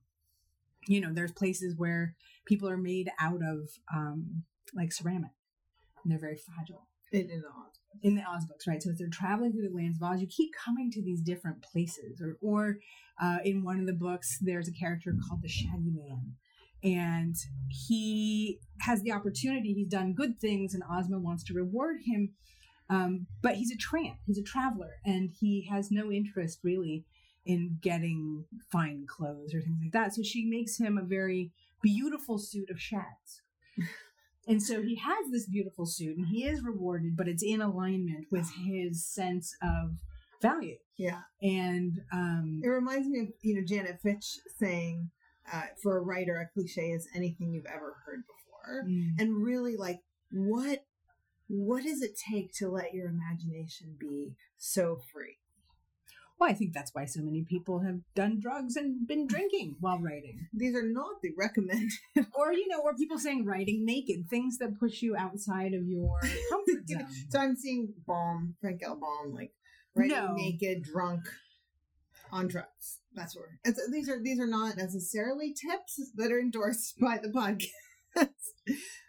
you 0.87 1.01
know 1.01 1.11
there's 1.13 1.31
places 1.31 1.75
where 1.77 2.15
people 2.45 2.69
are 2.69 2.77
made 2.77 3.09
out 3.19 3.41
of 3.43 3.69
um 3.93 4.43
like 4.75 4.91
ceramic 4.91 5.31
and 6.03 6.11
they're 6.11 6.19
very 6.19 6.37
fragile 6.37 6.87
In, 7.11 7.29
in 7.29 7.41
the 7.41 7.47
Oz. 7.47 7.79
in 8.03 8.15
the 8.15 8.21
Oz 8.23 8.45
books, 8.45 8.67
right? 8.67 8.81
So 8.81 8.91
as 8.91 8.97
they're 8.97 9.07
traveling 9.09 9.51
through 9.53 9.67
the 9.69 9.75
lands 9.75 9.97
of 9.97 10.03
Oz, 10.03 10.21
you 10.21 10.27
keep 10.27 10.51
coming 10.53 10.91
to 10.91 11.01
these 11.01 11.21
different 11.21 11.63
places. 11.63 12.21
Or, 12.21 12.37
or 12.41 12.77
uh, 13.21 13.37
in 13.43 13.63
one 13.63 13.79
of 13.79 13.87
the 13.87 13.93
books, 13.93 14.37
there's 14.41 14.67
a 14.67 14.73
character 14.73 15.13
called 15.27 15.41
the 15.41 15.47
Shaggy 15.47 15.91
Man, 15.95 16.33
and 16.83 17.35
he 17.69 18.59
has 18.81 19.01
the 19.01 19.11
opportunity. 19.13 19.73
He's 19.73 19.87
done 19.87 20.13
good 20.13 20.39
things, 20.39 20.73
and 20.73 20.83
Ozma 20.91 21.19
wants 21.19 21.43
to 21.45 21.53
reward 21.53 21.97
him. 22.05 22.33
Um, 22.89 23.25
but 23.41 23.55
he's 23.55 23.71
a 23.71 23.77
tramp. 23.77 24.17
He's 24.27 24.37
a 24.37 24.43
traveler, 24.43 24.91
and 25.05 25.31
he 25.39 25.67
has 25.71 25.89
no 25.89 26.11
interest 26.11 26.59
really 26.63 27.05
in 27.45 27.77
getting 27.81 28.45
fine 28.71 29.05
clothes 29.07 29.53
or 29.53 29.61
things 29.61 29.77
like 29.81 29.91
that. 29.93 30.13
So 30.13 30.23
she 30.23 30.45
makes 30.45 30.77
him 30.77 30.97
a 30.97 31.03
very 31.03 31.51
beautiful 31.81 32.37
suit 32.37 32.69
of 32.69 32.79
shags. 32.81 33.41
And 34.47 34.61
so 34.61 34.81
he 34.83 34.95
has 34.97 35.31
this 35.31 35.47
beautiful 35.47 35.87
suit 35.87 36.17
and 36.17 36.27
he 36.27 36.43
is 36.45 36.61
rewarded, 36.63 37.17
but 37.17 37.27
it's 37.27 37.41
in 37.41 37.61
alignment 37.61 38.27
with 38.29 38.47
his 38.63 39.03
sense 39.03 39.55
of 39.61 39.93
value. 40.39 40.77
Yeah. 40.97 41.21
And 41.41 42.01
um 42.13 42.61
It 42.63 42.67
reminds 42.67 43.07
me 43.07 43.21
of, 43.21 43.27
you 43.41 43.55
know, 43.55 43.65
Janet 43.65 43.99
Fitch 44.03 44.37
saying, 44.59 45.09
uh, 45.51 45.63
for 45.81 45.97
a 45.97 46.01
writer, 46.01 46.37
a 46.37 46.47
cliche 46.53 46.91
is 46.91 47.07
anything 47.15 47.53
you've 47.53 47.65
ever 47.65 47.97
heard 48.05 48.23
before. 48.27 48.83
mm, 48.87 49.19
And 49.19 49.43
really, 49.43 49.77
like, 49.77 50.01
what 50.31 50.85
what 51.47 51.83
does 51.83 52.01
it 52.01 52.15
take 52.29 52.53
to 52.55 52.69
let 52.69 52.93
your 52.93 53.07
imagination 53.07 53.95
be 53.99 54.35
so 54.57 54.99
free? 55.11 55.37
Well, 56.39 56.49
I 56.49 56.53
think 56.53 56.73
that's 56.73 56.93
why 56.93 57.05
so 57.05 57.21
many 57.21 57.43
people 57.43 57.79
have 57.81 57.99
done 58.15 58.39
drugs 58.41 58.75
and 58.75 59.07
been 59.07 59.25
drinking 59.33 59.75
while 59.79 59.99
writing. 59.99 60.47
These 60.53 60.75
are 60.75 60.83
not 60.83 61.21
the 61.23 61.31
recommended. 61.37 61.91
Or, 62.33 62.51
you 62.51 62.67
know, 62.67 62.79
or 62.81 62.93
people 62.95 63.17
saying 63.17 63.45
writing 63.45 63.85
naked, 63.85 64.29
things 64.29 64.57
that 64.57 64.79
push 64.79 65.01
you 65.01 65.15
outside 65.15 65.73
of 65.73 65.87
your 65.87 66.19
comfort 66.49 66.87
zone. 66.89 67.07
so 67.29 67.39
I'm 67.39 67.55
seeing 67.55 67.93
Baum, 68.05 68.55
Frank 68.61 68.81
L. 68.83 68.97
Baum, 68.99 69.33
like 69.33 69.51
writing 69.95 70.17
No. 70.17 70.33
naked, 70.33 70.83
drunk, 70.83 71.21
on 72.31 72.47
drugs. 72.47 72.99
That's 73.13 73.35
where 73.35 73.59
it's, 73.63 73.79
these 73.91 74.09
are. 74.09 74.21
These 74.21 74.39
are 74.41 74.47
not 74.47 74.75
necessarily 74.75 75.53
tips 75.53 76.11
that 76.15 76.31
are 76.31 76.39
endorsed 76.39 76.99
by 76.99 77.17
the 77.21 77.29
podcast. 77.29 77.69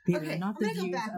Okay, 0.08 0.38
not 0.38 0.56
I'm 0.62 0.68
the 0.68 0.74
go 0.80 0.92
back. 0.92 1.10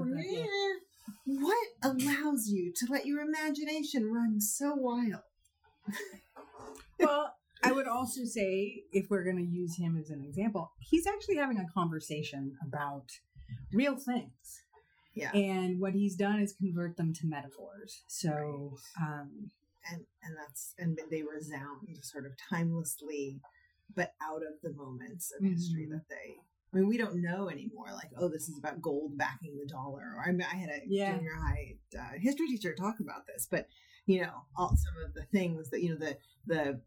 What 1.26 1.68
allows 1.82 2.48
you 2.48 2.72
to 2.76 2.86
let 2.90 3.04
your 3.04 3.20
imagination 3.20 4.10
run 4.10 4.40
so 4.40 4.74
wild? 4.74 5.20
well, 6.98 7.34
I 7.62 7.72
would 7.72 7.88
also 7.88 8.24
say, 8.24 8.82
if 8.92 9.10
we're 9.10 9.24
going 9.24 9.36
to 9.38 9.50
use 9.50 9.76
him 9.76 9.96
as 10.00 10.10
an 10.10 10.24
example, 10.26 10.70
he's 10.80 11.06
actually 11.06 11.36
having 11.36 11.58
a 11.58 11.66
conversation 11.72 12.56
about 12.66 13.06
real 13.72 13.96
things. 13.96 14.62
Yeah. 15.14 15.32
And 15.32 15.80
what 15.80 15.94
he's 15.94 16.14
done 16.14 16.40
is 16.40 16.52
convert 16.52 16.96
them 16.96 17.12
to 17.14 17.26
metaphors. 17.26 18.02
So, 18.06 18.76
um, 19.00 19.50
and 19.90 20.04
and 20.22 20.36
that's 20.36 20.74
and 20.78 20.98
they 21.10 21.22
resound 21.22 21.88
sort 22.02 22.26
of 22.26 22.32
timelessly, 22.50 23.40
but 23.96 24.12
out 24.22 24.42
of 24.42 24.60
the 24.62 24.72
moments 24.74 25.32
of 25.36 25.44
history 25.44 25.86
Mhm. 25.86 25.90
that 25.92 26.08
they. 26.08 26.36
I 26.72 26.76
mean, 26.76 26.86
we 26.86 26.98
don't 26.98 27.22
know 27.22 27.48
anymore. 27.48 27.86
Like, 27.94 28.10
oh, 28.18 28.28
this 28.28 28.48
is 28.50 28.58
about 28.58 28.82
gold 28.82 29.16
backing 29.16 29.56
the 29.56 29.64
dollar. 29.66 30.12
Or 30.16 30.22
I, 30.28 30.32
mean, 30.32 30.42
I 30.42 30.54
had 30.54 30.68
a 30.68 30.82
Yeah. 30.86 31.16
junior 31.16 31.32
high 31.34 31.78
uh, 31.98 32.18
history 32.18 32.46
teacher 32.46 32.74
talk 32.74 33.00
about 33.00 33.26
this, 33.26 33.48
but 33.50 33.66
you 34.08 34.22
know, 34.22 34.42
all 34.56 34.70
some 34.70 34.94
of 35.04 35.12
the 35.14 35.22
things 35.24 35.68
that 35.70 35.82
you 35.82 35.90
know 35.90 35.96
the 35.96 36.16
the 36.46 36.80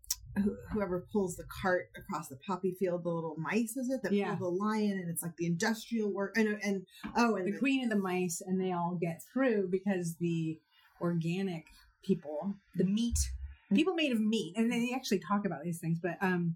whoever 0.71 1.05
pulls 1.11 1.35
the 1.35 1.43
cart 1.43 1.89
across 1.95 2.29
the 2.29 2.37
poppy 2.47 2.73
field, 2.79 3.03
the 3.03 3.09
little 3.09 3.35
mice, 3.37 3.77
is 3.77 3.89
it 3.91 4.01
that 4.01 4.11
Yeah. 4.11 4.35
pull 4.35 4.51
the 4.51 4.57
lion, 4.57 4.97
and 4.97 5.09
it's 5.09 5.21
like 5.21 5.37
the 5.37 5.45
industrial 5.45 6.09
work. 6.11 6.35
And 6.35 6.57
and 6.63 6.85
oh, 7.15 7.35
and 7.35 7.47
the 7.47 7.51
the- 7.51 7.59
queen 7.59 7.83
and 7.83 7.91
the 7.91 7.95
mice, 7.97 8.41
and 8.41 8.59
they 8.59 8.71
all 8.71 8.97
get 8.99 9.21
through 9.31 9.67
because 9.69 10.15
the 10.15 10.59
organic 10.99 11.65
people, 12.03 12.55
the 12.75 12.85
meat, 12.85 13.19
people 13.73 13.93
made 13.93 14.11
of 14.11 14.19
meat, 14.19 14.53
and 14.57 14.71
they 14.71 14.91
actually 14.95 15.19
talk 15.19 15.45
about 15.45 15.63
these 15.63 15.79
things, 15.79 15.99
but 16.01 16.17
um, 16.21 16.55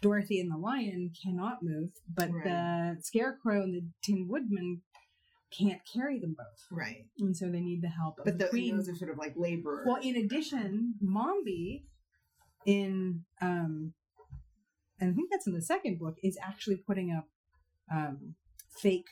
Dorothy 0.00 0.40
and 0.40 0.50
the 0.50 0.56
lion 0.56 1.12
cannot 1.22 1.62
move, 1.62 1.90
but 2.12 2.30
the 2.32 2.96
scarecrow 3.00 3.62
and 3.62 3.74
the 3.74 3.84
tin 4.02 4.26
woodman 4.28 4.82
can't 5.56 5.80
carry 5.92 6.18
them 6.18 6.34
both. 6.38 6.66
right, 6.70 7.06
And 7.18 7.36
so 7.36 7.48
they 7.50 7.60
need 7.60 7.82
the 7.82 7.88
help 7.88 8.18
of 8.18 8.24
but 8.24 8.38
the 8.38 8.48
the, 8.52 8.70
those 8.70 8.88
are 8.88 8.94
sort 8.94 9.10
of 9.10 9.18
like 9.18 9.34
laborers. 9.36 9.86
Well, 9.86 10.00
in 10.02 10.16
addition, 10.16 10.94
Mombi 11.04 11.84
in 12.66 13.24
um 13.40 13.92
and 15.00 15.10
I 15.10 15.14
think 15.14 15.30
that's 15.30 15.46
in 15.46 15.54
the 15.54 15.62
second 15.62 15.98
book, 15.98 16.16
is 16.22 16.36
actually 16.42 16.76
putting 16.76 17.10
up 17.10 17.26
um 17.92 18.34
fake 18.78 19.06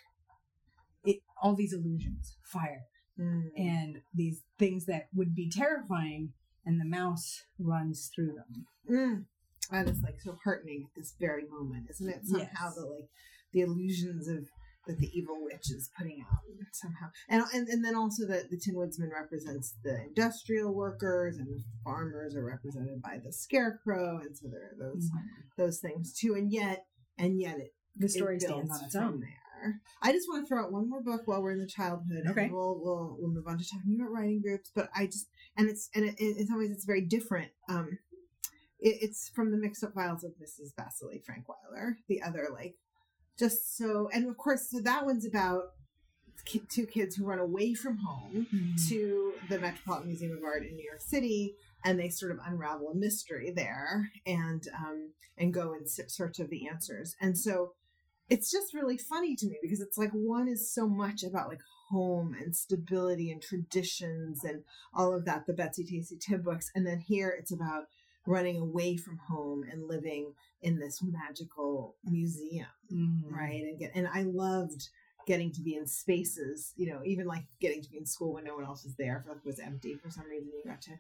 it 1.04 1.20
all 1.42 1.54
these 1.54 1.72
illusions, 1.72 2.36
fire, 2.42 2.82
Mm. 3.18 3.48
and 3.56 4.00
these 4.14 4.42
things 4.60 4.86
that 4.86 5.08
would 5.12 5.34
be 5.34 5.50
terrifying 5.50 6.34
and 6.64 6.80
the 6.80 6.84
mouse 6.84 7.42
runs 7.58 8.10
through 8.14 8.34
them. 8.34 8.66
Mm. 8.88 9.24
That 9.72 9.88
is 9.88 10.00
like 10.02 10.20
so 10.20 10.36
heartening 10.44 10.84
at 10.88 10.94
this 10.94 11.14
very 11.18 11.44
moment, 11.48 11.88
isn't 11.90 12.08
it? 12.08 12.24
Somehow 12.24 12.66
Yes. 12.66 12.74
the 12.76 12.82
like 12.86 13.08
the 13.52 13.60
illusions 13.62 14.28
of 14.28 14.48
that 14.88 14.98
the 14.98 15.10
evil 15.16 15.36
witch 15.40 15.70
is 15.70 15.90
putting 15.96 16.24
out 16.28 16.40
somehow, 16.72 17.06
and 17.28 17.44
and, 17.54 17.68
and 17.68 17.84
then 17.84 17.94
also 17.94 18.26
that 18.26 18.50
the 18.50 18.56
Tin 18.56 18.74
Woodsman 18.74 19.10
represents 19.10 19.76
the 19.84 20.02
industrial 20.02 20.74
workers, 20.74 21.36
and 21.36 21.46
the 21.46 21.62
farmers 21.84 22.34
are 22.34 22.44
represented 22.44 23.00
by 23.00 23.20
the 23.24 23.32
scarecrow, 23.32 24.18
and 24.18 24.36
so 24.36 24.48
there 24.48 24.72
are 24.72 24.76
those 24.78 25.08
those 25.56 25.78
things 25.78 26.12
too. 26.12 26.34
And 26.34 26.50
yet, 26.52 26.86
and 27.16 27.40
yet 27.40 27.58
it 27.58 27.74
The 27.96 28.08
story 28.08 28.36
it 28.36 28.42
stands 28.42 28.76
on 28.76 28.84
its 28.84 28.96
own. 28.96 29.20
there. 29.20 29.80
I 30.02 30.12
just 30.12 30.28
want 30.28 30.44
to 30.44 30.48
throw 30.48 30.64
out 30.64 30.72
one 30.72 30.88
more 30.88 31.02
book 31.02 31.22
while 31.26 31.42
we're 31.42 31.52
in 31.52 31.58
the 31.60 31.66
childhood. 31.66 32.24
Okay. 32.28 32.48
we'll 32.50 32.80
we'll 32.82 33.16
we'll 33.18 33.30
move 33.30 33.46
on 33.46 33.58
to 33.58 33.64
talking 33.64 33.96
about 33.98 34.12
writing 34.12 34.40
groups. 34.40 34.70
But 34.74 34.88
I 34.94 35.06
just 35.06 35.28
and 35.56 35.68
it's 35.68 35.90
and 35.94 36.04
it, 36.04 36.14
in 36.18 36.46
some 36.46 36.58
ways 36.58 36.70
it's 36.70 36.84
very 36.84 37.02
different. 37.02 37.50
Um, 37.68 37.98
it's 38.80 39.28
from 39.34 39.50
the 39.50 39.56
mixed 39.56 39.82
up 39.82 39.92
files 39.94 40.22
of 40.22 40.30
Mrs. 40.40 40.70
Vasily 40.76 41.20
Frankweiler. 41.28 41.94
The 42.08 42.22
other 42.22 42.46
like 42.52 42.76
just 43.38 43.76
so 43.76 44.08
and 44.12 44.28
of 44.28 44.36
course 44.36 44.68
so 44.70 44.80
that 44.80 45.04
one's 45.04 45.26
about 45.26 45.64
two 46.70 46.86
kids 46.86 47.14
who 47.16 47.24
run 47.26 47.38
away 47.38 47.74
from 47.74 47.98
home 47.98 48.46
Mm. 48.52 48.88
to 48.88 49.34
the 49.50 49.58
Metropolitan 49.58 50.08
Museum 50.08 50.36
of 50.36 50.42
Art 50.42 50.64
in 50.64 50.76
New 50.76 50.84
York 50.84 51.00
City, 51.02 51.54
and 51.84 51.98
they 51.98 52.08
sort 52.08 52.32
of 52.32 52.38
unravel 52.46 52.88
a 52.88 52.94
mystery 52.94 53.50
there 53.54 54.10
and 54.24 54.66
um, 54.74 55.12
and 55.36 55.52
go 55.52 55.74
in 55.74 55.86
search 55.86 56.38
of 56.38 56.48
the 56.48 56.66
answers. 56.66 57.14
And 57.20 57.36
so 57.36 57.72
it's 58.30 58.50
just 58.50 58.72
really 58.74 58.96
funny 58.98 59.36
to 59.36 59.46
me 59.46 59.58
because 59.62 59.80
it's 59.80 59.98
like 59.98 60.10
one 60.12 60.48
is 60.48 60.72
so 60.72 60.88
much 60.88 61.22
about 61.22 61.48
like 61.48 61.60
home 61.90 62.34
and 62.40 62.54
stability 62.56 63.30
and 63.30 63.42
traditions 63.42 64.42
and 64.44 64.64
all 64.94 65.14
of 65.14 65.24
that, 65.26 65.46
the 65.46 65.52
Betsy 65.54 65.84
Tacy 65.84 66.18
Tib 66.20 66.44
books, 66.44 66.70
and 66.74 66.86
then 66.86 66.98
here 67.00 67.34
it's 67.38 67.52
about 67.52 67.84
running 68.28 68.58
away 68.58 68.96
from 68.96 69.16
home 69.18 69.64
and 69.70 69.88
living 69.88 70.32
in 70.62 70.78
this 70.78 71.02
magical 71.02 71.94
museum 72.04 72.66
Mm. 72.92 73.22
right 73.30 73.62
and 73.64 73.78
get 73.78 73.90
and 73.94 74.08
i 74.14 74.22
loved 74.22 74.88
getting 75.26 75.52
to 75.52 75.60
be 75.60 75.74
in 75.74 75.86
spaces 75.86 76.72
you 76.76 76.86
know 76.90 77.00
even 77.04 77.26
like 77.26 77.44
getting 77.60 77.82
to 77.82 77.90
be 77.90 77.98
in 77.98 78.06
school 78.06 78.32
when 78.32 78.44
no 78.44 78.54
one 78.54 78.64
else 78.64 78.82
was 78.84 78.94
there 78.96 79.22
if 79.28 79.36
it 79.36 79.44
was 79.44 79.58
empty 79.58 79.94
for 79.96 80.08
some 80.10 80.24
reason 80.26 80.48
you 80.56 80.70
got 80.70 80.80
to 80.80 80.92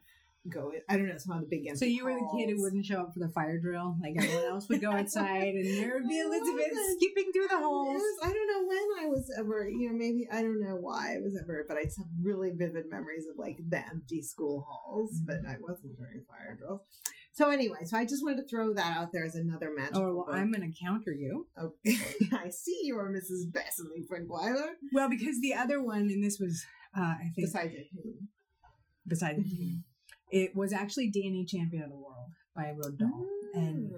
go 0.50 0.70
i 0.88 0.96
don't 0.96 1.08
know 1.08 1.16
some 1.18 1.34
of 1.36 1.40
the 1.40 1.46
big 1.46 1.76
So 1.76 1.84
you 1.86 2.04
were 2.04 2.12
the 2.12 2.28
kid 2.36 2.50
who 2.50 2.60
wouldn't 2.62 2.84
show 2.84 3.00
up 3.00 3.12
for 3.14 3.20
the 3.20 3.28
fire 3.28 3.58
drill, 3.58 3.96
like 4.02 4.14
everyone 4.18 4.44
else 4.52 4.68
would 4.68 4.80
go 4.82 4.92
outside, 5.00 5.54
and 5.54 5.66
there 5.78 5.94
would 5.94 6.08
be 6.08 6.18
Elizabeth 6.20 6.72
skipping 6.96 7.32
through 7.32 7.48
the 7.50 7.58
holes. 7.58 7.94
was- 8.00 8.20
I 8.22 8.32
don't 8.32 8.46
know 8.52 8.62
when 8.68 9.04
I 9.04 9.06
was 9.08 9.30
ever, 9.38 9.68
you 9.68 9.90
know, 9.90 9.96
maybe 9.96 10.28
I 10.32 10.40
don't 10.42 10.60
know 10.62 10.76
why 10.76 11.16
I 11.16 11.20
was 11.20 11.36
ever, 11.42 11.64
but 11.68 11.76
I 11.76 11.84
just 11.84 11.98
have 11.98 12.06
really 12.22 12.50
vivid 12.50 12.88
memories 12.90 13.26
of 13.30 13.36
like 13.38 13.58
the 13.68 13.78
empty 13.92 14.22
school 14.22 14.66
halls, 14.68 15.20
but 15.26 15.38
I 15.46 15.56
wasn't 15.60 15.96
during 15.98 16.22
fire 16.28 16.56
drills. 16.58 16.80
So 17.38 17.50
anyway, 17.50 17.84
so 17.84 17.96
I 17.96 18.04
just 18.04 18.24
wanted 18.24 18.38
to 18.38 18.48
throw 18.48 18.74
that 18.74 18.96
out 18.96 19.12
there 19.12 19.24
as 19.24 19.36
another 19.36 19.70
magical. 19.72 20.02
Oh, 20.02 20.14
well, 20.16 20.24
book. 20.26 20.34
I'm 20.34 20.50
going 20.50 20.72
to 20.72 20.84
counter 20.84 21.12
you. 21.12 21.46
Oh, 21.56 21.72
I 22.32 22.48
see 22.48 22.80
you're 22.82 23.12
Mrs. 23.12 23.52
Bessie 23.52 24.04
Frankweiler. 24.10 24.70
Well, 24.92 25.08
because 25.08 25.40
the 25.40 25.54
other 25.54 25.80
one, 25.80 26.00
and 26.00 26.24
this 26.24 26.40
was, 26.40 26.64
uh, 26.98 27.00
I 27.00 27.30
think, 27.36 27.46
Besides 27.46 27.74
it, 27.74 27.86
besides 29.06 29.38
the 29.38 29.78
it 30.32 30.56
was 30.56 30.72
actually 30.72 31.12
Danny 31.12 31.44
Champion 31.44 31.84
of 31.84 31.90
the 31.90 31.94
World 31.94 32.32
by 32.56 32.74
Roald 32.74 32.98
Dahl. 32.98 33.26
And 33.54 33.92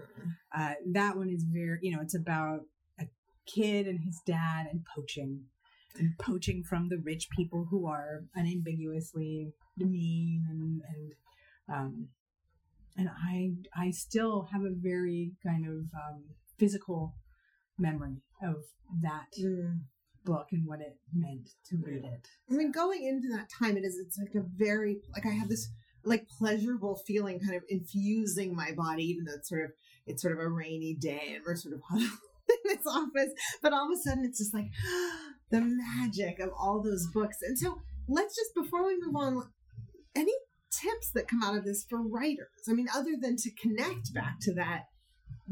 uh, 0.54 0.74
that 0.92 1.16
one 1.16 1.30
is 1.30 1.42
very, 1.44 1.78
you 1.80 1.96
know, 1.96 2.02
it's 2.02 2.14
about 2.14 2.66
a 3.00 3.06
kid 3.46 3.86
and 3.86 4.00
his 4.04 4.20
dad 4.26 4.66
and 4.70 4.84
poaching. 4.94 5.44
And 5.98 6.12
poaching 6.18 6.62
from 6.62 6.90
the 6.90 6.98
rich 6.98 7.30
people 7.34 7.68
who 7.70 7.86
are 7.86 8.24
unambiguously 8.36 9.54
mean 9.78 10.44
and, 10.50 10.82
and 10.94 11.12
um, 11.74 12.08
and 12.96 13.08
I 13.08 13.52
I 13.76 13.90
still 13.90 14.48
have 14.52 14.62
a 14.62 14.74
very 14.74 15.32
kind 15.44 15.66
of 15.66 15.74
um, 15.94 16.24
physical 16.58 17.14
memory 17.78 18.22
of 18.42 18.56
that 19.02 19.28
Mm. 19.40 19.80
book 20.24 20.48
and 20.52 20.66
what 20.66 20.80
it 20.80 20.98
meant 21.14 21.48
to 21.66 21.76
read 21.78 22.04
it. 22.04 22.28
I 22.50 22.52
mean, 22.54 22.72
going 22.72 23.04
into 23.06 23.28
that 23.34 23.48
time, 23.58 23.76
it 23.78 23.84
is, 23.84 23.96
it's 23.96 24.18
like 24.18 24.34
a 24.34 24.46
very, 24.54 25.00
like, 25.14 25.24
I 25.24 25.30
have 25.30 25.48
this, 25.48 25.66
like, 26.04 26.26
pleasurable 26.28 27.00
feeling 27.06 27.40
kind 27.40 27.54
of 27.54 27.62
infusing 27.70 28.54
my 28.54 28.72
body, 28.72 29.04
even 29.04 29.24
though 29.24 29.34
it's 29.34 29.48
sort 29.48 29.64
of, 29.64 29.70
it's 30.06 30.20
sort 30.20 30.34
of 30.34 30.40
a 30.40 30.48
rainy 30.48 30.94
day 30.94 31.32
and 31.34 31.42
we're 31.46 31.56
sort 31.56 31.74
of 31.74 31.80
huddled 31.88 32.10
in 32.50 32.56
this 32.66 32.86
office. 32.86 33.32
But 33.62 33.72
all 33.72 33.86
of 33.90 33.98
a 33.98 34.02
sudden, 34.02 34.26
it's 34.26 34.38
just 34.38 34.52
like 34.52 34.68
the 35.50 35.62
magic 35.62 36.38
of 36.38 36.50
all 36.58 36.82
those 36.82 37.06
books. 37.14 37.38
And 37.42 37.58
so, 37.58 37.80
let's 38.06 38.36
just, 38.36 38.54
before 38.54 38.86
we 38.86 38.98
move 39.00 39.16
on, 39.16 39.48
tips 40.82 41.10
that 41.12 41.28
come 41.28 41.42
out 41.42 41.56
of 41.56 41.64
this 41.64 41.84
for 41.88 42.00
writers? 42.00 42.68
I 42.68 42.72
mean, 42.72 42.88
other 42.94 43.12
than 43.20 43.36
to 43.36 43.50
connect 43.52 44.12
back 44.14 44.38
to 44.42 44.54
that 44.54 44.84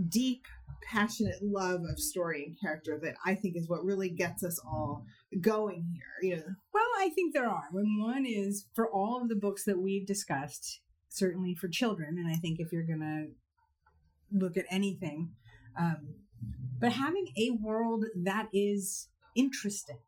deep, 0.08 0.44
passionate 0.90 1.42
love 1.42 1.82
of 1.90 1.98
story 1.98 2.44
and 2.44 2.60
character 2.60 2.98
that 3.02 3.16
I 3.24 3.34
think 3.34 3.56
is 3.56 3.68
what 3.68 3.84
really 3.84 4.08
gets 4.08 4.42
us 4.44 4.58
all 4.64 5.04
going 5.40 5.84
here. 5.92 6.30
You 6.30 6.36
know, 6.36 6.54
Well, 6.72 6.90
I 6.98 7.10
think 7.10 7.34
there 7.34 7.48
are. 7.48 7.64
And 7.72 8.00
one 8.00 8.24
is 8.26 8.66
for 8.74 8.88
all 8.88 9.20
of 9.20 9.28
the 9.28 9.36
books 9.36 9.64
that 9.64 9.78
we've 9.78 10.06
discussed, 10.06 10.80
certainly 11.08 11.54
for 11.54 11.68
children, 11.68 12.16
and 12.18 12.28
I 12.28 12.36
think 12.36 12.60
if 12.60 12.72
you're 12.72 12.86
going 12.86 13.00
to 13.00 13.26
look 14.36 14.56
at 14.56 14.66
anything, 14.70 15.30
um, 15.78 16.14
but 16.80 16.92
having 16.92 17.28
a 17.36 17.50
world 17.50 18.04
that 18.14 18.48
is 18.52 19.08
interesting. 19.34 19.98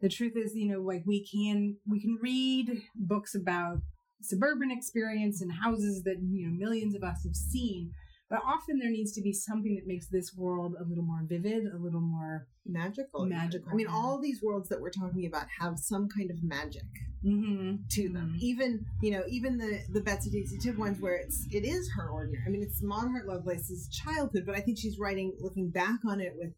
The 0.00 0.08
truth 0.08 0.32
is, 0.36 0.54
you 0.54 0.68
know, 0.68 0.80
like 0.80 1.04
we 1.06 1.24
can 1.24 1.76
we 1.88 2.00
can 2.00 2.18
read 2.20 2.82
books 2.96 3.36
about 3.36 3.82
suburban 4.22 4.70
experience 4.70 5.40
and 5.42 5.52
houses 5.52 6.02
that 6.04 6.16
you 6.22 6.46
know 6.46 6.52
millions 6.52 6.94
of 6.94 7.02
us 7.02 7.24
have 7.24 7.34
seen, 7.36 7.92
but 8.30 8.40
often 8.46 8.78
there 8.78 8.90
needs 8.90 9.12
to 9.12 9.22
be 9.22 9.32
something 9.32 9.74
that 9.76 9.86
makes 9.86 10.06
this 10.08 10.34
world 10.36 10.74
a 10.80 10.84
little 10.84 11.04
more 11.04 11.22
vivid, 11.24 11.66
a 11.66 11.76
little 11.78 12.00
more 12.00 12.46
magical. 12.66 13.26
Magical, 13.26 13.70
I 13.70 13.74
mean, 13.74 13.88
all 13.88 14.18
these 14.20 14.40
worlds 14.42 14.68
that 14.70 14.80
we're 14.80 14.90
talking 14.90 15.26
about 15.26 15.46
have 15.60 15.78
some 15.78 16.08
kind 16.08 16.30
of 16.30 16.42
magic 16.42 16.86
mhm, 17.24 17.78
to 17.90 18.08
them. 18.08 18.34
mhm. 18.36 18.40
Even 18.40 18.84
you 19.00 19.10
know, 19.12 19.22
even 19.28 19.58
the 19.58 19.80
the 19.92 20.00
Betsy 20.00 20.30
Tacy 20.30 20.60
Tib 20.60 20.78
ones 20.78 21.00
where 21.00 21.14
it's 21.16 21.46
it 21.52 21.64
is 21.64 21.90
her 21.96 22.08
ordinary. 22.08 22.44
I 22.46 22.50
mean, 22.50 22.62
it's 22.62 22.82
Maud 22.82 23.08
Hart 23.10 23.26
Lovelace's 23.26 23.88
childhood, 23.88 24.44
but 24.46 24.54
I 24.56 24.60
think 24.60 24.78
she's 24.78 24.98
writing 24.98 25.32
looking 25.40 25.70
back 25.70 26.00
on 26.06 26.20
it 26.20 26.34
with 26.36 26.52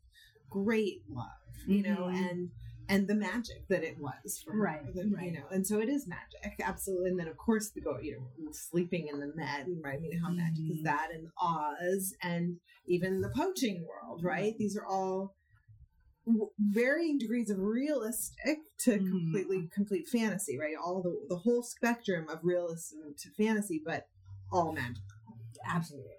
great 0.51 1.03
love. 1.11 1.27
You 1.67 1.83
know, 1.83 2.03
Mhm. 2.13 2.31
and 2.31 2.51
and 2.89 3.09
the 3.09 3.15
magic 3.15 3.67
that 3.69 3.83
it 3.83 3.99
was 3.99 4.41
for 4.45 4.53
her, 4.53 4.59
Right, 4.63 4.95
the- 4.95 5.07
right. 5.09 5.27
You 5.33 5.39
know, 5.41 5.47
and 5.51 5.67
so 5.67 5.81
it 5.81 5.89
is 5.89 6.07
magic, 6.07 6.61
absolutely. 6.61 7.11
And 7.11 7.19
then 7.19 7.29
of 7.29 7.37
course 7.37 7.71
the 7.71 7.81
go, 7.81 7.99
you 7.99 8.19
know, 8.39 8.51
sleeping 8.53 9.09
in 9.09 9.21
the 9.21 9.33
Met, 9.35 9.67
right? 9.83 9.97
I 9.97 10.01
mean, 10.01 10.19
how 10.19 10.31
magic 10.31 10.65
is 10.71 10.79
Mhm. 10.81 10.85
that? 10.85 11.11
And 11.13 11.31
Oz, 11.41 12.15
and 12.23 12.61
even 12.87 13.21
the 13.21 13.31
poaching 13.31 13.87
world, 13.87 14.23
right? 14.23 14.57
These 14.59 14.77
are 14.77 14.85
all 14.87 15.35
w- 16.27 16.51
varying 16.59 17.19
degrees 17.19 17.51
of 17.51 17.59
realistic 17.59 18.59
to 18.79 18.99
Mhm. 18.99 19.09
completely 19.11 19.69
complete 19.69 20.09
fantasy, 20.09 20.59
right? 20.59 20.75
All 20.77 21.03
the 21.03 21.27
the 21.29 21.37
whole 21.39 21.63
spectrum 21.63 22.29
of 22.29 22.43
realism 22.45 23.13
to 23.17 23.31
fantasy, 23.33 23.79
but 23.85 24.09
all 24.51 24.73
magic. 24.73 25.03
Absolutely. 25.67 26.13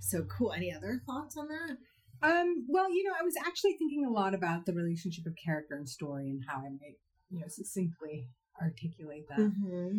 So 0.00 0.24
cool. 0.24 0.52
Any 0.52 0.72
other 0.72 1.00
thoughts 1.06 1.36
on 1.36 1.48
that? 1.48 1.78
Um, 2.22 2.64
well, 2.68 2.90
you 2.90 3.04
know, 3.04 3.12
I 3.18 3.24
was 3.24 3.34
actually 3.46 3.74
thinking 3.74 4.04
a 4.04 4.10
lot 4.10 4.34
about 4.34 4.66
the 4.66 4.72
relationship 4.72 5.26
of 5.26 5.34
character 5.42 5.76
and 5.76 5.88
story 5.88 6.28
and 6.30 6.42
how 6.48 6.58
I 6.58 6.70
might, 6.70 6.96
you 7.30 7.40
know, 7.40 7.46
succinctly 7.48 8.28
articulate 8.60 9.26
that. 9.28 9.38
Mm-hmm. 9.38 9.98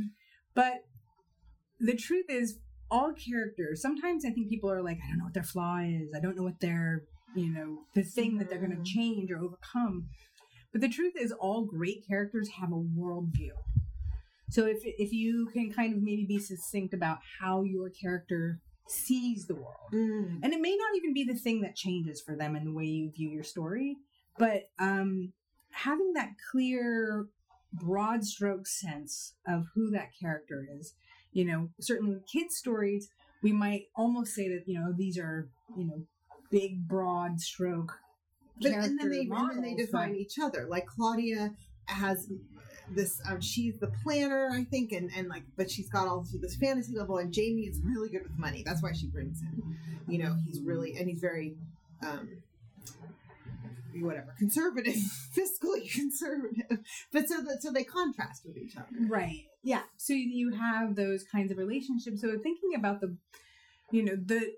But 0.55 0.85
the 1.79 1.95
truth 1.95 2.25
is, 2.29 2.57
all 2.89 3.13
characters, 3.13 3.81
sometimes 3.81 4.25
I 4.25 4.31
think 4.31 4.49
people 4.49 4.71
are 4.71 4.81
like, 4.81 4.97
I 5.03 5.09
don't 5.09 5.19
know 5.19 5.25
what 5.25 5.33
their 5.33 5.43
flaw 5.43 5.79
is. 5.79 6.13
I 6.15 6.19
don't 6.19 6.35
know 6.35 6.43
what 6.43 6.59
their, 6.59 7.03
you 7.35 7.53
know, 7.53 7.79
the 7.93 8.03
thing 8.03 8.37
that 8.37 8.49
they're 8.49 8.59
going 8.59 8.75
to 8.75 8.91
change 8.91 9.29
or 9.29 9.37
overcome. 9.37 10.07
But 10.71 10.81
the 10.81 10.89
truth 10.89 11.13
is, 11.19 11.31
all 11.31 11.65
great 11.65 12.07
characters 12.07 12.49
have 12.59 12.71
a 12.71 12.75
worldview. 12.75 13.51
So 14.49 14.65
if, 14.65 14.77
if 14.83 15.11
you 15.11 15.47
can 15.51 15.71
kind 15.71 15.93
of 15.93 16.01
maybe 16.01 16.25
be 16.25 16.39
succinct 16.39 16.93
about 16.93 17.19
how 17.41 17.63
your 17.63 17.89
character 17.89 18.59
sees 18.91 19.45
the 19.47 19.55
world, 19.55 19.91
Mm. 19.93 20.39
and 20.43 20.53
it 20.53 20.61
may 20.61 20.75
not 20.75 20.95
even 20.97 21.13
be 21.13 21.23
the 21.23 21.35
thing 21.35 21.61
that 21.61 21.75
changes 21.75 22.21
for 22.21 22.35
them 22.35 22.55
in 22.55 22.65
the 22.65 22.71
way 22.73 22.85
you 22.85 23.09
view 23.11 23.29
your 23.29 23.43
story 23.43 23.97
but 24.37 24.69
um 24.79 25.33
having 25.71 26.13
that 26.13 26.31
clear 26.51 27.27
broad 27.73 28.23
stroke 28.25 28.67
sense 28.67 29.33
of 29.47 29.67
who 29.73 29.89
that 29.91 30.09
character 30.19 30.67
is 30.79 30.93
you 31.31 31.43
know 31.45 31.69
certainly 31.79 32.13
with 32.15 32.25
kids 32.27 32.55
stories 32.55 33.09
we 33.43 33.51
might 33.51 33.87
almost 33.95 34.33
say 34.33 34.47
that 34.49 34.63
you 34.67 34.79
know 34.79 34.93
these 34.93 35.17
are 35.17 35.49
you 35.77 35.85
know 35.85 36.01
big 36.49 36.87
broad 36.87 37.39
stroke 37.41 37.99
But, 38.61 38.71
and 38.71 38.99
then 38.99 39.09
they 39.09 39.21
and 39.29 39.49
then 39.51 39.61
they 39.61 39.75
define 39.75 40.11
but- 40.13 40.19
each 40.19 40.39
other. 40.39 40.65
Like 40.67 40.87
Claudia 40.87 41.53
has 41.85 42.27
this 42.89 43.21
um, 43.29 43.41
she's 43.41 43.77
the 43.79 43.91
planner, 44.03 44.49
I 44.51 44.63
think, 44.63 44.91
and, 44.91 45.09
and 45.15 45.27
like 45.27 45.43
but 45.55 45.69
she's 45.69 45.89
got 45.89 46.07
all 46.07 46.25
this 46.41 46.55
fantasy 46.55 46.97
level 46.97 47.17
and 47.17 47.33
Jamie 47.33 47.63
is 47.63 47.81
really 47.83 48.09
good 48.09 48.23
with 48.23 48.37
money. 48.37 48.63
That's 48.65 48.81
why 48.81 48.93
she 48.93 49.07
brings 49.07 49.41
him. 49.41 49.77
You 50.07 50.19
know, 50.19 50.35
he's 50.45 50.61
really 50.61 50.95
and 50.97 51.09
he's 51.09 51.19
very 51.19 51.55
um 52.05 52.29
whatever, 54.01 54.33
conservative, 54.37 54.93
fiscally 55.37 55.91
conservative. 55.93 56.79
But 57.11 57.27
so 57.27 57.41
that 57.41 57.61
so 57.61 57.71
they 57.71 57.83
contrast 57.83 58.45
with 58.45 58.57
each 58.57 58.75
other. 58.77 58.87
Right. 59.07 59.45
Yeah. 59.63 59.83
So 59.97 60.13
you 60.13 60.51
have 60.51 60.95
those 60.95 61.23
kinds 61.23 61.51
of 61.51 61.57
relationships. 61.57 62.21
So 62.21 62.29
thinking 62.29 62.75
about 62.75 63.01
the, 63.01 63.17
you 63.91 64.03
know, 64.03 64.15
the 64.15 64.53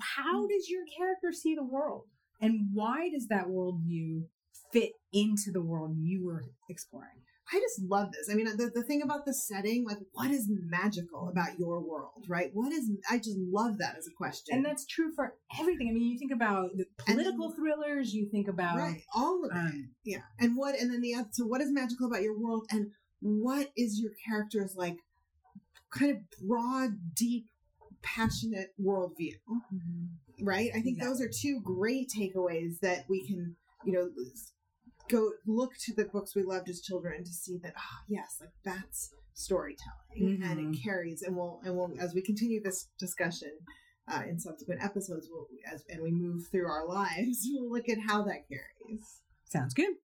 how 0.00 0.46
does 0.46 0.68
your 0.68 0.82
character 0.96 1.32
see 1.32 1.54
the 1.54 1.64
world, 1.64 2.04
and 2.40 2.68
why 2.72 3.08
does 3.10 3.28
that 3.28 3.46
worldview 3.46 4.24
fit 4.72 4.92
into 5.12 5.50
the 5.50 5.62
world 5.62 5.96
you 5.98 6.24
were 6.26 6.44
exploring? 6.68 7.22
I 7.52 7.58
just 7.58 7.80
love 7.88 8.12
this. 8.12 8.28
I 8.30 8.34
mean, 8.34 8.46
the, 8.46 8.70
the 8.72 8.82
thing 8.84 9.02
about 9.02 9.24
the 9.26 9.34
setting, 9.34 9.84
like, 9.84 9.98
what 10.12 10.30
is 10.30 10.48
magical 10.48 11.28
about 11.28 11.58
your 11.58 11.80
world, 11.80 12.24
right? 12.28 12.50
What 12.52 12.72
is, 12.72 12.88
I 13.10 13.18
just 13.18 13.36
love 13.38 13.78
that 13.78 13.96
as 13.98 14.06
a 14.06 14.12
question. 14.16 14.56
And 14.56 14.64
that's 14.64 14.86
true 14.86 15.12
for 15.16 15.34
everything. 15.58 15.88
I 15.88 15.92
mean, 15.92 16.04
you 16.04 16.18
think 16.18 16.32
about 16.32 16.70
the 16.76 16.84
political 16.98 17.48
then- 17.48 17.56
thrillers. 17.56 18.14
You 18.14 18.28
think 18.30 18.46
about 18.48 18.76
right, 18.78 19.02
all 19.14 19.44
of 19.44 19.50
it. 19.50 19.56
um, 19.56 19.90
Yeah. 20.04 20.22
And 20.38 20.56
what, 20.56 20.76
and 20.78 20.92
then 20.92 21.00
the 21.00 21.14
other, 21.14 21.28
so 21.32 21.44
what 21.46 21.60
is 21.60 21.72
magical 21.72 22.06
about 22.06 22.22
your 22.22 22.38
world 22.38 22.66
and 22.70 22.92
what 23.20 23.70
is 23.76 23.98
your 24.00 24.12
character's 24.26 24.76
like 24.76 24.96
kind 25.90 26.12
of 26.12 26.18
broad, 26.46 26.90
deep, 27.14 27.46
passionate 28.02 28.72
worldview, 28.80 29.34
right? 30.40 30.70
I 30.74 30.80
think 30.80 31.00
those 31.00 31.20
are 31.20 31.28
two 31.28 31.60
great 31.62 32.10
takeaways 32.16 32.78
that 32.80 33.04
we 33.08 33.26
can, 33.26 33.56
you 33.84 33.92
know, 33.92 34.08
go 35.10 35.32
look 35.46 35.72
to 35.84 35.94
the 35.94 36.04
books 36.04 36.34
we 36.34 36.42
loved 36.42 36.68
as 36.68 36.80
children 36.80 37.24
to 37.24 37.30
see 37.32 37.58
that, 37.62 37.74
ah, 37.76 37.98
yes, 38.08 38.36
like 38.40 38.50
that's 38.64 39.10
storytelling 39.34 40.42
and 40.42 40.58
Mhm. 40.58 40.74
it 40.74 40.82
carries 40.82 41.22
and 41.22 41.36
we'll, 41.36 41.60
and 41.64 41.76
we'll, 41.76 41.92
as 42.00 42.14
we 42.14 42.22
continue 42.22 42.62
this 42.62 42.88
discussion, 42.98 43.52
uh, 44.08 44.22
in 44.28 44.38
subsequent 44.40 44.82
episodes, 44.82 45.28
we'll, 45.30 45.46
as, 45.72 45.84
and 45.88 46.02
we 46.02 46.10
move 46.10 46.46
through 46.50 46.66
our 46.66 46.86
lives, 46.86 47.46
we'll 47.52 47.70
look 47.70 47.88
at 47.88 47.98
how 48.08 48.22
that 48.24 48.48
carries. 48.48 49.20
sounds 49.44 49.74
good. 49.74 49.94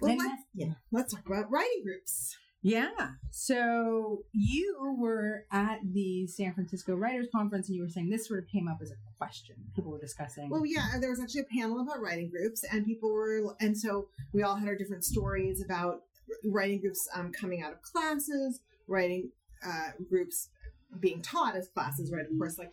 Well, 0.00 0.16
let's, 0.16 0.42
yeah. 0.54 0.74
let's 0.90 1.12
talk 1.14 1.26
about 1.26 1.50
writing 1.50 1.82
groups. 1.84 2.36
Yeah. 2.62 2.90
So 3.30 4.24
you 4.32 4.94
were 4.98 5.44
at 5.50 5.78
the 5.82 6.26
San 6.26 6.52
Francisco 6.52 6.94
Writers 6.94 7.28
Conference, 7.32 7.68
and 7.68 7.76
you 7.76 7.82
were 7.82 7.88
saying 7.88 8.10
this 8.10 8.28
sort 8.28 8.40
of 8.42 8.48
came 8.48 8.68
up 8.68 8.78
as 8.82 8.90
a 8.90 8.94
question. 9.16 9.56
People 9.74 9.92
were 9.92 9.98
discussing. 10.00 10.50
Well, 10.50 10.66
yeah, 10.66 10.98
there 11.00 11.10
was 11.10 11.20
actually 11.20 11.42
a 11.42 11.60
panel 11.60 11.80
about 11.80 12.00
writing 12.02 12.28
groups, 12.28 12.62
and 12.70 12.84
people 12.84 13.10
were, 13.12 13.56
and 13.60 13.76
so 13.78 14.08
we 14.32 14.42
all 14.42 14.56
had 14.56 14.68
our 14.68 14.76
different 14.76 15.04
stories 15.04 15.62
about 15.64 16.02
writing 16.44 16.80
groups 16.80 17.08
um, 17.14 17.32
coming 17.32 17.62
out 17.62 17.72
of 17.72 17.80
classes, 17.82 18.60
writing 18.86 19.30
uh, 19.66 19.90
groups 20.08 20.48
being 20.98 21.22
taught 21.22 21.56
as 21.56 21.68
classes, 21.68 22.12
right? 22.12 22.26
Of 22.30 22.36
course, 22.38 22.58
like 22.58 22.72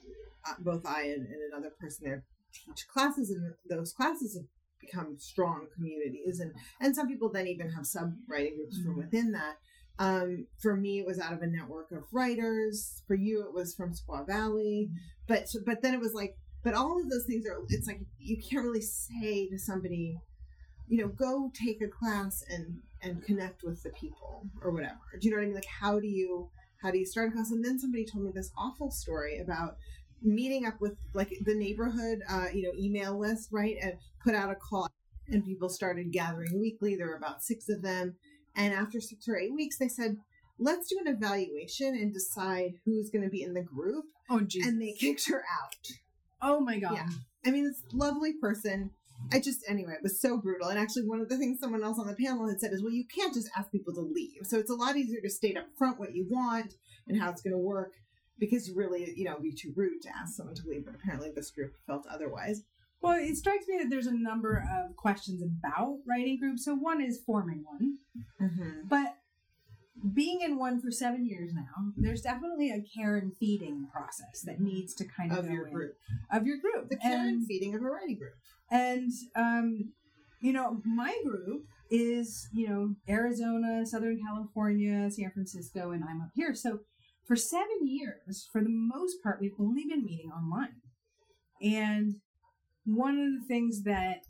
uh, 0.50 0.56
both 0.60 0.86
I 0.86 1.04
and, 1.04 1.28
and 1.28 1.54
another 1.54 1.72
person 1.80 2.00
there 2.04 2.24
teach 2.54 2.88
classes, 2.88 3.30
and 3.30 3.54
those 3.70 3.94
classes 3.94 4.36
have 4.36 4.46
become 4.82 5.16
strong 5.18 5.68
communities, 5.74 6.40
and 6.40 6.52
and 6.82 6.96
some 6.96 7.08
people 7.08 7.30
then 7.32 7.48
even 7.48 7.70
have 7.72 7.86
sub 7.86 8.14
writing 8.28 8.58
groups 8.58 8.82
from 8.82 8.96
Mhm. 8.96 8.98
within 8.98 9.32
that. 9.32 9.58
Um, 10.00 10.48
for 10.60 10.76
me, 10.76 11.00
it 11.00 11.06
was 11.06 11.20
out 11.20 11.34
of 11.34 11.42
a 11.42 11.48
network 11.48 11.92
of 11.92 12.04
writers. 12.12 13.04
For 13.08 13.16
you, 13.16 13.44
it 13.48 13.54
was 13.54 13.74
from 13.76 13.94
Squaw 13.94 14.26
Valley. 14.28 14.90
But 15.28 15.48
but 15.66 15.82
then 15.82 15.94
it 15.94 16.00
was 16.00 16.14
like, 16.14 16.36
but 16.64 16.74
all 16.74 17.02
of 17.02 17.10
those 17.10 17.26
things 17.26 17.46
are. 17.48 17.58
It's 17.70 17.88
like 17.88 18.02
you 18.20 18.38
can't 18.38 18.64
really 18.64 18.82
say 18.82 19.48
to 19.50 19.58
somebody, 19.58 20.18
you 20.88 21.02
know, 21.02 21.08
go 21.08 21.52
take 21.54 21.82
a 21.82 21.88
class 21.88 22.44
and 22.50 22.82
and 23.02 23.24
connect 23.24 23.64
with 23.64 23.84
the 23.84 23.90
people 23.90 24.50
or 24.62 24.72
whatever. 24.72 25.00
Do 25.20 25.28
you 25.28 25.32
know 25.32 25.38
what 25.38 25.44
I 25.44 25.48
mean? 25.48 25.56
Like, 25.56 25.66
how 25.82 26.00
do 26.00 26.08
you 26.08 26.50
how 26.82 26.92
do 26.92 26.98
you 26.98 27.06
start 27.06 27.30
a 27.30 27.32
class? 27.32 27.52
And 27.52 27.64
then 27.64 27.80
somebody 27.80 28.06
told 28.06 28.26
me 28.26 28.32
this 28.34 28.52
awful 28.58 28.92
story 28.92 29.40
about 29.40 29.78
meeting 30.22 30.66
up 30.66 30.80
with 30.80 30.96
like 31.14 31.32
the 31.46 31.56
neighborhood, 31.56 32.20
uh, 32.30 32.48
you 32.54 32.64
know, 32.64 32.72
email 32.78 33.18
list, 33.18 33.50
right, 33.52 33.76
and 33.82 33.94
put 34.24 34.36
out 34.36 34.52
a 34.52 34.56
call, 34.56 34.90
and 35.28 35.46
people 35.46 35.70
started 35.70 36.12
gathering 36.12 36.60
weekly. 36.60 36.96
There 36.96 37.08
were 37.08 37.16
about 37.16 37.44
six 37.44 37.70
of 37.70 37.82
them, 37.82 38.16
and 38.58 38.74
after 38.74 39.00
six 39.00 39.28
or 39.30 39.38
eight 39.38 39.54
weeks, 39.54 39.78
they 39.78 39.88
said, 39.88 40.18
let's 40.60 40.90
do 40.90 40.98
an 41.00 41.14
evaluation 41.14 41.96
and 41.96 42.14
decide 42.14 42.74
who's 42.84 43.10
going 43.10 43.24
to 43.24 43.30
be 43.30 43.44
in 43.44 43.54
the 43.54 43.62
group. 43.62 44.06
Oh, 44.30 44.42
geez. 44.42 44.66
And 44.66 44.82
they 44.82 44.94
kicked 45.00 45.30
her 45.30 45.44
out. 45.62 45.88
oh 46.42 46.60
my 46.60 46.80
god. 46.80 46.96
Yeah. 46.96 47.10
I 47.46 47.52
mean, 47.52 47.66
this 47.66 47.84
lovely 47.94 48.34
person. 48.34 48.92
I 49.32 49.40
just, 49.40 49.64
anyway, 49.68 49.94
it 49.94 50.04
was 50.04 50.22
so 50.22 50.38
brutal. 50.38 50.68
And 50.68 50.78
actually, 50.78 51.08
one 51.08 51.22
of 51.22 51.30
the 51.30 51.38
things 51.38 51.60
someone 51.60 51.84
else 51.84 51.98
on 51.98 52.08
the 52.08 52.14
panel 52.14 52.48
had 52.48 52.60
said 52.60 52.72
is, 52.74 52.84
well, 52.84 52.92
you 52.92 53.06
can't 53.06 53.34
just 53.34 53.50
ask 53.58 53.72
people 53.72 53.94
to 53.94 54.02
leave. 54.02 54.42
So 54.44 54.60
it's 54.60 54.70
a 54.70 54.76
lot 54.76 54.96
easier 54.96 55.22
to 55.22 55.30
state 55.30 55.58
up 55.58 55.66
front 55.78 56.00
what 56.00 56.14
you 56.14 56.28
want 56.30 56.74
and 57.08 57.20
how 57.20 57.30
it's 57.30 57.42
going 57.42 57.54
to 57.54 57.58
work 57.58 57.94
because 58.40 58.70
really, 58.72 59.14
you 59.16 59.26
know, 59.26 59.32
it'd 59.32 59.44
be 59.44 59.54
too 59.54 59.74
rude 59.76 60.02
to 60.04 60.10
ask 60.16 60.36
someone 60.36 60.56
to 60.56 60.68
leave. 60.68 60.86
But 60.86 60.96
apparently, 60.96 61.32
this 61.36 61.52
group 61.52 61.74
felt 61.88 62.06
otherwise. 62.12 62.62
Well, 63.02 63.18
it 63.20 63.36
strikes 63.38 63.68
me 63.68 63.78
that 63.80 63.90
there's 63.90 64.08
a 64.08 64.14
number 64.16 64.64
of 64.78 64.96
questions 64.96 65.42
about 65.44 66.00
writing 66.08 66.40
groups. 66.40 66.66
So 66.66 66.76
one 66.76 67.02
is 67.02 67.22
forming 67.26 67.64
one, 67.64 67.98
Mm-hmm. 68.42 68.88
but 68.88 69.18
being 70.14 70.42
in 70.42 70.58
one 70.60 70.80
for 70.82 70.92
seven 70.92 71.26
years 71.28 71.52
now, 71.54 71.92
there's 71.96 72.22
definitely 72.22 72.70
a 72.72 72.82
care 72.82 73.16
and 73.18 73.36
feeding 73.38 73.88
process 73.92 74.42
that 74.46 74.60
needs 74.60 74.94
to 74.96 75.06
kind 75.06 75.32
of, 75.32 75.40
Of 75.40 75.46
go 75.48 75.52
your 75.54 75.68
in- 75.68 75.74
group. 75.74 75.98
of 76.32 76.46
your 76.46 76.58
group. 76.58 76.90
The 76.90 76.98
care 76.98 77.18
and 77.20 77.30
and 77.30 77.48
feeding 77.48 77.74
of 77.76 77.82
a 77.82 77.86
writing 77.86 78.18
group. 78.18 78.34
and 78.72 79.12
um, 79.36 79.94
you 80.40 80.54
know, 80.54 80.82
my 80.86 81.16
group 81.26 81.66
is 81.90 82.48
you 82.54 82.68
know 82.70 82.96
Arizona, 83.10 83.86
Southern 83.86 84.20
California, 84.24 85.10
San 85.10 85.32
Francisco, 85.32 85.92
and 85.92 86.04
I'm 86.04 86.22
up 86.22 86.30
here. 86.36 86.54
So 86.54 86.82
for 87.26 87.36
seven 87.36 87.80
years, 87.88 88.48
for 88.52 88.62
the 88.62 88.70
most 88.70 89.22
part, 89.24 89.40
we've 89.42 89.56
only 89.60 89.84
been 89.86 90.06
meeting 90.06 90.32
online. 90.32 90.76
And 91.62 92.16
one 92.88 93.20
of 93.20 93.42
the 93.42 93.48
things 93.48 93.84
that 93.84 94.24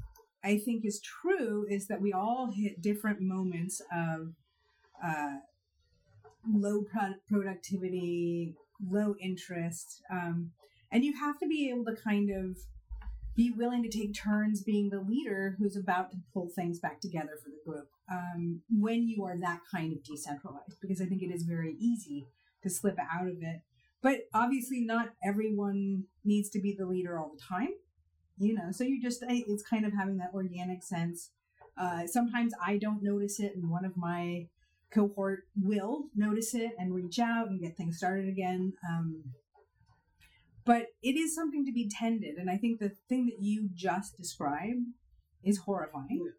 I 0.44 0.58
think 0.58 0.84
is 0.84 1.00
true 1.00 1.66
is 1.70 1.88
that 1.88 2.02
we 2.02 2.12
all 2.12 2.52
hit 2.52 2.82
different 2.82 3.22
moments 3.22 3.82
of 3.96 4.34
uh, 5.04 5.38
low 6.52 6.82
pro- 6.84 7.16
productivity, 7.30 8.56
low 8.90 9.16
interest, 9.22 10.02
um, 10.12 10.52
and 10.92 11.04
you 11.04 11.14
have 11.20 11.38
to 11.40 11.48
be 11.48 11.70
able 11.70 11.86
to 11.86 12.02
kind 12.02 12.32
of 12.32 12.58
be 13.36 13.52
willing 13.52 13.84
to 13.84 13.90
take 13.90 14.16
turns 14.16 14.64
being 14.64 14.90
the 14.90 15.00
leader 15.00 15.56
who's 15.60 15.78
about 15.78 16.10
to 16.10 16.18
pull 16.34 16.50
things 16.50 16.80
back 16.80 17.00
together 17.00 17.38
for 17.44 17.50
the 17.50 17.72
group 17.72 17.88
um, 18.12 18.62
when 18.72 19.08
you 19.08 19.24
are 19.24 19.38
that 19.38 19.60
kind 19.72 19.94
of 19.94 20.04
decentralized 20.04 20.80
because 20.82 21.00
i 21.00 21.06
think 21.06 21.22
it 21.22 21.32
is 21.32 21.44
very 21.44 21.76
easy 21.80 22.26
to 22.64 22.70
slip 22.70 22.98
out 23.00 23.28
of 23.28 23.38
it. 23.42 23.62
But 24.02 24.22
obviously 24.34 24.82
not 24.82 25.10
everyone 25.24 26.06
needs 26.26 26.50
to 26.50 26.60
be 26.60 26.76
the 26.76 26.88
leader 26.88 27.20
all 27.20 27.32
the 27.32 27.42
time 27.42 27.76
you 28.38 28.54
know 28.54 28.72
so 28.72 28.84
you 28.84 29.02
just 29.02 29.24
it's 29.28 29.64
kind 29.64 29.86
of 29.86 29.94
having 29.94 30.18
that 30.18 30.32
organic 30.34 30.84
sense. 30.84 31.32
Uh, 31.80 32.08
sometimes 32.08 32.54
i 32.66 32.76
don't 32.76 33.04
notice 33.04 33.40
it 33.40 33.56
and 33.56 33.70
one 33.70 33.86
of 33.86 33.96
my 33.96 34.48
cohort 34.92 35.44
will 35.56 36.06
notice 36.16 36.56
it 36.56 36.72
and 36.80 36.96
reach 36.96 37.20
out 37.20 37.50
and 37.50 37.62
get 37.62 37.78
things 37.78 37.98
started 37.98 38.28
again 38.28 38.74
um, 38.90 39.24
but 40.66 40.88
it 41.04 41.16
is 41.16 41.36
something 41.36 41.64
to 41.64 41.72
be 41.72 41.88
tended 41.88 42.38
and 42.38 42.50
i 42.50 42.58
think 42.58 42.80
the 42.80 42.92
thing 43.08 43.28
that 43.28 43.40
you 43.40 43.70
just 43.76 44.18
described 44.18 44.88
is 45.44 45.60
horrifying. 45.60 46.32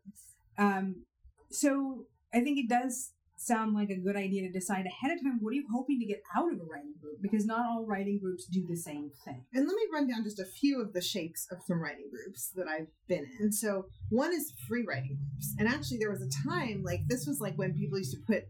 Um, 0.58 1.04
so 1.50 2.06
i 2.34 2.40
think 2.40 2.58
it 2.58 2.68
does 2.68 3.12
sound 3.40 3.74
like 3.74 3.90
a 3.90 3.96
good 3.96 4.16
idea 4.16 4.42
to 4.42 4.52
decide 4.52 4.86
ahead 4.86 5.16
of 5.16 5.22
time 5.22 5.38
what 5.40 5.50
are 5.50 5.54
you 5.54 5.66
hoping 5.72 5.98
to 5.98 6.06
get 6.06 6.22
out 6.36 6.52
of 6.52 6.60
a 6.60 6.64
writing 6.64 6.94
group 7.00 7.16
because 7.22 7.46
not 7.46 7.64
all 7.64 7.86
writing 7.86 8.18
groups 8.18 8.46
do 8.46 8.66
the 8.68 8.76
same 8.76 9.10
thing 9.24 9.44
And 9.52 9.66
let 9.66 9.76
me 9.76 9.82
run 9.92 10.08
down 10.08 10.24
just 10.24 10.40
a 10.40 10.44
few 10.44 10.80
of 10.80 10.92
the 10.92 11.00
shapes 11.00 11.46
of 11.50 11.58
some 11.66 11.80
writing 11.80 12.08
groups 12.10 12.50
that 12.56 12.66
I've 12.68 12.88
been 13.08 13.26
in. 13.40 13.52
So 13.52 13.86
one 14.10 14.32
is 14.32 14.52
free 14.66 14.84
writing 14.86 15.18
groups. 15.18 15.54
And 15.58 15.68
actually 15.68 15.98
there 15.98 16.10
was 16.10 16.22
a 16.22 16.48
time 16.48 16.82
like 16.84 17.00
this 17.08 17.26
was 17.26 17.40
like 17.40 17.56
when 17.56 17.74
people 17.74 17.98
used 17.98 18.12
to 18.12 18.20
put 18.26 18.44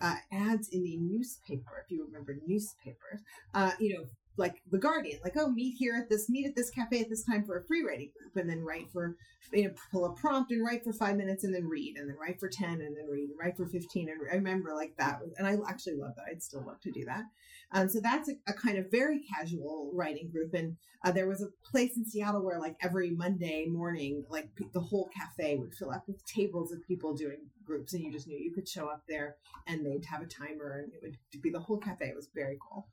uh, 0.00 0.16
ads 0.32 0.68
in 0.68 0.82
the 0.82 0.96
newspaper, 0.98 1.84
if 1.84 1.90
you 1.90 2.04
remember 2.04 2.36
newspapers. 2.46 3.20
Uh, 3.54 3.72
you 3.78 3.94
know, 3.94 4.04
like 4.36 4.62
the 4.70 4.78
Guardian, 4.78 5.20
like, 5.22 5.36
oh, 5.36 5.48
meet 5.50 5.76
here 5.78 5.94
at 5.94 6.08
this 6.08 6.28
meet 6.28 6.46
at 6.46 6.56
this 6.56 6.70
cafe 6.70 7.00
at 7.00 7.08
this 7.08 7.24
time 7.24 7.44
for 7.44 7.58
a 7.58 7.64
free 7.64 7.84
writing 7.84 8.10
group, 8.18 8.36
and 8.36 8.48
then 8.48 8.64
write 8.64 8.90
for 8.92 9.16
you 9.52 9.64
know, 9.64 9.74
pull 9.92 10.06
a 10.06 10.12
prompt 10.14 10.50
and 10.50 10.64
write 10.64 10.82
for 10.82 10.92
five 10.92 11.16
minutes 11.16 11.44
and 11.44 11.54
then 11.54 11.68
read, 11.68 11.96
and 11.96 12.08
then 12.08 12.16
write 12.20 12.40
for 12.40 12.48
ten 12.48 12.80
and 12.80 12.96
then 12.96 13.06
read, 13.08 13.28
and 13.28 13.38
write 13.38 13.56
for 13.56 13.66
fifteen. 13.66 14.08
And 14.08 14.20
I 14.30 14.34
remember 14.34 14.74
like 14.74 14.94
that, 14.98 15.20
and 15.38 15.46
I 15.46 15.56
actually 15.68 15.96
love 15.96 16.14
that. 16.16 16.26
I'd 16.30 16.42
still 16.42 16.64
love 16.66 16.80
to 16.80 16.90
do 16.90 17.04
that. 17.04 17.24
Um, 17.72 17.88
so 17.88 18.00
that's 18.00 18.28
a, 18.28 18.34
a 18.46 18.52
kind 18.52 18.78
of 18.78 18.90
very 18.90 19.20
casual 19.20 19.90
writing 19.92 20.30
group, 20.30 20.54
and 20.54 20.76
uh, 21.04 21.12
there 21.12 21.28
was 21.28 21.42
a 21.42 21.48
place 21.68 21.96
in 21.96 22.04
Seattle 22.06 22.42
where 22.42 22.58
like 22.58 22.76
every 22.80 23.10
Monday 23.10 23.66
morning, 23.66 24.24
like 24.28 24.54
pe- 24.54 24.66
the 24.72 24.80
whole 24.80 25.08
cafe 25.16 25.56
would 25.56 25.74
fill 25.74 25.90
up 25.90 26.04
with 26.06 26.24
tables 26.24 26.72
of 26.72 26.86
people 26.86 27.14
doing 27.14 27.38
groups, 27.64 27.92
and 27.92 28.02
you 28.02 28.12
just 28.12 28.26
knew 28.26 28.38
you 28.38 28.52
could 28.52 28.68
show 28.68 28.86
up 28.88 29.02
there, 29.08 29.36
and 29.66 29.84
they'd 29.84 30.04
have 30.06 30.22
a 30.22 30.26
timer, 30.26 30.80
and 30.80 30.92
it 30.92 31.00
would 31.02 31.42
be 31.42 31.50
the 31.50 31.60
whole 31.60 31.78
cafe. 31.78 32.06
It 32.06 32.16
was 32.16 32.28
very 32.34 32.58
cool. 32.70 32.88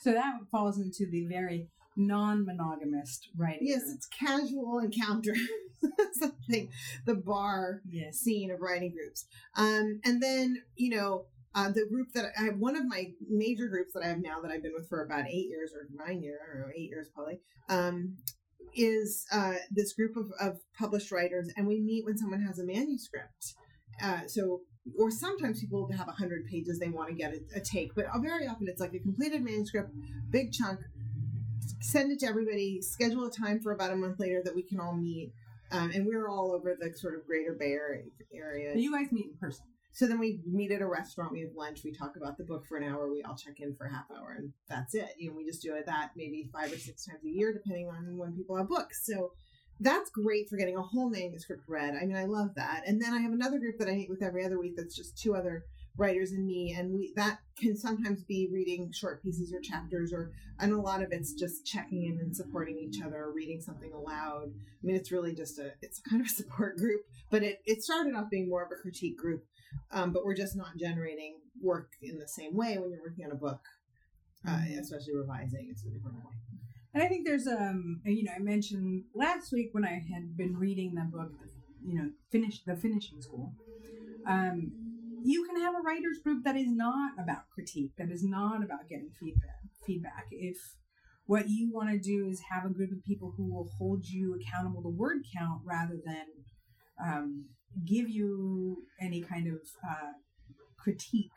So 0.00 0.12
that 0.12 0.34
falls 0.50 0.78
into 0.78 1.06
the 1.10 1.26
very 1.26 1.68
non-monogamist 1.96 3.28
writing 3.36 3.66
Yes, 3.66 3.84
it's 3.92 4.06
casual 4.06 4.80
encounter, 4.80 5.34
something 6.12 6.68
the 7.06 7.14
bar 7.14 7.80
yes 7.88 8.18
scene 8.18 8.50
of 8.50 8.60
writing 8.60 8.92
groups. 8.92 9.26
Um, 9.56 10.00
and 10.04 10.22
then, 10.22 10.62
you 10.76 10.90
know, 10.90 11.24
uh, 11.54 11.70
the 11.70 11.86
group 11.86 12.12
that 12.12 12.26
I 12.38 12.44
have, 12.44 12.58
one 12.58 12.76
of 12.76 12.86
my 12.86 13.12
major 13.28 13.66
groups 13.68 13.94
that 13.94 14.02
I 14.02 14.08
have 14.08 14.20
now 14.20 14.40
that 14.42 14.50
I've 14.50 14.62
been 14.62 14.74
with 14.76 14.88
for 14.88 15.02
about 15.02 15.26
eight 15.26 15.48
years 15.48 15.72
or 15.72 15.88
nine 16.06 16.22
years, 16.22 16.38
I 16.42 16.52
don't 16.52 16.66
know, 16.66 16.72
eight 16.76 16.90
years 16.90 17.08
probably, 17.14 17.40
um, 17.70 18.16
is 18.74 19.24
uh, 19.32 19.54
this 19.70 19.94
group 19.94 20.16
of, 20.16 20.30
of 20.38 20.58
published 20.78 21.10
writers. 21.10 21.50
And 21.56 21.66
we 21.66 21.80
meet 21.80 22.04
when 22.04 22.18
someone 22.18 22.42
has 22.42 22.58
a 22.58 22.64
manuscript. 22.64 23.54
Uh, 24.02 24.26
so, 24.26 24.60
or 24.98 25.10
sometimes 25.10 25.60
people 25.60 25.90
have 25.96 26.06
100 26.06 26.46
pages 26.46 26.78
they 26.78 26.88
want 26.88 27.08
to 27.08 27.14
get 27.14 27.32
a, 27.32 27.40
a 27.56 27.60
take, 27.60 27.94
but 27.94 28.06
very 28.20 28.46
often 28.46 28.68
it's 28.68 28.80
like 28.80 28.94
a 28.94 28.98
completed 28.98 29.42
manuscript, 29.42 29.90
big 30.30 30.52
chunk, 30.52 30.80
send 31.80 32.12
it 32.12 32.20
to 32.20 32.26
everybody, 32.26 32.80
schedule 32.82 33.26
a 33.26 33.30
time 33.30 33.60
for 33.60 33.72
about 33.72 33.92
a 33.92 33.96
month 33.96 34.18
later 34.20 34.42
that 34.44 34.54
we 34.54 34.62
can 34.62 34.80
all 34.80 34.94
meet. 34.94 35.32
Um, 35.72 35.90
and 35.92 36.06
we're 36.06 36.28
all 36.28 36.52
over 36.52 36.76
the 36.78 36.96
sort 36.96 37.16
of 37.16 37.26
greater 37.26 37.52
Bay 37.58 37.72
Area-. 37.72 38.04
But 38.72 38.80
you 38.80 38.92
guys 38.92 39.10
meet 39.10 39.26
in 39.26 39.36
person 39.40 39.64
So 39.92 40.06
then 40.06 40.20
we 40.20 40.40
meet 40.46 40.70
at 40.70 40.80
a 40.80 40.86
restaurant, 40.86 41.32
we 41.32 41.40
have 41.40 41.50
lunch, 41.56 41.80
we 41.82 41.92
talk 41.92 42.16
about 42.16 42.38
the 42.38 42.44
book 42.44 42.64
for 42.66 42.76
an 42.76 42.84
hour, 42.84 43.10
we 43.10 43.22
all 43.22 43.34
check 43.34 43.58
in 43.58 43.74
for 43.74 43.86
a 43.86 43.92
half 43.92 44.04
hour, 44.16 44.36
and 44.38 44.52
that's 44.68 44.94
it. 44.94 45.08
You 45.18 45.30
know, 45.30 45.36
we 45.36 45.44
just 45.44 45.62
do 45.62 45.74
it 45.74 45.86
that 45.86 46.10
maybe 46.14 46.48
five 46.52 46.72
or 46.72 46.78
six 46.78 47.04
times 47.04 47.24
a 47.24 47.28
year, 47.28 47.52
depending 47.52 47.88
on 47.88 48.16
when 48.16 48.32
people 48.36 48.56
have 48.56 48.68
books. 48.68 49.04
So 49.04 49.32
that's 49.80 50.10
great 50.10 50.48
for 50.48 50.56
getting 50.56 50.76
a 50.76 50.82
whole 50.82 51.10
manuscript 51.10 51.64
read. 51.68 51.94
I 51.94 52.06
mean, 52.06 52.16
I 52.16 52.24
love 52.24 52.54
that. 52.56 52.82
And 52.86 53.00
then 53.00 53.12
I 53.12 53.20
have 53.20 53.32
another 53.32 53.58
group 53.58 53.78
that 53.78 53.88
I 53.88 53.92
meet 53.92 54.10
with 54.10 54.22
every 54.22 54.44
other 54.44 54.58
week 54.58 54.74
that's 54.76 54.96
just 54.96 55.18
two 55.18 55.34
other 55.34 55.64
writers 55.98 56.32
and 56.32 56.46
me, 56.46 56.74
and 56.76 56.92
we 56.92 57.12
that 57.16 57.38
can 57.58 57.74
sometimes 57.74 58.22
be 58.24 58.48
reading 58.52 58.92
short 58.92 59.22
pieces 59.22 59.52
or 59.54 59.60
chapters, 59.60 60.12
or 60.12 60.30
and 60.60 60.72
a 60.72 60.80
lot 60.80 61.02
of 61.02 61.10
it's 61.10 61.32
just 61.32 61.64
checking 61.64 62.04
in 62.04 62.18
and 62.20 62.36
supporting 62.36 62.78
each 62.78 63.00
other, 63.02 63.16
or 63.24 63.32
reading 63.32 63.60
something 63.62 63.92
aloud. 63.94 64.52
I 64.52 64.86
mean, 64.86 64.94
it's 64.96 65.10
really 65.10 65.34
just 65.34 65.58
a 65.58 65.72
it's 65.80 66.00
kind 66.00 66.20
of 66.20 66.26
a 66.26 66.30
support 66.42 66.76
group, 66.76 67.00
but 67.30 67.42
it 67.42 67.60
it 67.64 67.82
started 67.82 68.14
off 68.14 68.28
being 68.30 68.48
more 68.48 68.62
of 68.62 68.70
a 68.72 68.80
critique 68.80 69.16
group 69.16 69.44
um, 69.90 70.12
but 70.12 70.24
we're 70.24 70.34
just 70.34 70.56
not 70.56 70.76
generating 70.78 71.36
work 71.60 71.92
in 72.02 72.18
the 72.18 72.28
same 72.28 72.54
way 72.54 72.78
when 72.78 72.90
you're 72.90 73.02
working 73.02 73.24
on 73.24 73.32
a 73.32 73.36
book, 73.36 73.60
uh, 74.46 74.50
Mhm. 74.58 74.78
especially 74.80 75.14
revising. 75.14 75.68
It's 75.70 75.84
a 75.84 75.90
different 75.90 76.16
way. 76.16 76.32
And 76.96 77.04
I 77.04 77.08
think 77.08 77.26
there's 77.26 77.46
um 77.46 78.00
you 78.06 78.24
know 78.24 78.32
I 78.34 78.38
mentioned 78.38 79.04
last 79.14 79.52
week 79.52 79.68
when 79.72 79.84
I 79.84 80.02
had 80.10 80.34
been 80.34 80.56
reading 80.56 80.94
the 80.94 81.02
book 81.02 81.30
you 81.86 81.98
know 81.98 82.10
finish 82.32 82.64
the 82.64 82.74
finishing 82.74 83.20
school 83.20 83.52
um 84.26 84.72
you 85.22 85.44
can 85.44 85.60
have 85.60 85.74
a 85.74 85.82
writers 85.82 86.20
group 86.24 86.42
that 86.44 86.56
is 86.56 86.70
not 86.70 87.10
about 87.22 87.50
critique 87.54 87.92
that 87.98 88.10
is 88.10 88.24
not 88.24 88.64
about 88.64 88.88
getting 88.88 89.10
feedback 89.20 89.60
feedback. 89.86 90.24
If 90.30 90.56
what 91.26 91.50
you 91.50 91.70
want 91.70 91.90
to 91.90 91.98
do 91.98 92.26
is 92.26 92.40
have 92.50 92.64
a 92.64 92.72
group 92.72 92.92
of 92.92 93.04
people 93.04 93.34
who 93.36 93.52
will 93.52 93.68
hold 93.78 94.06
you 94.06 94.38
accountable 94.40 94.82
to 94.82 94.88
word 94.88 95.18
count 95.36 95.60
rather 95.66 95.98
than 96.02 96.26
um, 97.04 97.44
give 97.84 98.08
you 98.08 98.84
any 99.02 99.20
kind 99.20 99.48
of 99.48 99.60
uh, 99.86 100.12
critique 100.78 101.32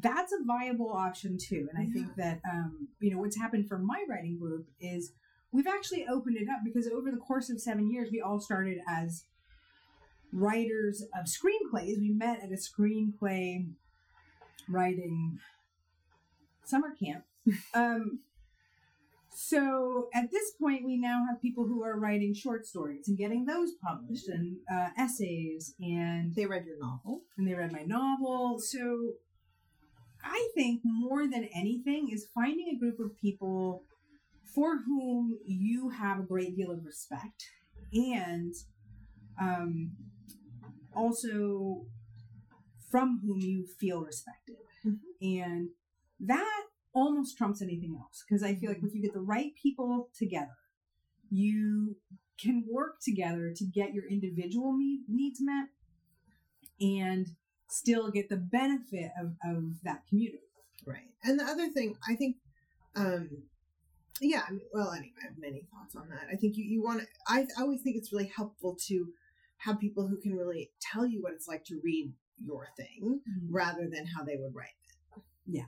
that's 0.00 0.32
a 0.32 0.44
viable 0.44 0.92
option 0.92 1.36
too. 1.38 1.68
And 1.72 1.82
i 1.82 1.90
think 1.92 2.14
that 2.16 2.40
um, 2.50 2.88
you 3.00 3.10
know 3.12 3.18
what's 3.18 3.36
happened 3.36 3.68
for 3.68 3.78
my 3.78 4.04
writing 4.08 4.38
group 4.38 4.66
is 4.80 5.12
we've 5.52 5.66
actually 5.66 6.06
opened 6.06 6.36
it 6.36 6.48
up 6.48 6.60
because 6.64 6.88
over 6.88 7.10
the 7.10 7.16
course 7.18 7.50
of 7.50 7.60
seven 7.60 7.90
years 7.90 8.08
we 8.10 8.20
all 8.20 8.40
started 8.40 8.78
as 8.88 9.24
writers 10.32 11.02
of 11.18 11.26
screenplays. 11.26 11.98
We 12.00 12.10
met 12.10 12.40
at 12.42 12.50
a 12.50 12.54
screenplay 12.56 13.68
writing 14.68 15.38
summer 16.64 16.94
camp. 17.02 17.24
Um, 17.74 18.20
so 19.34 20.08
at 20.14 20.30
this 20.30 20.52
point 20.60 20.84
we 20.84 20.96
now 20.96 21.24
have 21.28 21.40
people 21.40 21.66
who 21.66 21.82
are 21.82 21.98
writing 21.98 22.34
short 22.34 22.66
stories 22.66 23.08
and 23.08 23.16
getting 23.18 23.46
those 23.46 23.72
published 23.84 24.28
and 24.28 24.58
uh, 24.72 24.88
essays. 24.96 25.74
And 25.80 26.34
They 26.34 26.46
read 26.46 26.66
your 26.66 26.78
novel. 26.78 27.22
and 27.36 27.48
they 27.48 27.54
read 27.54 27.72
my 27.72 27.82
novel. 27.82 28.58
So 28.60 29.12
I 30.24 30.50
think 30.54 30.82
more 30.84 31.26
than 31.26 31.48
anything 31.54 32.10
is 32.12 32.28
finding 32.34 32.68
a 32.68 32.78
group 32.78 32.98
of 33.00 33.16
people 33.16 33.84
for 34.54 34.78
whom 34.86 35.38
you 35.46 35.90
have 35.90 36.18
a 36.20 36.22
great 36.22 36.56
deal 36.56 36.70
of 36.70 36.84
respect 36.84 37.44
and 37.92 38.54
um, 39.40 39.92
also 40.94 41.86
from 42.90 43.20
whom 43.24 43.40
you 43.40 43.66
feel 43.80 44.02
respected. 44.02 44.56
Mhm. 44.84 44.98
And 45.20 45.70
that 46.20 46.66
almost 46.92 47.38
trumps 47.38 47.62
anything 47.62 47.96
else 47.98 48.22
because 48.26 48.42
I 48.42 48.54
feel 48.54 48.70
like 48.70 48.82
if 48.82 48.94
you 48.94 49.00
get 49.00 49.14
the 49.14 49.20
right 49.20 49.54
people 49.54 50.10
together, 50.14 50.56
you 51.30 51.96
can 52.38 52.64
work 52.68 53.00
together 53.00 53.52
to 53.56 53.64
get 53.64 53.94
your 53.94 54.04
individual 54.06 54.76
needs 54.76 55.40
met 55.40 55.68
and 56.80 57.28
still 57.72 58.10
get 58.10 58.28
the 58.28 58.36
benefit 58.36 59.10
of, 59.20 59.34
of 59.44 59.82
that 59.84 60.06
community. 60.08 60.38
Right. 60.86 61.10
And 61.24 61.38
the 61.38 61.44
other 61.44 61.68
thing, 61.68 61.96
I 62.08 62.14
think, 62.14 62.36
um, 62.96 63.44
yeah, 64.20 64.42
I 64.46 64.52
mean, 64.52 64.66
well, 64.72 64.92
anyway, 64.92 65.14
I 65.22 65.28
have 65.28 65.38
many 65.38 65.66
thoughts 65.70 65.96
on 65.96 66.08
that. 66.10 66.28
I 66.32 66.36
think 66.36 66.56
you, 66.56 66.64
you 66.64 66.82
want 66.82 67.00
to, 67.00 67.06
I, 67.26 67.46
I 67.58 67.62
always 67.62 67.82
think 67.82 67.96
it's 67.96 68.12
really 68.12 68.32
helpful 68.34 68.76
to 68.88 69.06
have 69.58 69.80
people 69.80 70.08
who 70.08 70.20
can 70.20 70.34
really 70.34 70.70
tell 70.80 71.06
you 71.06 71.22
what 71.22 71.32
it's 71.32 71.48
like 71.48 71.64
to 71.66 71.80
read 71.82 72.12
your 72.44 72.68
thing 72.76 73.20
rather 73.50 73.88
than 73.90 74.06
how 74.06 74.24
they 74.24 74.36
would 74.36 74.54
write 74.54 74.78
it. 75.14 75.22
Yeah. 75.46 75.64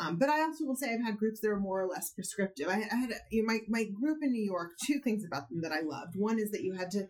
Um, 0.00 0.16
but 0.16 0.28
I 0.28 0.40
also 0.42 0.64
will 0.64 0.76
say 0.76 0.92
I've 0.92 1.04
had 1.04 1.18
groups 1.18 1.40
that 1.40 1.50
are 1.50 1.60
more 1.60 1.82
or 1.82 1.86
less 1.86 2.10
prescriptive. 2.10 2.68
I, 2.68 2.82
I 2.90 2.96
had 2.96 3.10
a, 3.10 3.14
you 3.30 3.42
know, 3.42 3.46
my 3.46 3.60
my 3.68 3.84
group 3.84 4.18
in 4.22 4.32
New 4.32 4.42
York. 4.42 4.72
Two 4.84 4.98
things 5.04 5.24
about 5.24 5.48
them 5.48 5.60
that 5.62 5.70
I 5.70 5.82
loved. 5.82 6.14
One 6.16 6.40
is 6.40 6.50
that 6.50 6.62
you 6.62 6.72
had 6.74 6.90
to 6.92 7.06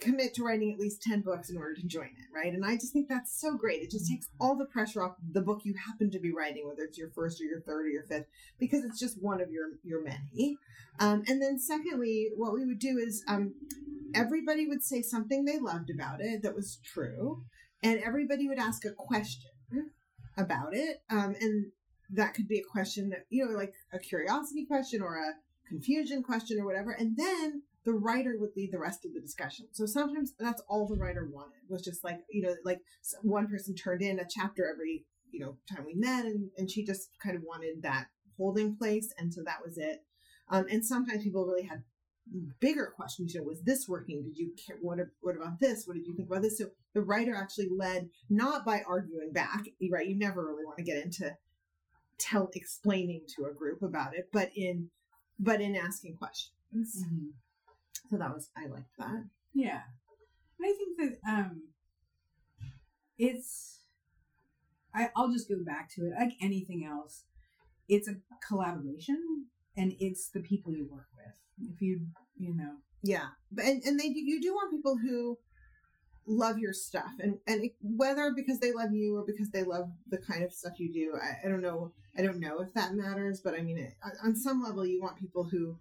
commit 0.00 0.34
to 0.34 0.44
writing 0.44 0.72
at 0.72 0.78
least 0.78 1.02
ten 1.02 1.20
books 1.20 1.50
in 1.50 1.56
order 1.56 1.74
to 1.74 1.86
join 1.86 2.06
it, 2.06 2.34
right? 2.34 2.52
And 2.52 2.64
I 2.64 2.74
just 2.74 2.92
think 2.92 3.08
that's 3.08 3.40
so 3.40 3.56
great. 3.56 3.82
It 3.82 3.90
just 3.90 4.08
takes 4.08 4.28
all 4.40 4.56
the 4.56 4.64
pressure 4.64 5.02
off 5.02 5.16
the 5.32 5.40
book 5.40 5.60
you 5.64 5.74
happen 5.86 6.10
to 6.10 6.18
be 6.18 6.32
writing, 6.32 6.66
whether 6.66 6.82
it's 6.82 6.98
your 6.98 7.10
first 7.10 7.40
or 7.40 7.44
your 7.44 7.60
third 7.60 7.86
or 7.86 7.90
your 7.90 8.04
fifth, 8.04 8.26
because 8.58 8.84
it's 8.84 9.00
just 9.00 9.22
one 9.22 9.40
of 9.40 9.50
your 9.50 9.70
your 9.82 10.02
many. 10.02 10.56
Um, 10.98 11.22
and 11.28 11.40
then 11.40 11.58
secondly, 11.58 12.30
what 12.36 12.52
we 12.52 12.66
would 12.66 12.78
do 12.78 12.98
is 12.98 13.24
um, 13.28 13.54
everybody 14.14 14.66
would 14.66 14.82
say 14.82 15.02
something 15.02 15.44
they 15.44 15.58
loved 15.58 15.90
about 15.90 16.20
it 16.20 16.42
that 16.42 16.54
was 16.54 16.78
true, 16.84 17.44
and 17.82 18.00
everybody 18.00 18.48
would 18.48 18.58
ask 18.58 18.84
a 18.84 18.90
question 18.90 19.50
about 20.36 20.74
it. 20.74 21.02
Um, 21.10 21.34
and 21.40 21.66
that 22.14 22.34
could 22.34 22.46
be 22.46 22.58
a 22.58 22.70
question 22.70 23.08
that, 23.08 23.24
you 23.30 23.44
know, 23.44 23.52
like 23.56 23.72
a 23.92 23.98
curiosity 23.98 24.66
question 24.66 25.00
or 25.00 25.16
a 25.16 25.32
confusion 25.66 26.22
question 26.22 26.60
or 26.60 26.66
whatever. 26.66 26.90
And 26.90 27.16
then 27.16 27.62
the 27.84 27.92
writer 27.92 28.36
would 28.38 28.50
lead 28.56 28.72
the 28.72 28.78
rest 28.78 29.04
of 29.04 29.12
the 29.14 29.20
discussion. 29.20 29.66
So 29.72 29.86
sometimes 29.86 30.34
that's 30.38 30.62
all 30.68 30.86
the 30.86 30.96
writer 30.96 31.28
wanted 31.30 31.60
was 31.68 31.82
just 31.82 32.04
like, 32.04 32.20
you 32.30 32.42
know, 32.42 32.54
like 32.64 32.80
one 33.22 33.48
person 33.48 33.74
turned 33.74 34.02
in 34.02 34.20
a 34.20 34.26
chapter 34.28 34.70
every, 34.72 35.04
you 35.30 35.40
know, 35.40 35.56
time 35.68 35.84
we 35.86 35.94
met 35.94 36.24
and, 36.24 36.50
and 36.56 36.70
she 36.70 36.84
just 36.84 37.10
kind 37.22 37.36
of 37.36 37.42
wanted 37.42 37.82
that 37.82 38.06
holding 38.36 38.76
place. 38.76 39.12
And 39.18 39.32
so 39.32 39.42
that 39.44 39.64
was 39.64 39.78
it. 39.78 40.02
Um, 40.48 40.66
and 40.70 40.84
sometimes 40.84 41.24
people 41.24 41.46
really 41.46 41.66
had 41.66 41.82
bigger 42.60 42.92
questions. 42.94 43.34
You 43.34 43.40
know, 43.40 43.46
was 43.46 43.62
this 43.62 43.88
working? 43.88 44.22
Did 44.22 44.38
you 44.38 44.52
care? 44.54 44.76
What, 44.80 44.98
what 45.20 45.36
about 45.36 45.58
this? 45.58 45.86
What 45.86 45.94
did 45.94 46.06
you 46.06 46.14
think 46.14 46.28
about 46.28 46.42
this? 46.42 46.58
So 46.58 46.66
the 46.94 47.02
writer 47.02 47.34
actually 47.34 47.68
led 47.68 48.10
not 48.30 48.64
by 48.64 48.82
arguing 48.86 49.32
back, 49.32 49.64
right? 49.90 50.06
You 50.06 50.16
never 50.16 50.46
really 50.46 50.64
want 50.64 50.78
to 50.78 50.84
get 50.84 51.02
into 51.02 51.36
tell 52.18 52.50
explaining 52.54 53.22
to 53.36 53.46
a 53.46 53.52
group 53.52 53.82
about 53.82 54.14
it, 54.14 54.28
but 54.32 54.50
in 54.54 54.90
but 55.38 55.60
in 55.60 55.74
asking 55.74 56.16
questions. 56.16 57.04
Mm-hmm. 57.04 57.26
So 58.12 58.18
that 58.18 58.34
was 58.34 58.50
I 58.54 58.66
liked 58.66 58.94
that. 58.98 59.24
Yeah. 59.54 59.80
And 60.58 60.66
I 60.68 60.72
think 60.76 60.98
that 60.98 61.30
um 61.30 61.62
it's 63.18 63.80
I, 64.94 65.08
I'll 65.16 65.32
just 65.32 65.48
go 65.48 65.56
back 65.64 65.90
to 65.94 66.02
it. 66.06 66.12
Like 66.18 66.32
anything 66.40 66.84
else, 66.84 67.24
it's 67.88 68.08
a 68.08 68.16
collaboration 68.46 69.46
and 69.76 69.94
it's 70.00 70.28
the 70.30 70.40
people 70.40 70.72
you 70.72 70.88
work 70.90 71.08
with. 71.16 71.70
If 71.74 71.82
you 71.82 72.02
you 72.38 72.54
know 72.56 72.76
Yeah, 73.02 73.28
but 73.52 73.64
and, 73.64 73.82
and 73.84 73.98
they 74.00 74.06
you 74.14 74.40
do 74.40 74.54
want 74.54 74.72
people 74.72 74.96
who 74.98 75.38
love 76.26 76.58
your 76.58 76.72
stuff 76.72 77.12
and 77.20 77.38
and 77.48 77.64
it, 77.64 77.72
whether 77.82 78.32
because 78.34 78.60
they 78.60 78.72
love 78.72 78.92
you 78.92 79.16
or 79.16 79.24
because 79.26 79.50
they 79.50 79.64
love 79.64 79.90
the 80.08 80.18
kind 80.18 80.44
of 80.44 80.52
stuff 80.52 80.78
you 80.78 80.92
do 80.92 81.14
I, 81.20 81.46
I 81.46 81.50
don't 81.50 81.62
know 81.62 81.92
i 82.16 82.22
don't 82.22 82.38
know 82.38 82.60
if 82.60 82.72
that 82.74 82.94
matters 82.94 83.40
but 83.42 83.54
i 83.54 83.60
mean 83.60 83.76
it, 83.78 83.94
on- 84.04 84.28
on 84.28 84.36
some 84.36 84.62
level 84.62 84.86
you 84.86 85.02
want 85.02 85.18
people 85.18 85.42
who 85.44 85.76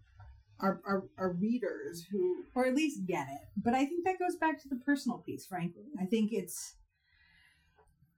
are, 0.61 0.81
are 0.85 1.03
are 1.17 1.31
readers 1.31 2.05
who 2.11 2.43
or 2.55 2.65
at 2.65 2.75
least 2.75 3.05
get 3.05 3.27
it. 3.29 3.47
But 3.57 3.73
I 3.73 3.85
think 3.85 4.05
that 4.05 4.19
goes 4.19 4.35
back 4.35 4.61
to 4.61 4.69
the 4.69 4.77
personal 4.77 5.19
piece, 5.19 5.45
frankly. 5.45 5.85
I 5.99 6.05
think 6.05 6.31
it's 6.31 6.75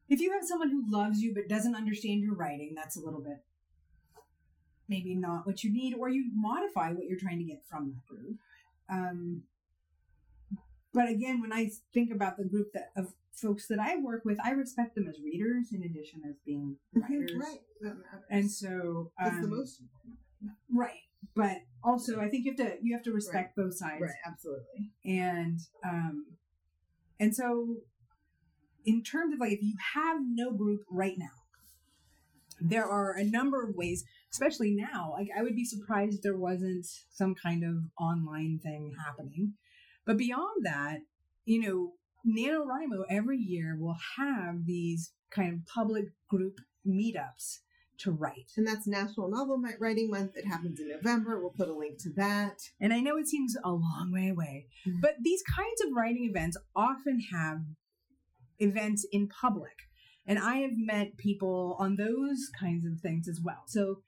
if 0.09 0.19
you 0.19 0.31
have 0.33 0.43
someone 0.43 0.69
who 0.69 0.83
loves 0.91 1.21
you 1.21 1.33
but 1.33 1.47
doesn't 1.47 1.75
understand 1.75 2.21
your 2.21 2.35
writing, 2.35 2.73
that's 2.75 2.97
a 2.97 2.99
little 2.99 3.21
bit 3.21 3.37
maybe 4.87 5.15
not 5.15 5.45
what 5.47 5.63
you 5.63 5.71
need, 5.71 5.95
or 5.95 6.09
you 6.09 6.29
modify 6.33 6.91
what 6.91 7.05
you're 7.05 7.19
trying 7.19 7.39
to 7.39 7.45
get 7.45 7.63
from 7.69 7.93
that 7.93 8.05
group. 8.07 8.37
Um, 8.89 9.43
but 10.93 11.09
again, 11.09 11.41
when 11.41 11.51
I 11.51 11.71
think 11.93 12.11
about 12.11 12.37
the 12.37 12.43
group 12.43 12.73
that 12.73 12.91
of 12.95 13.13
folks 13.33 13.67
that 13.67 13.79
I 13.79 13.97
work 13.97 14.23
with, 14.25 14.37
I 14.43 14.51
respect 14.51 14.95
them 14.95 15.07
as 15.07 15.19
readers 15.19 15.71
in 15.71 15.83
addition 15.83 16.21
as 16.29 16.35
being 16.45 16.77
writers. 16.93 17.31
right 17.35 17.61
that 17.81 17.95
matters. 17.95 18.25
And 18.29 18.51
so, 18.51 19.11
that's 19.17 19.37
the 19.37 19.45
um, 19.45 19.57
most 19.57 19.79
important 19.79 20.19
right. 20.71 21.01
But 21.35 21.57
also, 21.84 22.19
I 22.19 22.29
think 22.29 22.45
you 22.45 22.55
have 22.57 22.67
to 22.67 22.77
you 22.81 22.93
have 22.95 23.03
to 23.03 23.11
respect 23.11 23.55
both 23.55 23.75
sides. 23.75 24.01
Right 24.01 24.11
absolutely. 24.25 24.91
And 25.05 25.59
um 25.84 26.25
and 27.19 27.36
so 27.36 27.77
in 28.86 29.03
terms 29.03 29.34
of 29.34 29.39
like 29.39 29.51
if 29.51 29.61
you 29.61 29.75
have 29.93 30.17
no 30.25 30.51
group 30.51 30.81
right 30.89 31.17
now 31.17 31.25
there 32.61 32.86
are 32.86 33.13
a 33.17 33.23
number 33.23 33.63
of 33.63 33.75
ways 33.75 34.03
especially 34.31 34.71
now 34.71 35.13
like 35.17 35.27
i 35.38 35.41
would 35.41 35.55
be 35.55 35.65
surprised 35.65 36.15
if 36.15 36.21
there 36.21 36.38
wasn't 36.38 36.86
some 37.11 37.34
kind 37.36 37.63
of 37.63 37.75
online 37.99 38.59
thing 38.61 38.93
happening. 39.05 39.53
But 40.05 40.17
beyond 40.17 40.65
that 40.65 40.99
you 41.45 41.61
know 41.61 41.93
nanowrimo 42.25 43.03
every 43.09 43.38
year 43.38 43.77
will 43.79 43.97
have 44.17 44.65
these 44.65 45.11
kind 45.29 45.53
of 45.53 45.65
public 45.65 46.05
group 46.29 46.59
meetups 46.88 47.59
to 47.99 48.11
write 48.11 48.51
and 48.57 48.65
that's 48.67 48.87
national 48.87 49.29
novel 49.29 49.61
writing 49.79 50.09
month 50.09 50.31
it 50.35 50.45
happens 50.45 50.79
in 50.79 50.89
november 50.89 51.39
we'll 51.39 51.51
put 51.51 51.67
a 51.69 51.73
link 51.73 51.97
to 51.99 52.09
that 52.13 52.57
And 52.79 52.93
I 52.93 52.99
know 52.99 53.17
it 53.17 53.27
seems 53.27 53.55
a 53.63 53.71
long 53.71 54.11
way 54.11 54.29
away, 54.29 54.67
Mhm. 54.87 55.01
but 55.01 55.15
these 55.21 55.41
kinds 55.43 55.81
of 55.85 55.93
writing 55.93 56.23
events 56.25 56.57
often 56.75 57.19
have 57.31 57.59
events 58.59 59.05
in 59.11 59.27
public. 59.27 59.73
And 60.25 60.39
I 60.39 60.57
have 60.57 60.71
met 60.77 61.17
people 61.17 61.75
on 61.79 61.95
those 61.97 62.49
kinds 62.57 62.85
of 62.85 62.99
things 63.01 63.27
as 63.27 63.41
well. 63.43 63.63
So, 63.67 64.01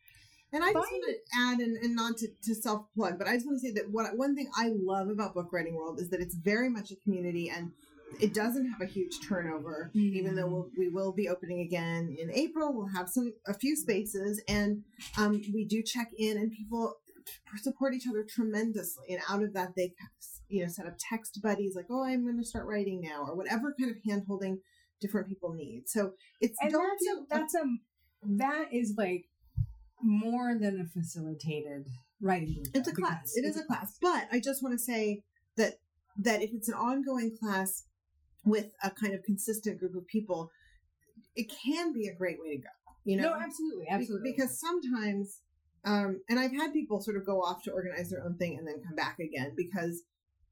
And 0.53 0.63
I 0.63 0.71
just 0.71 0.89
want 0.91 1.03
to 1.09 1.37
add, 1.37 1.59
and, 1.59 1.75
and 1.83 1.95
not 1.95 2.17
to, 2.17 2.27
to 2.43 2.55
self 2.55 2.85
plug, 2.95 3.17
but 3.17 3.27
I 3.27 3.33
just 3.33 3.45
want 3.45 3.59
to 3.59 3.67
say 3.67 3.73
that 3.73 3.91
what 3.91 4.15
one 4.17 4.35
thing 4.35 4.49
I 4.55 4.71
love 4.73 5.09
about 5.09 5.33
book 5.33 5.51
writing 5.51 5.75
world 5.75 5.99
is 5.99 6.09
that 6.11 6.21
it's 6.21 6.35
very 6.35 6.69
much 6.69 6.91
a 6.91 6.95
community, 6.95 7.49
and 7.49 7.71
it 8.19 8.33
doesn't 8.33 8.69
have 8.69 8.81
a 8.81 8.85
huge 8.85 9.19
turnover. 9.27 9.91
Even 9.93 10.35
though 10.35 10.47
we'll, 10.47 10.69
we 10.77 10.89
will 10.89 11.11
be 11.11 11.27
opening 11.29 11.61
again 11.61 12.15
in 12.19 12.31
April, 12.31 12.73
we'll 12.73 12.93
have 12.95 13.09
some 13.09 13.33
a 13.47 13.53
few 13.53 13.75
spaces, 13.75 14.41
and 14.47 14.83
um, 15.17 15.41
we 15.53 15.65
do 15.65 15.81
check 15.83 16.09
in, 16.17 16.37
and 16.37 16.51
people 16.51 16.95
support 17.57 17.93
each 17.93 18.07
other 18.07 18.25
tremendously. 18.27 19.05
And 19.09 19.21
out 19.29 19.43
of 19.43 19.53
that, 19.53 19.69
they 19.75 19.93
you 20.47 20.63
know 20.63 20.69
set 20.69 20.85
up 20.85 20.95
text 20.97 21.39
buddies 21.41 21.75
like, 21.75 21.87
"Oh, 21.89 22.03
I'm 22.03 22.23
going 22.23 22.37
to 22.37 22.45
start 22.45 22.67
writing 22.67 23.01
now," 23.01 23.25
or 23.27 23.35
whatever 23.35 23.73
kind 23.79 23.91
of 23.91 23.97
hand 24.07 24.23
holding 24.27 24.59
different 25.01 25.27
people 25.27 25.53
need. 25.53 25.83
So 25.87 26.13
it's 26.41 26.55
and 26.61 26.71
don't 26.71 26.87
that's 26.89 27.05
a, 27.05 27.37
that's 27.37 27.55
a, 27.55 27.63
that 28.37 28.65
is 28.71 28.93
like 28.97 29.25
more 30.01 30.55
than 30.57 30.79
a 30.79 30.85
facilitated 30.85 31.87
writing 32.21 32.53
group. 32.53 32.67
It's 32.73 32.87
a 32.87 32.93
class. 32.93 33.33
It 33.35 33.45
is 33.45 33.57
a 33.57 33.63
class. 33.63 33.97
But 34.01 34.27
I 34.31 34.39
just 34.39 34.63
want 34.63 34.73
to 34.77 34.83
say 34.83 35.23
that 35.57 35.75
that 36.17 36.41
if 36.41 36.51
it's 36.53 36.69
an 36.69 36.75
ongoing 36.75 37.35
class 37.37 37.83
with 38.45 38.67
a 38.83 38.91
kind 38.91 39.13
of 39.13 39.23
consistent 39.23 39.79
group 39.79 39.95
of 39.95 40.05
people, 40.07 40.51
it 41.35 41.51
can 41.63 41.93
be 41.93 42.07
a 42.07 42.15
great 42.15 42.37
way 42.41 42.55
to 42.55 42.61
go. 42.61 42.69
You 43.03 43.17
know, 43.17 43.29
no, 43.33 43.35
absolutely, 43.41 43.85
Be- 43.85 43.91
absolutely. 43.91 44.31
because 44.35 44.59
sometimes, 44.59 45.41
um, 45.83 46.21
and 46.29 46.39
I've 46.39 46.51
had 46.53 46.73
people 46.73 47.01
sort 47.01 47.17
of 47.17 47.25
go 47.25 47.41
off 47.41 47.61
to 47.63 47.71
organize 47.71 48.09
their 48.09 48.23
own 48.23 48.37
thing 48.37 48.57
and 48.57 48.67
then 48.67 48.81
come 48.85 48.95
back 48.95 49.17
again 49.19 49.53
because 49.55 50.03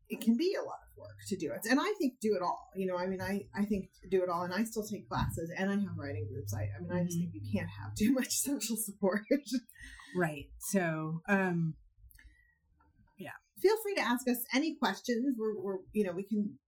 it 0.10 0.22
can 0.22 0.38
be 0.38 0.54
a 0.54 0.62
lot 0.64 0.78
of 0.86 0.98
work 0.98 1.16
to 1.30 1.38
do 1.38 1.52
it. 1.52 1.62
And 1.70 1.80
I 1.80 1.94
think 1.98 2.20
do 2.22 2.36
it 2.36 2.44
all. 2.44 2.70
You 2.76 2.86
know, 2.88 2.98
I 2.98 3.08
mean, 3.08 3.22
I 3.22 3.41
I 3.56 3.66
think 3.66 3.89
do 4.12 4.22
it 4.22 4.30
all, 4.30 4.44
and 4.44 4.54
I 4.54 4.64
still 4.66 4.84
take 4.86 5.08
classes 5.10 5.50
and 5.58 5.70
I 5.72 5.76
have 5.76 5.98
writing 5.98 6.28
groups. 6.32 6.54
I 6.54 6.64
I 6.78 6.82
mean, 6.82 6.91
I 6.91 7.04
just 7.06 7.18
Mhm. 7.18 7.22
think 7.32 7.34
you 7.36 7.52
can't 7.60 7.70
have 7.82 7.96
too 7.96 8.12
much 8.20 8.34
social 8.38 8.76
support. 8.78 9.22
right. 10.16 10.46
So, 10.60 11.22
um, 11.28 11.76
yeah. 13.18 13.32
feel 13.60 13.78
free 13.82 13.96
to 13.96 14.02
ask 14.02 14.28
us 14.28 14.38
any 14.54 14.76
questions. 14.76 15.36
We're, 15.39 15.60
we're 15.60 15.80
you 15.94 16.04
know, 16.04 16.12
we 16.14 16.24
can 16.24 16.60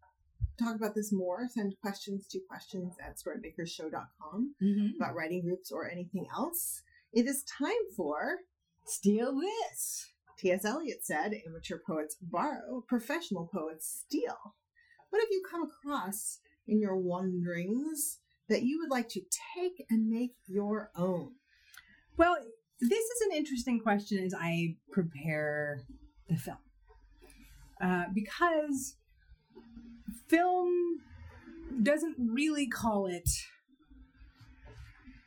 talk 0.57 0.75
about 0.75 0.95
this 0.95 1.11
more. 1.11 1.47
Send 1.49 1.75
questions 1.81 2.27
to 2.27 2.39
questions 2.47 2.93
at 3.05 3.17
storymakershow.com 3.17 4.55
about 4.97 5.15
writing 5.15 5.43
groups 5.43 5.71
or 5.71 5.89
anything 5.89 6.27
else. 6.35 6.81
It 7.13 7.25
is 7.25 7.43
time 7.43 7.71
for 7.95 8.39
steal 8.85 9.39
this. 9.39 10.11
T.S. 10.37 10.65
Eliot 10.65 11.05
said, 11.05 11.33
amateur 11.47 11.77
poets 11.85 12.17
borrow, 12.21 12.83
professional 12.87 13.49
poets 13.51 14.03
steal. 14.05 14.55
What 15.09 15.21
have 15.21 15.29
you 15.31 15.41
come 15.49 15.63
across 15.63 16.39
in 16.67 16.81
your 16.81 16.97
wanderings 16.97 18.19
that 18.49 18.63
you 18.63 18.79
would 18.79 18.91
like 18.91 19.07
to 19.09 19.21
take 19.57 19.85
and 19.89 20.09
make 20.09 20.33
your 20.45 20.91
own? 20.95 21.35
Well, 22.17 22.35
this 22.81 23.05
is 23.05 23.21
an 23.29 23.37
interesting 23.37 23.79
question 23.79 24.23
as 24.23 24.33
I 24.37 24.75
prepare 24.91 25.83
the 26.27 26.35
film. 26.35 26.57
Uh, 27.81 28.05
because 28.13 28.95
film 30.27 30.99
doesn't 31.81 32.15
really 32.17 32.67
call 32.67 33.07
it 33.07 33.29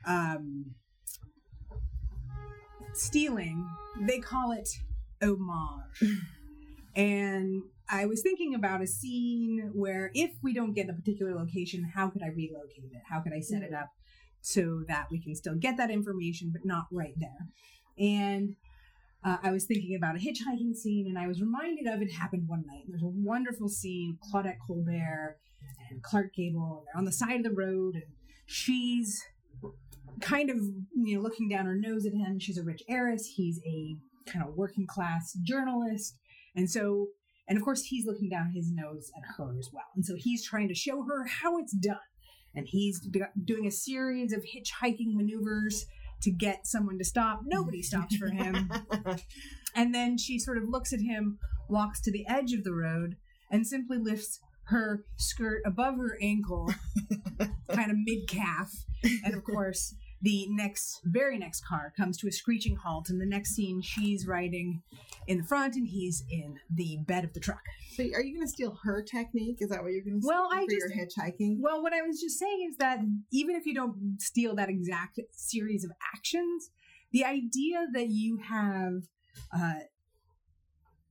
um, 0.07 0.75
stealing, 2.95 3.69
they 4.01 4.19
call 4.19 4.53
it 4.53 4.69
homage. 5.23 6.17
and 6.97 7.63
I 7.91 8.07
was 8.07 8.23
thinking 8.23 8.55
about 8.55 8.83
a 8.83 8.87
scene 8.87 9.71
where 9.75 10.11
if 10.15 10.33
we 10.43 10.53
don't 10.53 10.75
get 10.75 10.91
a 10.91 10.93
particular 10.93 11.35
location, 11.35 11.91
how 11.95 12.09
could 12.09 12.23
I 12.23 12.29
relocate 12.29 12.91
it? 12.93 13.03
How 13.09 13.21
could 13.21 13.33
I 13.33 13.41
set 13.41 13.63
it 13.63 13.73
up 13.73 13.89
so 14.41 14.83
that 14.89 15.07
we 15.11 15.21
can 15.21 15.35
still 15.35 15.55
get 15.55 15.77
that 15.79 15.91
information, 15.91 16.51
but 16.53 16.65
not 16.65 16.87
right 16.93 17.15
there? 17.17 17.49
And 17.99 18.57
uh, 19.25 19.37
I 19.43 19.51
was 19.51 19.65
thinking 19.65 19.97
about 19.97 20.17
a 20.17 20.19
hitchhiking 20.19 20.75
scene, 20.77 21.07
and 21.09 21.19
I 21.19 21.27
was 21.27 21.41
reminded 21.41 21.87
of 21.87 22.01
it 22.01 22.13
happened 22.13 22.45
one 22.47 22.65
night. 22.67 22.85
There's 22.87 23.03
a 23.03 23.07
wonderful 23.07 23.69
scene, 23.69 24.19
Claudette 24.23 24.59
Colbert 24.65 25.39
and 25.91 26.03
Clark 26.03 26.35
Gable, 26.35 26.79
and 26.79 26.87
they're 26.87 26.99
on 26.99 27.05
the 27.05 27.13
side 27.13 27.39
of 27.39 27.43
the 27.43 27.51
road, 27.51 27.95
and 27.95 28.05
she's 28.47 29.21
kind 30.21 30.51
of 30.51 30.57
you 30.57 31.17
know 31.17 31.21
looking 31.21 31.49
down 31.49 31.67
her 31.67 31.75
nose 31.75 32.07
at 32.07 32.13
him. 32.13 32.39
She's 32.39 32.59
a 32.59 32.63
rich 32.63 32.83
heiress. 32.89 33.27
He's 33.35 33.61
a 33.67 33.97
kind 34.31 34.47
of 34.47 34.55
working 34.55 34.87
class 34.87 35.33
journalist, 35.43 36.17
and 36.55 36.71
so 36.71 37.09
and 37.49 37.59
of 37.59 37.65
course 37.65 37.83
he's 37.83 38.07
looking 38.07 38.29
down 38.29 38.53
his 38.55 38.71
nose 38.71 39.11
at 39.17 39.37
her 39.37 39.59
as 39.59 39.71
well. 39.73 39.87
And 39.97 40.05
so 40.05 40.15
he's 40.17 40.47
trying 40.47 40.69
to 40.69 40.75
show 40.75 41.03
her 41.03 41.27
how 41.27 41.59
it's 41.59 41.73
done, 41.73 41.97
and 42.55 42.69
he's 42.69 43.01
doing 43.45 43.67
a 43.67 43.73
series 43.73 44.33
of 44.33 44.45
hitchhiking 44.45 45.15
maneuvers 45.15 45.87
to 46.23 46.31
get 46.31 46.67
someone 46.67 46.99
to 46.99 47.05
stop. 47.05 47.41
Nobody 47.45 47.83
stops 47.83 48.17
for 48.17 48.29
him. 48.29 48.71
and 49.75 49.95
then 49.95 50.19
she 50.19 50.39
sort 50.39 50.59
of 50.59 50.69
looks 50.69 50.93
at 50.93 51.01
him, 51.01 51.39
walks 51.69 52.01
to 52.03 52.13
the 52.13 52.27
edge 52.29 52.53
of 52.53 52.65
the 52.65 52.75
road, 52.75 53.17
and 53.51 53.67
simply 53.67 53.99
lifts 53.99 54.41
her 54.65 55.05
skirt 55.17 55.63
above 55.65 55.97
her 55.97 56.19
ankle, 56.21 56.73
kind 57.71 57.91
of 57.91 57.97
mid 58.05 58.29
calf. 58.29 58.71
And 59.25 59.35
of 59.35 59.45
course, 59.45 59.95
the 60.21 60.47
next, 60.51 61.01
very 61.05 61.39
next 61.39 61.65
car 61.65 61.93
comes 61.97 62.17
to 62.19 62.29
a 62.29 62.33
screeching 62.33 62.77
halt. 62.77 63.09
And 63.09 63.21
the 63.21 63.27
next 63.27 63.55
scene, 63.55 63.81
she's 63.81 64.27
riding 64.27 64.83
in 65.27 65.39
the 65.39 65.45
front 65.45 65.77
and 65.77 65.87
he's 65.87 66.25
in 66.31 66.59
the 66.71 66.99
bed 67.07 67.25
of 67.25 67.33
the 67.35 67.41
truck. 67.41 67.63
So, 67.95 68.03
are 68.03 68.23
you 68.23 68.35
going 68.35 68.47
to 68.47 68.49
steal 68.49 68.79
her 68.85 69.03
technique? 69.03 69.59
Is 69.61 69.71
that 69.71 69.83
what 69.83 69.93
you're 69.93 70.03
going 70.03 70.21
to 70.21 70.27
well, 70.27 70.49
I 70.53 70.65
for 70.65 70.71
just, 70.71 70.95
your 70.95 71.07
hitchhiking? 71.07 71.59
Well, 71.61 71.83
what 71.83 71.93
I 71.93 72.03
was 72.03 72.21
just 72.21 72.39
saying 72.39 72.69
is 72.71 72.77
that 72.79 73.01
even 73.33 73.57
if 73.57 73.67
you 73.67 73.75
don't 73.75 74.21
steal 74.21 74.55
that 74.57 74.69
exact 74.69 75.21
series 75.33 75.85
of 75.85 75.91
actions, 76.15 76.71
the 77.13 77.25
idea 77.25 77.87
that 77.95 78.11
you 78.11 78.39
have 78.39 79.03
uh, 79.57 79.81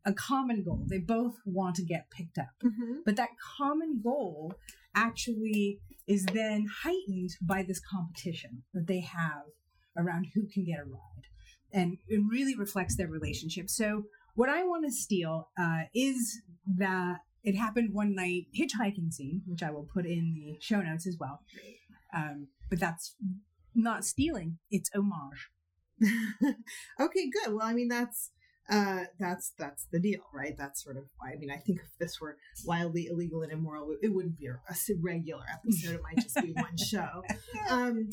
a 0.07 0.13
common 0.13 0.63
goal. 0.63 0.85
They 0.87 0.99
both 0.99 1.35
want 1.45 1.75
to 1.75 1.83
get 1.83 2.09
picked 2.09 2.37
up. 2.37 2.55
Mm-hmm. 2.63 2.99
But 3.05 3.17
that 3.17 3.29
common 3.57 3.99
goal 4.01 4.53
actually 4.95 5.81
is 6.07 6.25
then 6.33 6.67
heightened 6.83 7.31
by 7.41 7.63
this 7.63 7.79
competition 7.79 8.63
that 8.73 8.87
they 8.87 9.01
have 9.01 9.43
around 9.97 10.27
who 10.33 10.47
can 10.47 10.63
get 10.63 10.79
a 10.79 10.85
ride. 10.85 11.25
And 11.73 11.97
it 12.07 12.21
really 12.29 12.55
reflects 12.55 12.95
their 12.95 13.07
relationship. 13.07 13.69
So, 13.69 14.03
what 14.35 14.49
I 14.49 14.63
want 14.63 14.85
to 14.85 14.91
steal 14.91 15.49
uh, 15.59 15.81
is 15.93 16.41
that 16.77 17.17
it 17.43 17.55
happened 17.55 17.93
one 17.93 18.15
night 18.15 18.45
hitchhiking 18.57 19.11
scene, 19.11 19.41
which 19.47 19.63
I 19.63 19.71
will 19.71 19.87
put 19.93 20.05
in 20.05 20.33
the 20.35 20.57
show 20.61 20.81
notes 20.81 21.07
as 21.07 21.17
well. 21.19 21.41
Um, 22.15 22.47
but 22.69 22.79
that's 22.79 23.15
not 23.73 24.05
stealing, 24.05 24.59
it's 24.69 24.89
homage. 24.93 25.49
okay, 26.99 27.29
good. 27.29 27.53
Well, 27.53 27.65
I 27.65 27.73
mean, 27.73 27.87
that's 27.87 28.31
uh, 28.69 29.05
that's 29.19 29.53
that's 29.57 29.85
the 29.91 29.99
deal, 29.99 30.19
right? 30.33 30.55
That's 30.57 30.83
sort 30.83 30.97
of 30.97 31.03
why. 31.17 31.31
I 31.31 31.37
mean, 31.37 31.51
I 31.51 31.57
think 31.57 31.79
if 31.79 31.97
this 31.99 32.19
were 32.19 32.37
wildly 32.65 33.07
illegal 33.07 33.41
and 33.41 33.51
immoral, 33.51 33.95
it 34.01 34.13
wouldn't 34.13 34.37
be 34.37 34.47
a, 34.47 34.53
a 34.69 34.75
regular 35.01 35.43
episode. 35.51 35.95
It 35.95 36.01
might 36.03 36.21
just 36.21 36.35
be 36.35 36.51
one 36.51 36.77
show. 36.77 37.23
Um, 37.69 38.09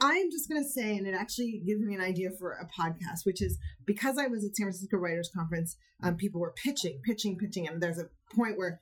I'm 0.00 0.30
just 0.30 0.48
going 0.48 0.62
to 0.62 0.68
say, 0.68 0.96
and 0.96 1.08
it 1.08 1.14
actually 1.14 1.60
gives 1.66 1.82
me 1.82 1.94
an 1.94 2.00
idea 2.00 2.30
for 2.30 2.52
a 2.52 2.66
podcast, 2.80 3.24
which 3.24 3.42
is 3.42 3.58
because 3.84 4.16
I 4.16 4.28
was 4.28 4.44
at 4.44 4.54
San 4.54 4.66
Francisco 4.66 4.96
Writers 4.96 5.30
Conference, 5.34 5.76
um, 6.02 6.14
people 6.14 6.40
were 6.40 6.52
pitching, 6.52 7.00
pitching, 7.04 7.36
pitching, 7.36 7.66
and 7.66 7.82
there's 7.82 7.98
a 7.98 8.08
point 8.34 8.56
where 8.56 8.80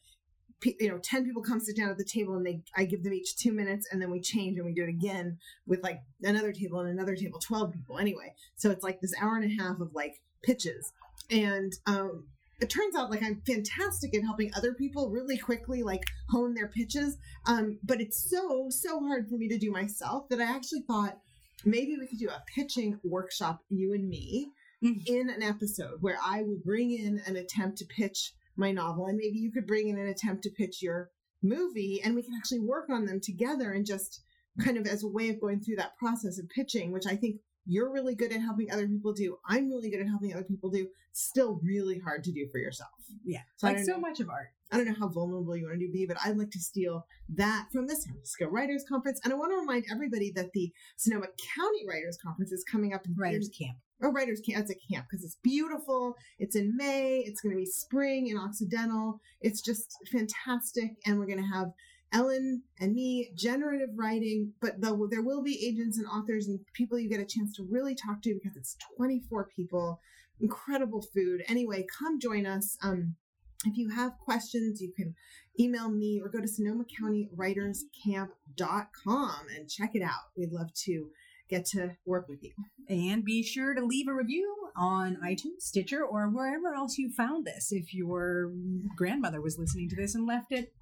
you 0.64 0.88
know 0.88 0.98
10 0.98 1.24
people 1.24 1.42
come 1.42 1.60
sit 1.60 1.76
down 1.76 1.90
at 1.90 1.98
the 1.98 2.04
table 2.04 2.34
and 2.34 2.46
they 2.46 2.62
i 2.78 2.86
give 2.86 3.04
them 3.04 3.12
each 3.12 3.36
two 3.36 3.52
minutes 3.52 3.86
and 3.92 4.00
then 4.00 4.10
we 4.10 4.18
change 4.18 4.56
and 4.56 4.64
we 4.64 4.72
do 4.72 4.84
it 4.84 4.88
again 4.88 5.36
with 5.66 5.82
like 5.82 6.00
another 6.22 6.50
table 6.50 6.80
and 6.80 6.88
another 6.88 7.14
table 7.14 7.38
12 7.38 7.74
people 7.74 7.98
anyway 7.98 8.32
so 8.56 8.70
it's 8.70 8.82
like 8.82 8.98
this 9.02 9.12
hour 9.20 9.36
and 9.36 9.44
a 9.44 9.62
half 9.62 9.80
of 9.80 9.92
like 9.92 10.22
pitches 10.42 10.94
and 11.30 11.72
um, 11.86 12.26
it 12.60 12.70
turns 12.70 12.96
out 12.96 13.10
like 13.10 13.22
I'm 13.22 13.42
fantastic 13.46 14.16
at 14.16 14.22
helping 14.22 14.52
other 14.54 14.74
people 14.74 15.10
really 15.10 15.36
quickly 15.36 15.82
like 15.82 16.02
hone 16.30 16.54
their 16.54 16.68
pitches. 16.68 17.16
Um, 17.46 17.78
but 17.82 18.00
it's 18.00 18.30
so 18.30 18.66
so 18.70 19.00
hard 19.00 19.28
for 19.28 19.36
me 19.36 19.48
to 19.48 19.58
do 19.58 19.70
myself 19.70 20.28
that 20.30 20.40
I 20.40 20.44
actually 20.44 20.82
thought 20.86 21.18
maybe 21.64 21.96
we 21.98 22.06
could 22.06 22.18
do 22.18 22.28
a 22.28 22.42
pitching 22.54 22.98
workshop, 23.04 23.60
you 23.68 23.92
and 23.92 24.08
me, 24.08 24.50
mm-hmm. 24.82 25.00
in 25.06 25.30
an 25.30 25.42
episode 25.42 25.98
where 26.00 26.18
I 26.24 26.42
will 26.42 26.60
bring 26.64 26.92
in 26.92 27.20
an 27.26 27.36
attempt 27.36 27.78
to 27.78 27.84
pitch 27.86 28.32
my 28.56 28.72
novel, 28.72 29.06
and 29.06 29.18
maybe 29.18 29.38
you 29.38 29.52
could 29.52 29.66
bring 29.66 29.88
in 29.88 29.98
an 29.98 30.08
attempt 30.08 30.42
to 30.44 30.50
pitch 30.50 30.82
your 30.82 31.10
movie, 31.42 32.00
and 32.02 32.14
we 32.14 32.22
can 32.22 32.34
actually 32.34 32.60
work 32.60 32.88
on 32.90 33.04
them 33.04 33.20
together 33.20 33.72
and 33.72 33.84
just 33.84 34.22
kind 34.64 34.78
of 34.78 34.86
as 34.86 35.02
a 35.02 35.08
way 35.08 35.28
of 35.28 35.40
going 35.40 35.60
through 35.60 35.76
that 35.76 35.96
process 35.98 36.38
of 36.38 36.48
pitching, 36.48 36.90
which 36.90 37.06
I 37.06 37.16
think 37.16 37.40
you're 37.66 37.92
really 37.92 38.14
good 38.14 38.32
at 38.32 38.40
helping 38.40 38.70
other 38.70 38.86
people 38.86 39.12
do. 39.12 39.36
I'm 39.46 39.68
really 39.68 39.90
good 39.90 40.00
at 40.00 40.08
helping 40.08 40.32
other 40.32 40.44
people 40.44 40.70
do. 40.70 40.88
Still 41.12 41.60
really 41.62 41.98
hard 41.98 42.24
to 42.24 42.32
do 42.32 42.46
for 42.50 42.58
yourself. 42.58 42.90
Yeah. 43.24 43.40
So 43.56 43.66
like 43.66 43.78
so 43.80 43.92
know, 43.92 44.00
much 44.00 44.20
of 44.20 44.28
art. 44.30 44.48
I 44.70 44.76
don't 44.76 44.86
know 44.86 44.94
how 44.98 45.08
vulnerable 45.08 45.56
you 45.56 45.66
want 45.66 45.80
to 45.80 45.92
be, 45.92 46.06
but 46.06 46.16
I'd 46.24 46.36
like 46.36 46.50
to 46.50 46.58
steal 46.58 47.06
that 47.34 47.68
from 47.72 47.86
the 47.86 47.94
San 47.94 48.12
Francisco 48.12 48.46
Writers 48.46 48.84
Conference. 48.88 49.20
And 49.22 49.32
I 49.32 49.36
want 49.36 49.52
to 49.52 49.56
remind 49.56 49.84
everybody 49.90 50.32
that 50.32 50.52
the 50.52 50.72
Sonoma 50.96 51.26
County 51.54 51.86
Writers 51.88 52.18
Conference 52.22 52.52
is 52.52 52.64
coming 52.64 52.92
up 52.92 53.06
in 53.06 53.14
Writers 53.16 53.48
Camp. 53.56 53.76
Oh, 54.02 54.12
Writers 54.12 54.40
Camp. 54.40 54.62
It's 54.62 54.70
a 54.70 54.92
camp 54.92 55.06
because 55.10 55.24
it's 55.24 55.38
beautiful. 55.42 56.16
It's 56.38 56.56
in 56.56 56.76
May. 56.76 57.22
It's 57.26 57.40
going 57.40 57.54
to 57.54 57.60
be 57.60 57.66
spring 57.66 58.28
in 58.28 58.36
Occidental. 58.36 59.20
It's 59.40 59.62
just 59.62 59.96
fantastic. 60.10 60.96
And 61.06 61.18
we're 61.18 61.26
going 61.26 61.42
to 61.42 61.56
have 61.56 61.68
Ellen 62.12 62.62
and 62.80 62.94
me, 62.94 63.30
generative 63.34 63.90
writing, 63.96 64.52
but 64.60 64.80
the, 64.80 65.08
there 65.10 65.22
will 65.22 65.42
be 65.42 65.66
agents 65.66 65.98
and 65.98 66.06
authors 66.06 66.46
and 66.46 66.60
people 66.72 66.98
you 66.98 67.08
get 67.08 67.20
a 67.20 67.24
chance 67.24 67.54
to 67.56 67.66
really 67.68 67.94
talk 67.94 68.22
to 68.22 68.34
because 68.34 68.56
it's 68.56 68.76
24 68.96 69.48
people, 69.54 70.00
incredible 70.40 71.02
food. 71.02 71.42
Anyway, 71.48 71.84
come 71.98 72.20
join 72.20 72.46
us. 72.46 72.78
Um, 72.82 73.16
if 73.64 73.76
you 73.76 73.90
have 73.90 74.18
questions, 74.18 74.80
you 74.80 74.92
can 74.92 75.14
email 75.58 75.90
me 75.90 76.20
or 76.22 76.28
go 76.28 76.40
to 76.40 76.48
Sonoma 76.48 76.84
County 76.84 77.28
Writers 77.34 77.84
Camp.com 78.04 79.46
and 79.56 79.68
check 79.68 79.90
it 79.94 80.02
out. 80.02 80.30
We'd 80.36 80.52
love 80.52 80.72
to 80.84 81.10
get 81.48 81.64
to 81.66 81.96
work 82.04 82.28
with 82.28 82.42
you. 82.42 82.52
And 82.88 83.24
be 83.24 83.42
sure 83.42 83.74
to 83.74 83.84
leave 83.84 84.08
a 84.08 84.14
review 84.14 84.54
on 84.76 85.16
iTunes, 85.24 85.60
Stitcher, 85.60 86.04
or 86.04 86.28
wherever 86.28 86.74
else 86.74 86.98
you 86.98 87.10
found 87.10 87.46
this. 87.46 87.72
If 87.72 87.94
your 87.94 88.52
grandmother 88.96 89.40
was 89.40 89.58
listening 89.58 89.88
to 89.90 89.96
this 89.96 90.14
and 90.14 90.26
left 90.26 90.52
it, 90.52 90.72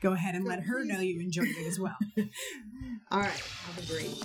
go 0.00 0.12
ahead 0.12 0.34
and 0.34 0.44
let 0.44 0.60
her 0.60 0.84
know 0.84 1.00
you 1.00 1.20
enjoyed 1.26 1.48
it 1.48 1.66
as 1.66 1.78
well. 1.78 1.96
All 3.10 3.20
right. 3.20 3.42
Have 3.66 3.78
a 3.78 3.92
great. 3.92 4.24